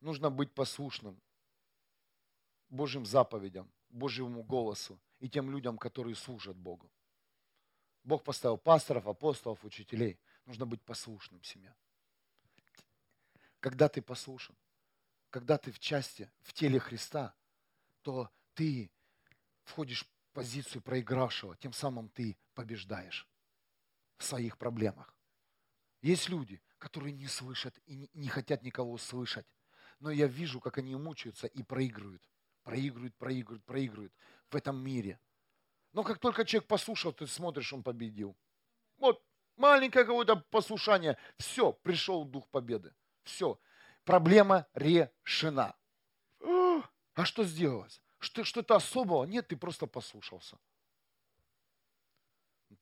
Нужно 0.00 0.30
быть 0.30 0.54
послушным 0.54 1.20
Божьим 2.70 3.04
заповедям, 3.04 3.70
Божьему 3.90 4.42
голосу 4.42 4.98
и 5.20 5.28
тем 5.28 5.50
людям, 5.50 5.76
которые 5.76 6.14
служат 6.14 6.56
Богу. 6.56 6.90
Бог 8.02 8.24
поставил 8.24 8.56
пасторов, 8.56 9.06
апостолов, 9.06 9.62
учителей. 9.62 10.18
Нужно 10.46 10.64
быть 10.64 10.80
послушным 10.80 11.42
семья. 11.42 11.76
Когда 13.60 13.90
ты 13.90 14.00
послушен, 14.00 14.56
когда 15.32 15.56
ты 15.56 15.72
в 15.72 15.78
части, 15.78 16.30
в 16.42 16.52
теле 16.52 16.78
Христа, 16.78 17.34
то 18.02 18.30
ты 18.52 18.92
входишь 19.64 20.04
в 20.04 20.34
позицию 20.34 20.82
проигравшего, 20.82 21.56
тем 21.56 21.72
самым 21.72 22.10
ты 22.10 22.36
побеждаешь 22.54 23.26
в 24.18 24.24
своих 24.24 24.58
проблемах. 24.58 25.16
Есть 26.02 26.28
люди, 26.28 26.60
которые 26.76 27.14
не 27.14 27.28
слышат 27.28 27.74
и 27.86 28.10
не 28.12 28.28
хотят 28.28 28.62
никого 28.62 28.98
слышать, 28.98 29.46
но 30.00 30.10
я 30.10 30.26
вижу, 30.26 30.60
как 30.60 30.76
они 30.76 30.94
мучаются 30.96 31.46
и 31.46 31.62
проигрывают, 31.62 32.22
проигрывают, 32.62 33.16
проигрывают, 33.16 33.64
проигрывают 33.64 34.12
в 34.50 34.56
этом 34.56 34.76
мире. 34.84 35.18
Но 35.94 36.02
как 36.02 36.18
только 36.18 36.44
человек 36.44 36.68
послушал, 36.68 37.14
ты 37.14 37.26
смотришь, 37.26 37.72
он 37.72 37.82
победил. 37.82 38.36
Вот 38.98 39.24
маленькое 39.56 40.04
какое-то 40.04 40.36
послушание, 40.36 41.16
все, 41.38 41.72
пришел 41.72 42.26
дух 42.26 42.48
победы. 42.50 42.94
Все, 43.22 43.58
проблема 44.04 44.66
решена. 44.74 45.74
А 47.14 47.26
что 47.26 47.44
сделалось? 47.44 48.00
Что, 48.18 48.42
что-то 48.42 48.74
особого? 48.74 49.24
Нет, 49.24 49.48
ты 49.48 49.56
просто 49.56 49.86
послушался. 49.86 50.58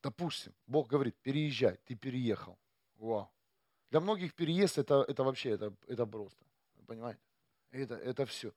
Допустим, 0.02 0.54
Бог 0.66 0.86
говорит, 0.88 1.16
переезжай, 1.22 1.78
ты 1.84 1.96
переехал. 1.96 2.56
Вау. 2.94 3.28
Для 3.90 4.00
многих 4.00 4.34
переезд 4.34 4.78
это, 4.78 5.04
это 5.08 5.24
вообще, 5.24 5.50
это, 5.50 5.74
это 5.88 6.06
просто. 6.06 6.44
Понимаете? 6.86 7.20
Это, 7.70 7.94
это 7.96 8.24
все. 8.24 8.52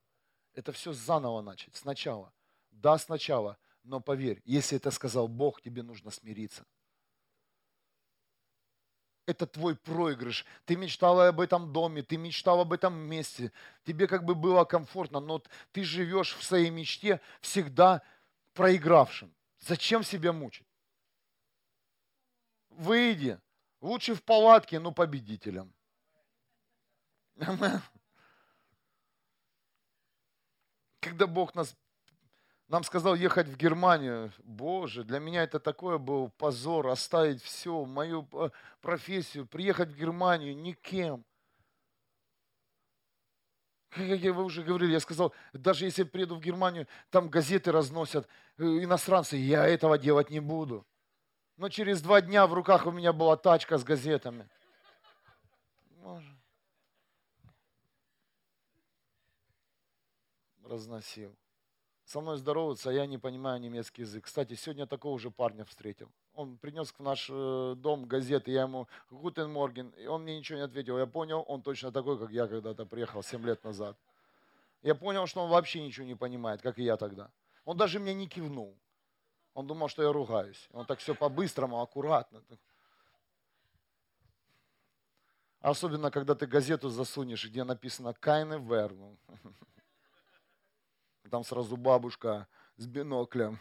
Это 0.54 0.72
все 0.72 0.94
заново 0.94 1.42
начать, 1.42 1.76
сначала. 1.76 2.32
Да, 2.70 2.98
сначала, 2.98 3.58
но 3.84 4.00
поверь, 4.00 4.42
если 4.46 4.78
это 4.78 4.92
сказал 4.92 5.28
Бог, 5.28 5.62
тебе 5.62 5.84
нужно 5.84 6.12
смириться. 6.12 6.66
Это 9.26 9.48
твой 9.48 9.76
проигрыш. 9.76 10.46
Ты 10.66 10.76
мечтал 10.76 11.22
об 11.22 11.40
этом 11.40 11.72
доме, 11.72 12.04
ты 12.04 12.18
мечтал 12.18 12.60
об 12.62 12.74
этом 12.74 12.94
месте. 12.94 13.52
Тебе 13.86 14.08
как 14.08 14.26
бы 14.26 14.36
было 14.36 14.66
комфортно, 14.66 15.20
но 15.20 15.42
ты 15.72 15.84
живешь 15.84 16.36
в 16.36 16.44
своей 16.44 16.70
мечте 16.70 17.22
всегда 17.42 18.02
проигравшим. 18.54 19.34
Зачем 19.60 20.04
себя 20.04 20.34
мучить? 20.34 20.68
Выйди. 22.70 23.40
Лучше 23.82 24.16
в 24.16 24.24
палатке, 24.24 24.80
но 24.80 24.92
победителем. 24.92 25.74
Когда 31.00 31.28
Бог 31.28 31.54
нас 31.56 31.76
нам 32.74 32.84
сказал 32.84 33.14
ехать 33.14 33.48
в 33.48 33.56
Германию. 33.56 34.34
Боже, 34.40 35.04
для 35.04 35.20
меня 35.20 35.44
это 35.44 35.60
такое 35.60 36.00
был 36.00 36.30
позор, 36.30 36.88
оставить 36.88 37.40
все, 37.44 37.86
мою 37.86 38.28
э, 38.34 38.50
профессию, 38.82 39.46
приехать 39.46 39.90
в 39.90 39.96
Германию 39.96 40.58
никем. 40.58 41.24
Как 43.90 44.20
я 44.20 44.34
вы 44.34 44.44
уже 44.44 44.64
говорили, 44.64 44.94
я 44.94 45.00
сказал, 45.00 45.36
даже 45.54 45.86
если 45.86 46.02
приеду 46.02 46.36
в 46.36 46.40
Германию, 46.40 46.88
там 47.12 47.30
газеты 47.30 47.72
разносят, 47.72 48.28
э, 48.58 48.64
иностранцы, 48.64 49.38
я 49.38 49.68
этого 49.68 50.00
делать 50.00 50.32
не 50.32 50.40
буду. 50.40 50.84
Но 51.58 51.70
через 51.70 52.02
два 52.02 52.22
дня 52.22 52.48
в 52.48 52.56
руках 52.56 52.88
у 52.88 52.92
меня 52.92 53.14
была 53.14 53.38
тачка 53.38 53.78
с 53.78 53.84
газетами. 53.84 54.50
Боже. 56.02 56.36
Разносил 60.64 61.38
со 62.14 62.22
мной 62.22 62.38
здороваются, 62.38 62.92
а 62.92 62.94
я 62.94 63.08
не 63.08 63.18
понимаю 63.18 63.60
немецкий 63.60 64.04
язык. 64.04 64.26
Кстати, 64.26 64.54
сегодня 64.54 64.86
такого 64.86 65.18
же 65.18 65.32
парня 65.32 65.66
встретил. 65.66 66.12
Он 66.36 66.58
принес 66.60 66.92
в 66.92 67.00
наш 67.00 67.28
э, 67.28 67.74
дом 67.76 68.06
газеты, 68.06 68.52
я 68.52 68.62
ему 68.62 68.88
«Гутен 69.10 69.52
Морген», 69.52 69.90
и 69.98 70.06
он 70.06 70.22
мне 70.22 70.38
ничего 70.38 70.60
не 70.60 70.66
ответил. 70.66 71.00
Я 71.00 71.08
понял, 71.08 71.44
он 71.48 71.64
точно 71.64 71.92
такой, 71.92 72.20
как 72.20 72.30
я 72.30 72.46
когда-то 72.46 72.86
приехал 72.86 73.24
7 73.24 73.44
лет 73.44 73.64
назад. 73.64 73.98
Я 74.84 74.94
понял, 74.94 75.26
что 75.26 75.42
он 75.42 75.50
вообще 75.50 75.82
ничего 75.82 76.06
не 76.06 76.14
понимает, 76.14 76.62
как 76.62 76.78
и 76.78 76.84
я 76.84 76.98
тогда. 76.98 77.32
Он 77.66 77.78
даже 77.78 78.00
мне 78.00 78.14
не 78.14 78.28
кивнул. 78.28 78.78
Он 79.56 79.66
думал, 79.66 79.88
что 79.88 80.04
я 80.04 80.12
ругаюсь. 80.12 80.70
Он 80.72 80.86
так 80.86 81.00
все 81.00 81.16
по-быстрому, 81.16 81.82
аккуратно. 81.82 82.44
Особенно, 85.62 86.12
когда 86.12 86.36
ты 86.36 86.46
газету 86.46 86.90
засунешь, 86.90 87.50
где 87.50 87.64
написано 87.64 88.14
«Кайне 88.14 88.60
Верну». 88.60 89.18
Там 91.34 91.44
сразу 91.44 91.78
бабушка 91.78 92.48
с 92.78 92.86
биноклем. 92.86 93.58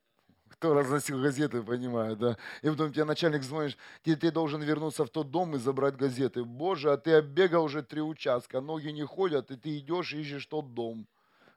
Кто 0.48 0.72
разносил 0.72 1.20
газеты, 1.20 1.62
понимаю, 1.62 2.16
да. 2.16 2.38
И 2.62 2.70
потом 2.70 2.94
тебе 2.94 3.04
начальник 3.04 3.42
звонит, 3.42 3.76
ты, 4.02 4.16
ты 4.16 4.30
должен 4.30 4.62
вернуться 4.62 5.04
в 5.04 5.10
тот 5.10 5.30
дом 5.30 5.54
и 5.54 5.58
забрать 5.58 5.96
газеты. 5.96 6.44
Боже, 6.44 6.90
а 6.90 6.96
ты 6.96 7.12
оббегал 7.12 7.64
уже 7.64 7.82
три 7.82 8.00
участка, 8.00 8.62
ноги 8.62 8.88
не 8.88 9.04
ходят, 9.04 9.50
и 9.50 9.56
ты 9.58 9.76
идешь 9.80 10.14
и 10.14 10.20
ищешь 10.22 10.46
тот 10.46 10.72
дом. 10.72 11.06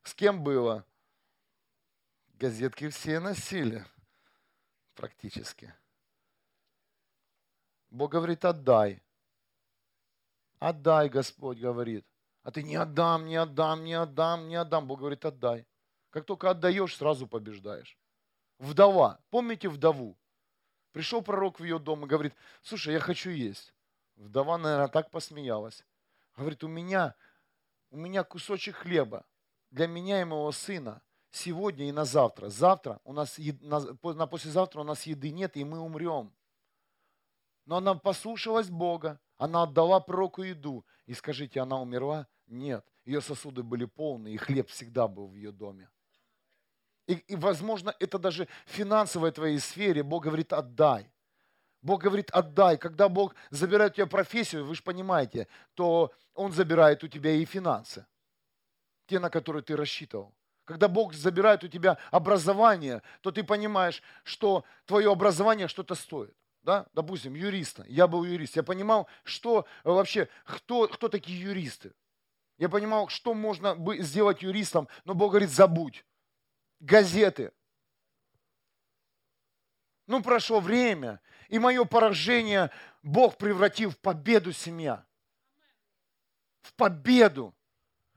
С 0.03 0.13
кем 0.13 0.43
было? 0.43 0.83
Газетки 2.33 2.89
все 2.89 3.21
носили, 3.21 3.85
практически. 4.95 5.73
Бог 7.89 8.11
говорит, 8.11 8.43
отдай. 8.43 9.01
Отдай, 10.59 11.07
Господь 11.07 11.59
говорит. 11.59 12.05
А 12.43 12.51
ты 12.51 12.61
не 12.61 12.75
отдам, 12.75 13.25
не 13.25 13.37
отдам, 13.37 13.83
не 13.83 13.93
отдам, 13.93 14.47
не 14.47 14.55
отдам. 14.55 14.85
Бог 14.87 14.99
говорит, 14.99 15.25
отдай. 15.25 15.65
Как 16.09 16.25
только 16.25 16.49
отдаешь, 16.49 16.95
сразу 16.95 17.25
побеждаешь. 17.25 17.97
Вдова. 18.59 19.19
Помните 19.29 19.69
вдову? 19.69 20.17
Пришел 20.91 21.21
пророк 21.21 21.59
в 21.59 21.63
ее 21.63 21.79
дом 21.79 22.05
и 22.05 22.07
говорит, 22.07 22.35
слушай, 22.61 22.93
я 22.93 22.99
хочу 22.99 23.29
есть. 23.29 23.73
Вдова, 24.15 24.57
наверное, 24.57 24.89
так 24.89 25.09
посмеялась. 25.09 25.83
Говорит, 26.35 26.63
у 26.63 26.67
меня, 26.67 27.15
у 27.89 27.97
меня 27.97 28.23
кусочек 28.23 28.75
хлеба 28.75 29.25
для 29.71 29.87
меня 29.87 30.21
и 30.21 30.25
моего 30.25 30.51
сына 30.51 31.01
сегодня 31.31 31.89
и 31.89 31.91
на 31.91 32.05
завтра. 32.05 32.49
Завтра 32.49 32.99
у 33.03 33.13
нас, 33.13 33.39
на, 33.61 34.27
послезавтра 34.27 34.81
у 34.81 34.83
нас 34.83 35.03
еды 35.03 35.31
нет, 35.31 35.57
и 35.57 35.63
мы 35.63 35.79
умрем. 35.79 36.31
Но 37.65 37.77
она 37.77 37.95
послушалась 37.95 38.69
Бога, 38.69 39.19
она 39.37 39.63
отдала 39.63 39.99
пророку 39.99 40.43
еду. 40.43 40.85
И 41.05 41.13
скажите, 41.13 41.59
она 41.59 41.81
умерла? 41.81 42.27
Нет. 42.47 42.85
Ее 43.05 43.21
сосуды 43.21 43.63
были 43.63 43.85
полны, 43.85 44.33
и 44.33 44.37
хлеб 44.37 44.69
всегда 44.69 45.07
был 45.07 45.27
в 45.27 45.35
ее 45.35 45.51
доме. 45.51 45.89
И, 47.07 47.13
и 47.13 47.35
возможно, 47.35 47.93
это 47.99 48.17
даже 48.17 48.47
в 48.65 48.71
финансовой 48.71 49.31
твоей 49.31 49.59
сфере 49.59 50.03
Бог 50.03 50.23
говорит, 50.23 50.53
отдай. 50.53 51.11
Бог 51.81 52.01
говорит, 52.01 52.29
отдай. 52.31 52.77
Когда 52.77 53.09
Бог 53.09 53.35
забирает 53.49 53.93
у 53.93 53.95
тебя 53.95 54.07
профессию, 54.07 54.65
вы 54.65 54.75
же 54.75 54.83
понимаете, 54.83 55.47
то 55.73 56.13
Он 56.33 56.53
забирает 56.53 57.03
у 57.03 57.07
тебя 57.07 57.31
и 57.31 57.43
финансы. 57.43 58.05
Те, 59.07 59.19
на 59.19 59.29
которые 59.29 59.63
ты 59.63 59.75
рассчитывал. 59.75 60.33
Когда 60.63 60.87
Бог 60.87 61.13
забирает 61.13 61.65
у 61.65 61.67
тебя 61.67 61.97
образование, 62.09 63.01
то 63.19 63.31
ты 63.31 63.43
понимаешь, 63.43 64.01
что 64.23 64.63
твое 64.85 65.11
образование 65.11 65.67
что-то 65.67 65.95
стоит 65.95 66.33
да, 66.63 66.85
допустим, 66.93 67.35
юриста. 67.35 67.83
Я 67.87 68.07
был 68.07 68.23
юрист. 68.23 68.55
Я 68.55 68.63
понимал, 68.63 69.07
что 69.23 69.65
вообще, 69.83 70.29
кто, 70.45 70.87
кто 70.87 71.09
такие 71.09 71.39
юристы. 71.39 71.93
Я 72.63 72.69
понимал, 72.69 73.09
что 73.09 73.33
можно 73.33 73.77
сделать 73.99 74.41
юристом, 74.41 74.87
но 75.03 75.13
Бог 75.13 75.31
говорит, 75.31 75.49
забудь. 75.49 76.05
Газеты. 76.79 77.51
Ну, 80.07 80.23
прошло 80.23 80.61
время, 80.61 81.19
и 81.49 81.59
мое 81.59 81.83
поражение 81.83 82.71
Бог 83.01 83.35
превратил 83.37 83.89
в 83.89 83.97
победу 83.97 84.53
семья. 84.53 85.05
В 86.61 86.73
победу. 86.75 87.53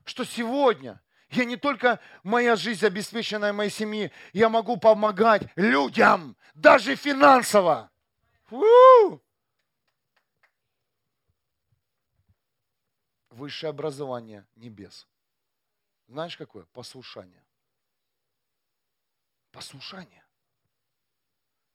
Что 0.05 0.23
сегодня 0.23 1.03
я 1.31 1.45
не 1.45 1.57
только 1.57 1.99
моя 2.23 2.55
жизнь 2.55 2.87
обеспеченная 2.87 3.53
моей 3.53 3.71
семьи, 3.71 4.13
я 4.33 4.49
могу 4.49 4.77
помогать 4.77 5.43
людям, 5.57 6.37
даже 6.55 6.95
финансово. 6.95 7.91
У! 8.53 9.19
Высшее 13.37 13.69
образование 13.69 14.47
небес. 14.57 15.07
Знаешь 16.09 16.39
какое? 16.39 16.65
Послушание. 16.73 17.45
Послушание. 19.53 20.25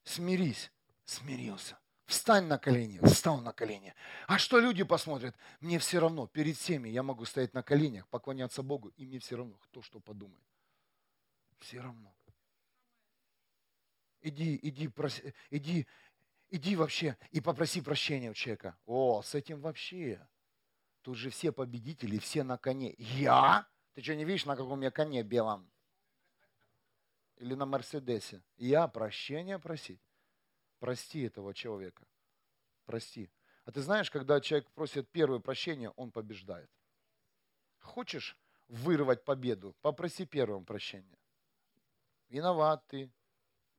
Смирись. 0.03 0.71
Смирился. 1.05 1.77
Встань 2.05 2.45
на 2.45 2.57
колени. 2.57 2.99
Встал 3.05 3.39
на 3.41 3.53
колени. 3.53 3.93
А 4.25 4.39
что 4.39 4.59
люди 4.59 4.81
посмотрят? 4.81 5.35
Мне 5.59 5.77
все 5.77 5.99
равно. 5.99 6.25
Перед 6.25 6.57
всеми 6.57 6.89
я 6.89 7.03
могу 7.03 7.25
стоять 7.25 7.53
на 7.53 7.61
коленях, 7.61 8.07
поклоняться 8.07 8.63
Богу, 8.63 8.87
и 8.97 9.05
мне 9.05 9.19
все 9.19 9.37
равно, 9.37 9.55
кто 9.59 9.83
что 9.83 9.99
подумает. 9.99 10.43
Все 11.59 11.79
равно. 11.79 12.11
Иди, 14.21 14.59
иди, 14.63 14.87
проси, 14.87 15.35
иди, 15.51 15.85
иди 16.49 16.75
вообще 16.75 17.17
и 17.29 17.39
попроси 17.39 17.81
прощения 17.81 18.31
у 18.31 18.33
человека. 18.33 18.75
О, 18.87 19.21
с 19.21 19.35
этим 19.35 19.61
вообще. 19.61 20.27
Тут 21.01 21.17
же 21.17 21.29
все 21.29 21.51
победители, 21.51 22.19
все 22.19 22.43
на 22.43 22.57
коне. 22.57 22.93
Я? 22.97 23.67
Ты 23.93 24.01
что, 24.01 24.15
не 24.15 24.23
видишь, 24.23 24.45
на 24.45 24.55
каком 24.55 24.81
я 24.81 24.91
коне 24.91 25.23
белом? 25.23 25.69
Или 27.37 27.55
на 27.55 27.65
Мерседесе? 27.65 28.43
Я 28.57 28.87
прощения 28.87 29.57
просить? 29.57 30.01
Прости 30.79 31.23
этого 31.23 31.53
человека. 31.53 32.05
Прости. 32.85 33.31
А 33.65 33.71
ты 33.71 33.81
знаешь, 33.81 34.11
когда 34.11 34.39
человек 34.41 34.69
просит 34.71 35.09
первое 35.09 35.39
прощение, 35.39 35.89
он 35.91 36.11
побеждает. 36.11 36.69
Хочешь 37.79 38.37
вырвать 38.67 39.23
победу? 39.23 39.75
Попроси 39.81 40.25
первым 40.25 40.65
прощения. 40.65 41.17
Виноват 42.29 42.85
ты 42.87 43.11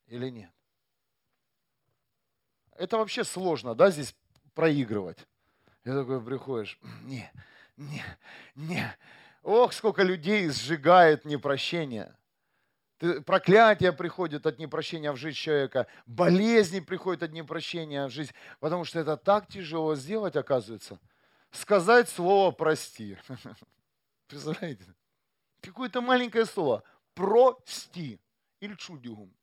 или 0.07 0.29
нет? 0.29 0.53
Это 2.73 2.97
вообще 2.99 3.23
сложно, 3.23 3.75
да, 3.75 3.91
здесь 3.91 4.15
проигрывать. 4.55 5.27
И 5.85 5.89
такой 5.89 6.25
приходишь, 6.25 6.79
не, 7.03 7.31
не, 7.77 8.05
не. 8.55 8.97
Ох, 9.43 9.73
сколько 9.73 10.03
людей 10.03 10.49
сжигает 10.49 11.25
непрощение. 11.25 12.17
Проклятие 13.27 13.93
приходит 13.93 14.47
от 14.47 14.61
непрощения 14.61 15.11
в 15.11 15.17
жизнь 15.17 15.37
человека, 15.37 15.89
болезни 16.07 16.79
приходят 16.79 17.25
от 17.25 17.33
непрощения 17.33 18.07
в 18.07 18.11
жизнь, 18.11 18.33
потому 18.61 18.85
что 18.85 19.01
это 19.01 19.17
так 19.17 19.49
тяжело 19.49 19.97
сделать, 19.97 20.37
оказывается. 20.37 21.01
Сказать 21.51 22.09
слово 22.09 22.53
«прости». 22.53 23.19
Представляете? 24.29 24.85
Какое-то 25.61 26.01
маленькое 26.01 26.47
слово 26.47 26.85
«прости» 27.15 28.21
или 28.61 28.77
«чудюгум» 28.77 29.35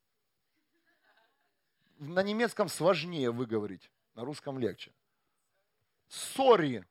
на 1.98 2.22
немецком 2.22 2.68
сложнее 2.70 3.30
выговорить, 3.30 3.90
на 4.14 4.24
русском 4.24 4.58
легче. 4.58 4.90
Сори. 6.10 6.84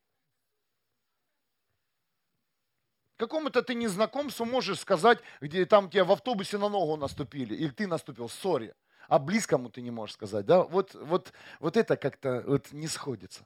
Какому-то 3.18 3.62
ты 3.62 3.76
незнакомцу 3.76 4.46
можешь 4.46 4.80
сказать, 4.80 5.20
где 5.42 5.66
там 5.66 5.90
тебя 5.90 6.06
в 6.06 6.12
автобусе 6.14 6.58
на 6.58 6.70
ногу 6.70 6.96
наступили, 6.96 7.54
или 7.54 7.70
ты 7.70 7.86
наступил, 7.86 8.30
сори. 8.30 8.74
а 9.10 9.20
близкому 9.20 9.70
ты 9.70 9.82
не 9.82 9.92
можешь 9.92 10.14
сказать. 10.14 10.46
Да? 10.46 10.64
Вот, 10.64 10.94
вот, 10.94 11.34
вот 11.60 11.76
это 11.76 11.98
как-то 11.98 12.44
вот 12.48 12.72
не 12.72 12.88
сходится. 12.88 13.46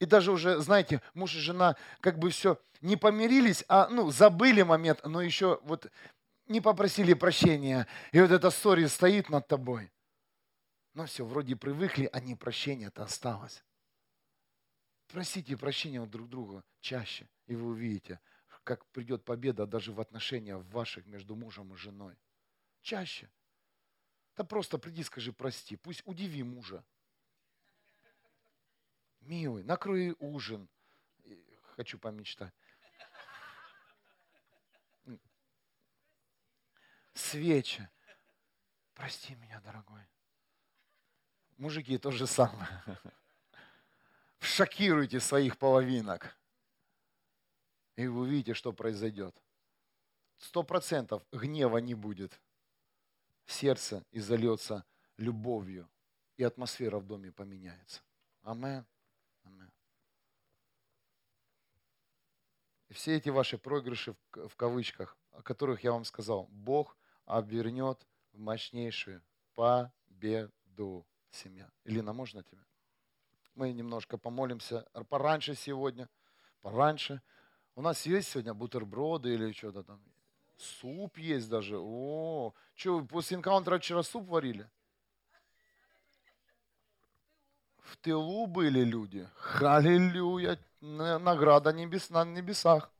И 0.00 0.04
даже 0.04 0.32
уже, 0.32 0.58
знаете, 0.60 1.00
муж 1.14 1.34
и 1.34 1.38
жена 1.38 1.76
как 2.00 2.18
бы 2.18 2.30
все 2.30 2.58
не 2.82 2.96
помирились, 2.96 3.64
а 3.68 3.88
ну, 3.88 4.10
забыли 4.10 4.62
момент, 4.62 5.00
но 5.04 5.22
еще 5.22 5.60
вот 5.62 5.86
не 6.46 6.60
попросили 6.60 7.14
прощения. 7.14 7.86
И 8.12 8.20
вот 8.20 8.30
эта 8.30 8.50
ссора 8.50 8.86
стоит 8.88 9.30
над 9.30 9.46
тобой. 9.48 9.90
Ну 11.00 11.06
все, 11.06 11.24
вроде 11.24 11.56
привыкли, 11.56 12.10
а 12.12 12.20
не 12.20 12.34
прощение-то 12.34 13.02
осталось. 13.02 13.64
Просите 15.06 15.56
прощения 15.56 16.04
друг 16.04 16.28
друга 16.28 16.62
чаще, 16.80 17.26
и 17.46 17.54
вы 17.54 17.68
увидите, 17.68 18.20
как 18.64 18.84
придет 18.88 19.24
победа 19.24 19.66
даже 19.66 19.92
в 19.94 20.00
отношениях 20.02 20.62
ваших 20.66 21.06
между 21.06 21.36
мужем 21.36 21.72
и 21.72 21.76
женой. 21.78 22.18
Чаще. 22.82 23.30
Да 24.36 24.44
просто 24.44 24.76
приди, 24.76 25.02
скажи 25.02 25.32
прости, 25.32 25.76
пусть 25.76 26.02
удиви 26.04 26.42
мужа. 26.42 26.84
Милый, 29.20 29.64
накрой 29.64 30.14
ужин. 30.18 30.68
Хочу 31.76 31.98
помечтать. 31.98 32.52
Свечи. 37.14 37.88
Прости 38.92 39.34
меня, 39.36 39.62
дорогой. 39.62 40.06
Мужики 41.60 41.98
то 41.98 42.10
же 42.10 42.26
самое. 42.26 42.70
Шокируйте 44.38 45.20
своих 45.20 45.58
половинок. 45.58 46.34
И 47.96 48.06
вы 48.06 48.22
увидите, 48.22 48.54
что 48.54 48.72
произойдет. 48.72 49.36
Сто 50.38 50.62
процентов 50.62 51.22
гнева 51.30 51.76
не 51.76 51.94
будет. 51.94 52.40
Сердце 53.44 54.02
изольется 54.10 54.86
любовью, 55.18 55.86
и 56.38 56.44
атмосфера 56.44 56.98
в 56.98 57.06
доме 57.06 57.30
поменяется. 57.30 58.00
Амен. 58.40 58.86
Амен. 59.42 59.70
И 62.88 62.94
все 62.94 63.18
эти 63.18 63.28
ваши 63.28 63.58
проигрыши 63.58 64.16
в 64.32 64.56
кавычках, 64.56 65.14
о 65.32 65.42
которых 65.42 65.84
я 65.84 65.92
вам 65.92 66.06
сказал, 66.06 66.46
Бог 66.46 66.96
обернет 67.26 68.06
в 68.32 68.38
мощнейшую 68.38 69.22
победу 69.52 71.06
семья. 71.30 71.68
Илина, 71.84 72.12
можно 72.12 72.42
тебя? 72.42 72.64
Мы 73.54 73.72
немножко 73.72 74.18
помолимся 74.18 74.86
пораньше 75.08 75.54
сегодня, 75.54 76.08
пораньше. 76.62 77.22
У 77.74 77.82
нас 77.82 78.06
есть 78.06 78.28
сегодня 78.30 78.54
бутерброды 78.54 79.34
или 79.34 79.52
что-то 79.52 79.82
там? 79.82 80.02
Суп 80.56 81.18
есть 81.18 81.48
даже. 81.48 81.78
О, 81.78 82.54
что, 82.74 83.04
после 83.04 83.38
инкаунтера 83.38 83.78
вчера 83.78 84.02
суп 84.02 84.28
варили? 84.28 84.68
В 87.78 87.96
тылу 87.96 88.46
были 88.46 88.80
люди. 88.80 89.28
Халилюя. 89.34 90.58
Награда 90.80 91.72
небес, 91.72 92.10
на 92.10 92.24
небесах. 92.24 92.90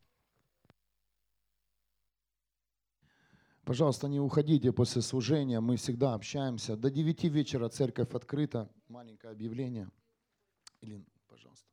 Пожалуйста, 3.71 4.09
не 4.09 4.19
уходите 4.19 4.73
после 4.73 5.01
служения. 5.01 5.61
Мы 5.61 5.77
всегда 5.77 6.15
общаемся. 6.15 6.77
До 6.77 6.91
9 6.91 7.23
вечера 7.27 7.69
церковь 7.69 8.13
открыта. 8.17 8.69
Маленькое 8.89 9.33
объявление. 9.33 9.89
Илин, 10.81 11.07
пожалуйста. 11.29 11.69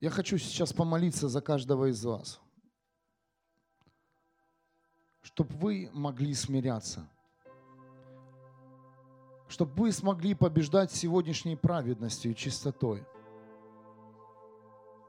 Я 0.00 0.08
хочу 0.08 0.38
сейчас 0.38 0.72
помолиться 0.72 1.28
за 1.28 1.42
каждого 1.42 1.90
из 1.90 2.02
вас, 2.02 2.40
чтобы 5.20 5.54
вы 5.56 5.90
могли 5.92 6.32
смиряться, 6.32 7.06
чтобы 9.46 9.74
вы 9.74 9.92
смогли 9.92 10.32
побеждать 10.32 10.90
сегодняшней 10.90 11.56
праведностью 11.56 12.30
и 12.32 12.34
чистотой. 12.34 13.04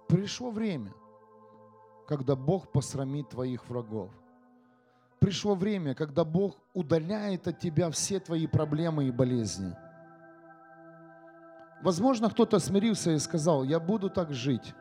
Пришло 0.09 0.51
время, 0.51 0.93
когда 2.05 2.35
Бог 2.35 2.69
посрамит 2.69 3.29
твоих 3.29 3.69
врагов. 3.69 4.11
Пришло 5.19 5.55
время, 5.55 5.95
когда 5.95 6.23
Бог 6.23 6.57
удаляет 6.73 7.47
от 7.47 7.59
тебя 7.59 7.89
все 7.89 8.19
твои 8.19 8.47
проблемы 8.47 9.05
и 9.05 9.11
болезни– 9.11 9.75
Возможно, 11.81 12.29
кто-то 12.29 12.59
смирился 12.59 13.11
и 13.11 13.19
сказал, 13.19 13.63
я 13.63 13.79
буду 13.79 14.09
так 14.09 14.33
жить. 14.33 14.73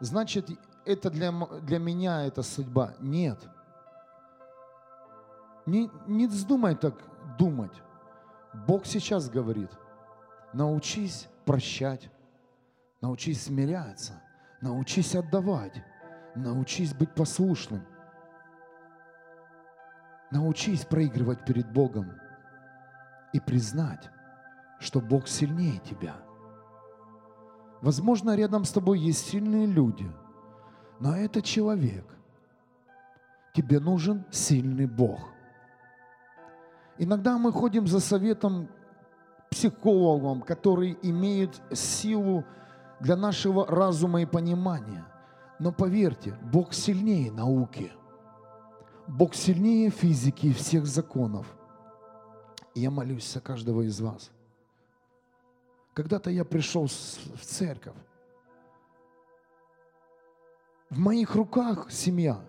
Значит, 0.00 0.48
это 0.84 1.10
для, 1.10 1.32
для 1.62 1.78
меня 1.78 2.24
это 2.24 2.42
судьба. 2.42 2.94
Нет. 2.98 3.38
Не, 5.66 5.90
не 6.06 6.26
вздумай 6.26 6.74
так 6.74 6.94
думать. 7.38 7.82
Бог 8.66 8.86
сейчас 8.86 9.28
говорит, 9.28 9.70
научись 10.52 11.28
прощать, 11.44 12.10
научись 13.00 13.44
смиряться, 13.44 14.22
научись 14.60 15.14
отдавать, 15.14 15.82
научись 16.34 16.94
быть 16.94 17.12
послушным, 17.14 17.84
научись 20.34 20.84
проигрывать 20.84 21.44
перед 21.44 21.72
Богом 21.72 22.12
и 23.32 23.40
признать, 23.40 24.10
что 24.80 25.00
Бог 25.00 25.28
сильнее 25.28 25.78
тебя. 25.78 26.16
Возможно, 27.80 28.34
рядом 28.34 28.64
с 28.64 28.72
тобой 28.72 28.98
есть 28.98 29.26
сильные 29.26 29.66
люди, 29.66 30.10
но 31.00 31.16
это 31.16 31.40
человек. 31.40 32.04
Тебе 33.54 33.78
нужен 33.78 34.24
сильный 34.30 34.86
Бог. 34.86 35.20
Иногда 36.98 37.38
мы 37.38 37.52
ходим 37.52 37.86
за 37.86 38.00
советом 38.00 38.68
психологом, 39.50 40.42
который 40.42 40.98
имеет 41.02 41.60
силу 41.72 42.44
для 42.98 43.16
нашего 43.16 43.66
разума 43.66 44.22
и 44.22 44.26
понимания. 44.26 45.04
Но 45.60 45.70
поверьте, 45.70 46.36
Бог 46.42 46.74
сильнее 46.74 47.30
науки. 47.30 47.92
Бог 49.06 49.34
сильнее 49.34 49.90
физики 49.90 50.46
и 50.46 50.52
всех 50.52 50.86
законов. 50.86 51.46
Я 52.74 52.90
молюсь 52.90 53.30
за 53.30 53.40
каждого 53.40 53.82
из 53.82 54.00
вас– 54.00 54.30
когда-то 55.94 56.28
я 56.28 56.44
пришел 56.44 56.86
в 56.86 57.40
церковь. 57.40 57.94
В 60.90 60.98
моих 60.98 61.34
руках 61.36 61.90
семья. 61.90 62.40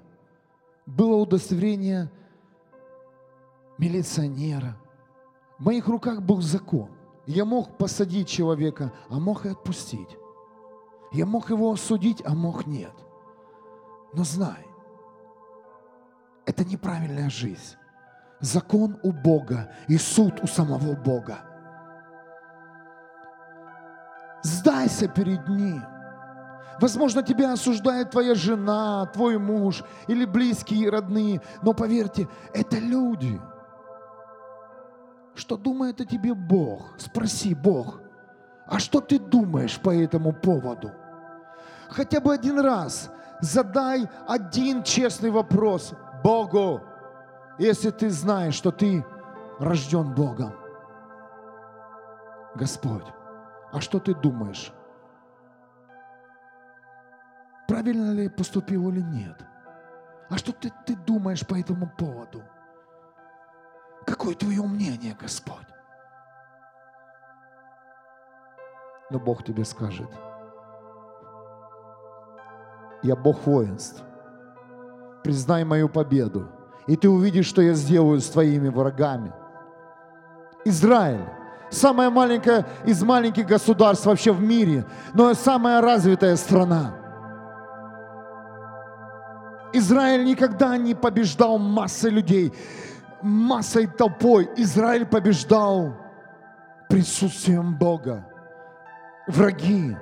Было 0.88 1.16
удостоверение 1.16 2.12
милиционера. 3.78 4.78
В 5.58 5.66
моих 5.66 5.88
руках 5.88 6.22
был 6.22 6.42
закон. 6.42 6.90
Я 7.28 7.46
мог 7.46 7.78
посадить 7.78 8.28
человека, 8.28 8.92
а 9.10 9.20
мог 9.20 9.46
и 9.46 9.50
отпустить. 9.50 10.18
Я 11.12 11.26
мог 11.26 11.50
его 11.50 11.72
осудить, 11.72 12.22
а 12.26 12.36
мог 12.36 12.68
нет. 12.68 12.94
Но 14.14 14.24
знай, 14.24 14.66
это 16.46 16.64
неправильная 16.64 17.30
жизнь. 17.30 17.76
Закон 18.40 19.00
у 19.02 19.12
Бога 19.12 19.72
и 19.88 19.98
суд 19.98 20.40
у 20.44 20.48
самого 20.48 20.94
Бога. 20.94 21.40
Сдайся 24.44 25.08
перед 25.08 25.48
Ним. 25.48 25.84
Возможно, 26.80 27.24
тебя 27.24 27.54
осуждает 27.54 28.12
твоя 28.12 28.36
жена, 28.36 29.06
твой 29.08 29.40
муж 29.40 29.84
или 30.08 30.26
близкие 30.26 30.90
родные. 30.90 31.42
Но 31.62 31.74
поверьте, 31.74 32.28
это 32.54 32.78
люди. 32.78 33.40
Что 35.34 35.58
думает 35.58 36.02
о 36.02 36.06
тебе 36.06 36.34
Бог? 36.34 36.96
Спроси, 36.98 37.56
Бог, 37.56 38.02
а 38.68 38.80
что 38.80 39.00
ты 39.02 39.20
думаешь 39.20 39.80
по 39.80 39.90
этому 39.90 40.34
поводу? 40.34 40.92
Хотя 41.90 42.20
бы 42.20 42.34
один 42.34 42.60
раз 42.60 43.10
задай 43.42 44.08
один 44.28 44.84
честный 44.84 45.30
вопрос 45.30 45.94
Богу, 46.24 46.82
если 47.58 47.92
ты 47.92 48.10
знаешь, 48.10 48.56
что 48.56 48.72
ты 48.72 49.06
рожден 49.60 50.14
Богом. 50.14 50.54
Господь, 52.56 53.06
а 53.72 53.82
что 53.82 54.00
ты 54.00 54.14
думаешь? 54.14 54.72
Правильно 57.68 58.12
ли 58.12 58.30
поступил 58.30 58.90
или 58.90 59.02
нет? 59.02 59.44
А 60.30 60.38
что 60.38 60.52
ты, 60.52 60.72
ты 60.86 60.96
думаешь 60.96 61.46
по 61.46 61.60
этому 61.60 61.90
поводу? 61.98 62.44
Какое 64.06 64.36
твое 64.36 64.62
мнение, 64.64 65.16
Господь? 65.20 65.68
Но 69.10 69.20
Бог 69.20 69.44
тебе 69.44 69.66
скажет, 69.66 70.10
я 73.04 73.16
Бог 73.16 73.46
воинств. 73.46 74.04
Признай 75.26 75.64
мою 75.64 75.90
победу, 75.90 76.48
и 76.86 76.96
ты 76.96 77.10
увидишь, 77.10 77.48
что 77.48 77.60
я 77.60 77.74
сделаю 77.74 78.22
с 78.22 78.30
твоими 78.30 78.70
врагами. 78.70 79.34
Израиль, 80.66 81.26
самое 81.72 82.12
маленькое 82.12 82.64
из 82.86 83.02
маленьких 83.02 83.48
государств 83.48 84.06
вообще 84.06 84.32
в 84.32 84.40
мире, 84.40 84.86
но 85.16 85.34
самая 85.34 85.82
развитая 85.82 86.36
страна. 86.36 86.94
Израиль 89.74 90.26
никогда 90.26 90.78
не 90.78 90.94
побеждал 90.94 91.58
массы 91.58 92.12
людей. 92.12 92.54
массой 93.24 93.88
толпой 93.88 94.48
Израиль 94.58 95.08
побеждал 95.08 95.98
присутствием 96.88 97.76
Бога. 97.76 98.28
Враги 99.26 99.98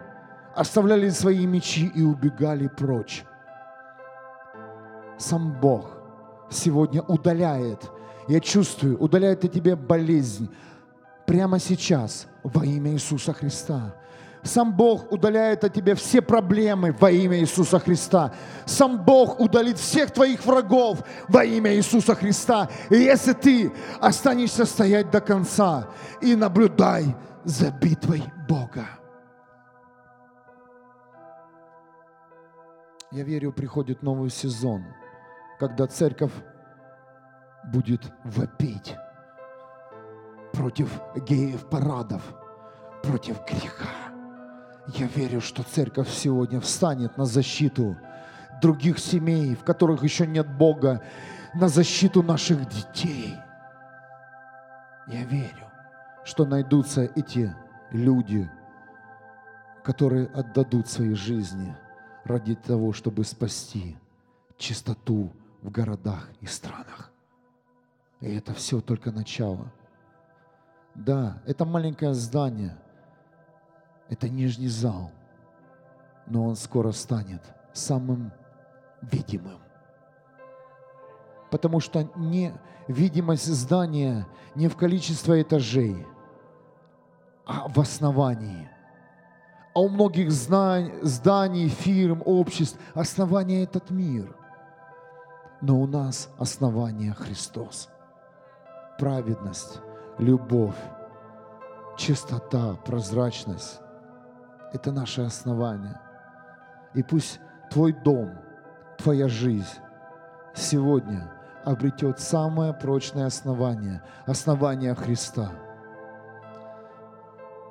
оставляли 0.54 1.08
свои 1.08 1.46
мечи 1.46 1.90
и 1.96 2.04
убегали 2.04 2.68
прочь. 2.68 3.24
Сам 5.24 5.54
Бог 5.62 5.90
сегодня 6.50 7.02
удаляет, 7.02 7.90
я 8.28 8.42
чувствую, 8.42 9.00
удаляет 9.00 9.46
от 9.46 9.54
тебя 9.54 9.78
болезнь 9.78 10.50
прямо 11.26 11.60
сейчас 11.60 12.28
во 12.44 12.66
имя 12.66 12.92
Иисуса 12.92 13.32
Христа. 13.32 13.96
Сам 14.44 14.76
Бог 14.76 15.10
удаляет 15.14 15.64
от 15.64 15.74
тебя 15.74 15.96
все 15.96 16.22
проблемы 16.22 16.94
во 17.00 17.10
имя 17.10 17.40
Иисуса 17.40 17.80
Христа. 17.80 18.34
Сам 18.66 19.02
Бог 19.02 19.40
удалит 19.40 19.78
всех 19.78 20.12
твоих 20.12 20.46
врагов 20.46 21.02
во 21.30 21.46
имя 21.46 21.74
Иисуса 21.74 22.16
Христа. 22.16 22.68
И 22.90 22.96
если 22.96 23.32
ты 23.32 23.72
останешься 24.02 24.66
стоять 24.66 25.10
до 25.10 25.22
конца 25.22 25.88
и 26.20 26.36
наблюдай 26.36 27.16
за 27.46 27.72
битвой 27.72 28.24
Бога. 28.50 28.90
Я 33.14 33.24
верю, 33.24 33.54
приходит 33.54 34.04
новый 34.04 34.30
сезон, 34.30 34.84
когда 35.64 35.88
церковь 35.88 36.34
будет 37.64 38.02
вопить 38.26 38.98
против 40.52 41.00
геев-парадов, 41.16 42.22
против 43.02 43.40
греха. 43.46 44.12
Я 44.88 45.08
верю, 45.08 45.40
что 45.40 45.64
церковь 45.64 46.10
сегодня 46.10 46.60
встанет 46.60 47.16
на 47.16 47.24
защиту 47.24 47.96
других 48.62 49.00
семей, 49.00 49.56
в 49.56 49.64
которых 49.64 50.04
еще 50.04 50.28
нет 50.28 50.54
Бога, 50.54 51.02
на 51.54 51.70
защиту 51.70 52.22
наших 52.24 52.68
детей. 52.68 53.34
Я 55.08 55.24
верю, 55.24 55.72
что 56.26 56.44
найдутся 56.44 57.04
эти 57.04 57.56
люди, 57.90 58.52
которые 59.82 60.26
отдадут 60.26 60.90
свои 60.90 61.14
жизни 61.14 61.74
ради 62.26 62.56
того, 62.56 62.92
чтобы 62.92 63.24
спасти 63.24 63.96
чистоту 64.58 65.32
в 65.64 65.72
городах 65.72 66.30
и 66.42 66.46
странах. 66.46 67.12
И 68.20 68.36
это 68.36 68.54
все 68.54 68.82
только 68.82 69.12
начало. 69.12 69.72
Да, 70.94 71.42
это 71.48 71.66
маленькое 71.66 72.14
здание– 72.14 72.78
это 74.10 74.30
нижний 74.30 74.68
зал, 74.68 75.12
но 76.28 76.46
он 76.46 76.56
скоро 76.56 76.92
станет 76.92 77.42
самым 77.74 78.32
видимым. 79.02 79.60
Потому 81.50 81.80
что 81.80 82.08
не 82.16 82.54
видимость 82.88 83.48
здания 83.48 84.28
не 84.56 84.68
в 84.68 84.76
количестве 84.76 85.42
этажей, 85.42 86.06
а 87.46 87.68
в 87.70 87.80
основании. 87.80 88.70
А 89.74 89.80
у 89.80 89.90
многих 89.90 90.32
зданий, 90.32 91.70
фирм, 91.70 92.22
обществ 92.26 92.78
основание 92.94 93.64
этот 93.64 93.90
мир. 93.90 94.36
Но 95.64 95.80
у 95.80 95.88
нас 95.88 96.30
основание 96.38 97.14
Христос. 97.14 97.88
Праведность, 99.00 99.80
любовь, 100.18 100.76
чистота, 101.98 102.74
прозрачность, 102.86 103.80
это 104.74 104.92
наше 104.92 105.22
основание. 105.22 105.98
И 106.94 107.02
пусть 107.02 107.40
твой 107.72 107.94
дом, 107.94 108.32
твоя 108.98 109.30
жизнь 109.30 109.80
сегодня 110.54 111.32
обретет 111.64 112.20
самое 112.20 112.74
прочное 112.74 113.28
основание, 113.28 114.04
основание 114.26 114.94
Христа. 114.94 115.50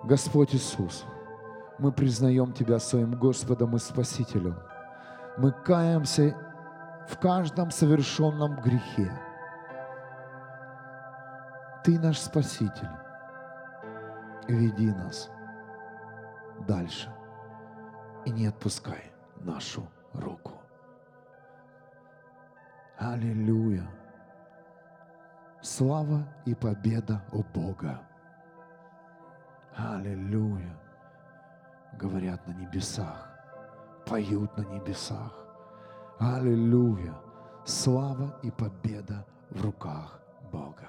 Господь 0.05 0.55
Иисус, 0.55 1.05
мы 1.77 1.93
признаем 1.93 2.55
Тебя 2.55 2.79
своим 2.79 3.17
Господом 3.17 3.77
и 3.77 3.79
Спасителем. 3.79 4.57
Мы 5.37 5.53
каемся 5.53 6.35
в 7.09 7.19
каждом 7.19 7.71
совершенном 7.71 8.61
грехе. 8.61 9.13
Ты 11.85 11.99
наш 11.99 12.19
Спаситель. 12.19 12.89
Веди 14.49 14.93
нас 14.93 15.31
дальше. 16.67 17.13
И 18.25 18.31
не 18.31 18.47
отпускай 18.47 19.13
нашу 19.37 19.87
руку. 20.13 20.53
Аллилуйя. 22.99 23.89
Слава 25.61 26.25
и 26.45 26.55
победа 26.55 27.23
у 27.33 27.43
Бога. 27.43 28.01
Аллилуйя. 29.77 30.77
Говорят 31.95 32.47
на 32.47 32.53
небесах, 32.53 33.29
поют 34.07 34.57
на 34.57 34.63
небесах. 34.63 35.42
Аллилуйя. 36.25 37.17
Слава 37.65 38.39
и 38.45 38.51
победа 38.53 39.27
в 39.51 39.61
руках 39.61 40.21
Бога. 40.53 40.89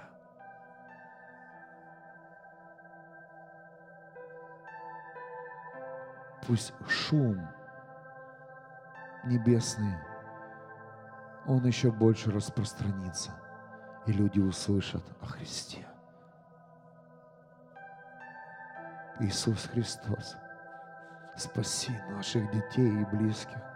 Пусть 6.45 6.71
шум 6.88 7.39
небесный, 9.23 9.95
он 11.47 11.65
еще 11.65 11.91
больше 11.91 12.29
распространится, 12.29 13.31
и 14.05 14.11
люди 14.11 14.39
услышат 14.39 15.03
о 15.19 15.25
Христе. 15.25 15.84
Иисус 19.19 19.65
Христос, 19.65 20.36
спаси 21.36 21.91
наших 22.11 22.51
детей 22.51 23.01
и 23.01 23.05
близких. 23.05 23.72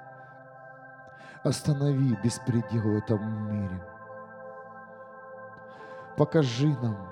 Останови 1.48 2.16
беспредел 2.24 2.82
в 2.82 2.98
этом 2.98 3.52
мире. 3.52 3.82
Покажи 6.18 6.68
нам 6.68 7.10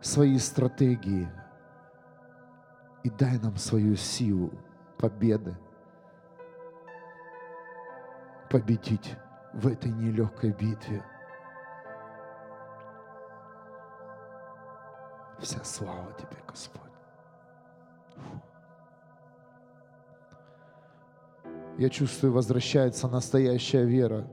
свои 0.00 0.38
стратегии– 0.38 1.30
и 3.02 3.10
дай 3.10 3.38
нам 3.38 3.56
свою 3.56 3.96
силу 3.96 4.50
победы 4.98 5.56
победить 8.48 9.16
в 9.52 9.66
этой 9.66 9.90
нелегкой 9.90 10.52
битве. 10.52 11.04
Вся 15.40 15.62
слава 15.64 16.12
Тебе, 16.12 16.40
Господь. 16.46 16.82
Я 21.82 21.88
чувствую, 21.88 22.32
возвращается 22.32 23.08
настоящая 23.08 23.82
вера. 23.82 24.24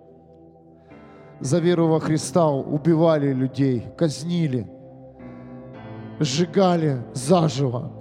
За 1.40 1.58
веру 1.58 1.88
во 1.88 2.00
Христа 2.00 2.48
убивали 2.48 3.34
людей, 3.34 3.88
казнили, 3.98 4.70
сжигали 6.20 7.02
заживо. 7.16 7.92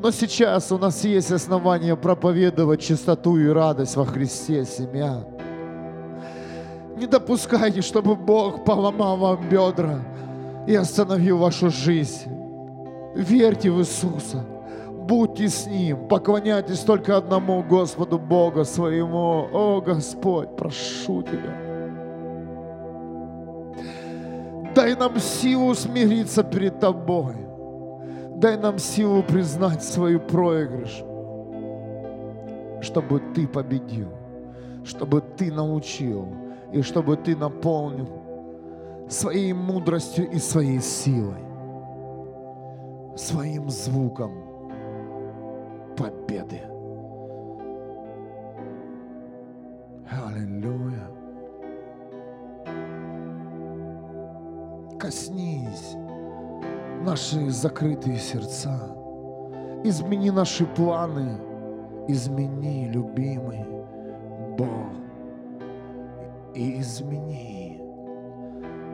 Но 0.00 0.10
сейчас 0.10 0.72
у 0.72 0.78
нас 0.78 1.04
есть 1.04 1.30
основания 1.30 1.94
проповедовать 1.94 2.80
чистоту 2.80 3.38
и 3.38 3.46
радость 3.46 3.94
во 3.94 4.04
Христе, 4.04 4.64
семья. 4.64 5.24
Не 6.96 7.06
допускайте, 7.06 7.80
чтобы 7.80 8.16
Бог 8.16 8.64
поломал 8.64 9.16
вам 9.18 9.48
бедра 9.48 10.00
и 10.66 10.74
остановил 10.74 11.38
вашу 11.38 11.70
жизнь. 11.70 12.28
Верьте 13.14 13.70
в 13.70 13.78
Иисуса. 13.78 14.44
Будьте 15.06 15.50
с 15.50 15.66
Ним, 15.66 16.08
поклоняйтесь 16.08 16.80
только 16.80 17.18
одному 17.18 17.62
Господу 17.62 18.18
Богу 18.18 18.64
своему. 18.64 19.46
О, 19.52 19.82
Господь, 19.82 20.56
прошу 20.56 21.22
Тебя. 21.22 21.54
Дай 24.74 24.96
нам 24.96 25.18
силу 25.18 25.74
смириться 25.74 26.42
перед 26.42 26.80
Тобой. 26.80 27.34
Дай 28.36 28.56
нам 28.56 28.78
силу 28.78 29.22
признать 29.22 29.84
свою 29.84 30.20
проигрыш, 30.20 31.04
чтобы 32.80 33.20
Ты 33.34 33.46
победил, 33.46 34.08
чтобы 34.84 35.20
Ты 35.20 35.52
научил 35.52 36.28
и 36.72 36.80
чтобы 36.80 37.16
Ты 37.16 37.36
наполнил 37.36 38.08
своей 39.10 39.52
мудростью 39.52 40.30
и 40.30 40.38
своей 40.38 40.80
силой, 40.80 41.44
своим 43.16 43.68
звуком 43.68 44.43
победы. 45.96 46.60
Аллилуйя. 50.10 51.08
Коснись 54.98 55.94
наши 57.02 57.50
закрытые 57.50 58.18
сердца. 58.18 58.96
Измени 59.84 60.30
наши 60.30 60.66
планы. 60.66 61.38
Измени, 62.08 62.88
любимый 62.90 63.64
Бог. 64.58 64.92
И 66.54 66.80
измени 66.80 67.80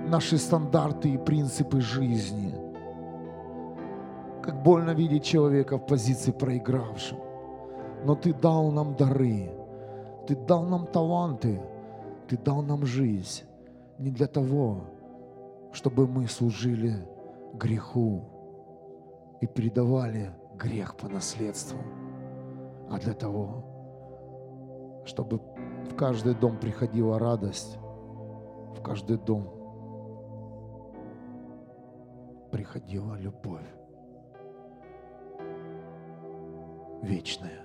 наши 0.08 0.38
стандарты 0.38 1.10
и 1.10 1.18
принципы 1.18 1.80
жизни. 1.80 2.69
Как 4.50 4.64
больно 4.64 4.90
видеть 4.90 5.22
человека 5.22 5.78
в 5.78 5.86
позиции 5.86 6.32
проигравшим. 6.32 7.18
Но 8.04 8.16
Ты 8.16 8.34
дал 8.34 8.72
нам 8.72 8.96
дары, 8.96 9.48
Ты 10.26 10.34
дал 10.34 10.64
нам 10.64 10.88
таланты, 10.88 11.62
Ты 12.26 12.36
дал 12.36 12.60
нам 12.60 12.84
жизнь 12.84 13.44
не 13.98 14.10
для 14.10 14.26
того, 14.26 14.80
чтобы 15.70 16.08
мы 16.08 16.26
служили 16.26 16.96
греху 17.54 18.24
и 19.40 19.46
передавали 19.46 20.32
грех 20.56 20.96
по 20.96 21.06
наследству, 21.06 21.78
а 22.90 22.98
для 22.98 23.14
того, 23.14 23.62
чтобы 25.04 25.40
в 25.88 25.94
каждый 25.94 26.34
дом 26.34 26.58
приходила 26.58 27.20
радость, 27.20 27.78
в 28.76 28.82
каждый 28.82 29.16
дом 29.16 29.48
приходила 32.50 33.14
любовь 33.14 33.79
вечная. 37.02 37.60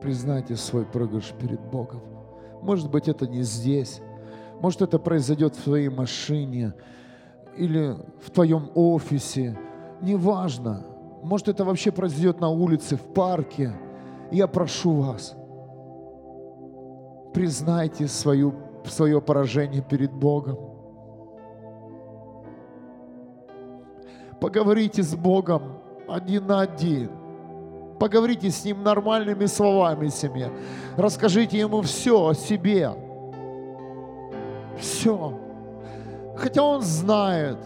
Признайте 0.00 0.56
свой 0.56 0.86
проигрыш 0.86 1.32
перед 1.38 1.60
Богом. 1.60 2.00
Может 2.62 2.90
быть, 2.90 3.08
это 3.08 3.26
не 3.26 3.42
здесь. 3.42 4.00
Может, 4.60 4.82
это 4.82 4.98
произойдет 4.98 5.54
в 5.56 5.62
твоей 5.62 5.88
машине 5.88 6.74
или 7.56 7.96
в 8.22 8.30
твоем 8.30 8.70
офисе. 8.74 9.58
Неважно. 10.00 10.86
Может, 11.22 11.48
это 11.48 11.64
вообще 11.64 11.92
произойдет 11.92 12.40
на 12.40 12.48
улице, 12.48 12.96
в 12.96 13.12
парке. 13.12 13.72
Я 14.30 14.46
прошу 14.46 14.92
вас, 14.92 15.34
признайте 17.34 18.06
свою, 18.06 18.54
свое 18.84 19.20
поражение 19.20 19.82
перед 19.82 20.12
Богом. 20.12 20.69
Поговорите 24.40 25.02
с 25.02 25.14
Богом 25.14 25.62
один 26.08 26.46
на 26.46 26.62
один. 26.62 27.10
Поговорите 27.98 28.50
с 28.50 28.64
Ним 28.64 28.82
нормальными 28.82 29.44
словами 29.44 30.08
семья. 30.08 30.50
Расскажите 30.96 31.58
Ему 31.58 31.82
все 31.82 32.28
о 32.28 32.34
себе. 32.34 32.90
Все. 34.78 35.38
Хотя 36.36 36.62
Он 36.62 36.80
знает, 36.80 37.58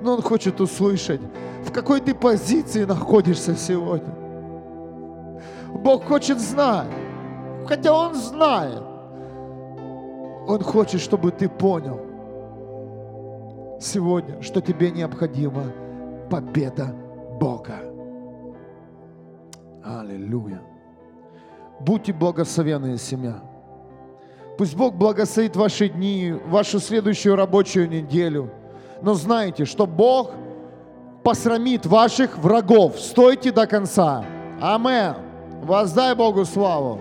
но 0.00 0.14
Он 0.14 0.22
хочет 0.22 0.60
услышать, 0.60 1.20
в 1.62 1.70
какой 1.72 2.00
ты 2.00 2.14
позиции 2.14 2.84
находишься 2.84 3.54
сегодня. 3.54 4.14
Бог 5.74 6.04
хочет 6.04 6.40
знать, 6.40 6.88
хотя 7.66 7.92
Он 7.92 8.14
знает. 8.14 8.82
Он 10.48 10.62
хочет, 10.62 11.02
чтобы 11.02 11.30
ты 11.30 11.50
понял 11.50 12.09
сегодня, 13.80 14.42
что 14.42 14.60
тебе 14.60 14.90
необходима 14.90 15.64
победа 16.30 16.94
Бога. 17.40 17.80
Аллилуйя. 19.82 20.60
Будьте 21.80 22.12
благословенные, 22.12 22.98
семья. 22.98 23.42
Пусть 24.58 24.76
Бог 24.76 24.94
благословит 24.94 25.56
ваши 25.56 25.88
дни, 25.88 26.34
вашу 26.46 26.78
следующую 26.80 27.34
рабочую 27.34 27.88
неделю. 27.88 28.50
Но 29.00 29.14
знайте, 29.14 29.64
что 29.64 29.86
Бог 29.86 30.32
посрамит 31.24 31.86
ваших 31.86 32.36
врагов. 32.38 33.00
Стойте 33.00 33.52
до 33.52 33.66
конца. 33.66 34.24
Амен. 34.60 35.14
Воздай 35.62 36.14
Богу 36.14 36.44
славу. 36.44 37.00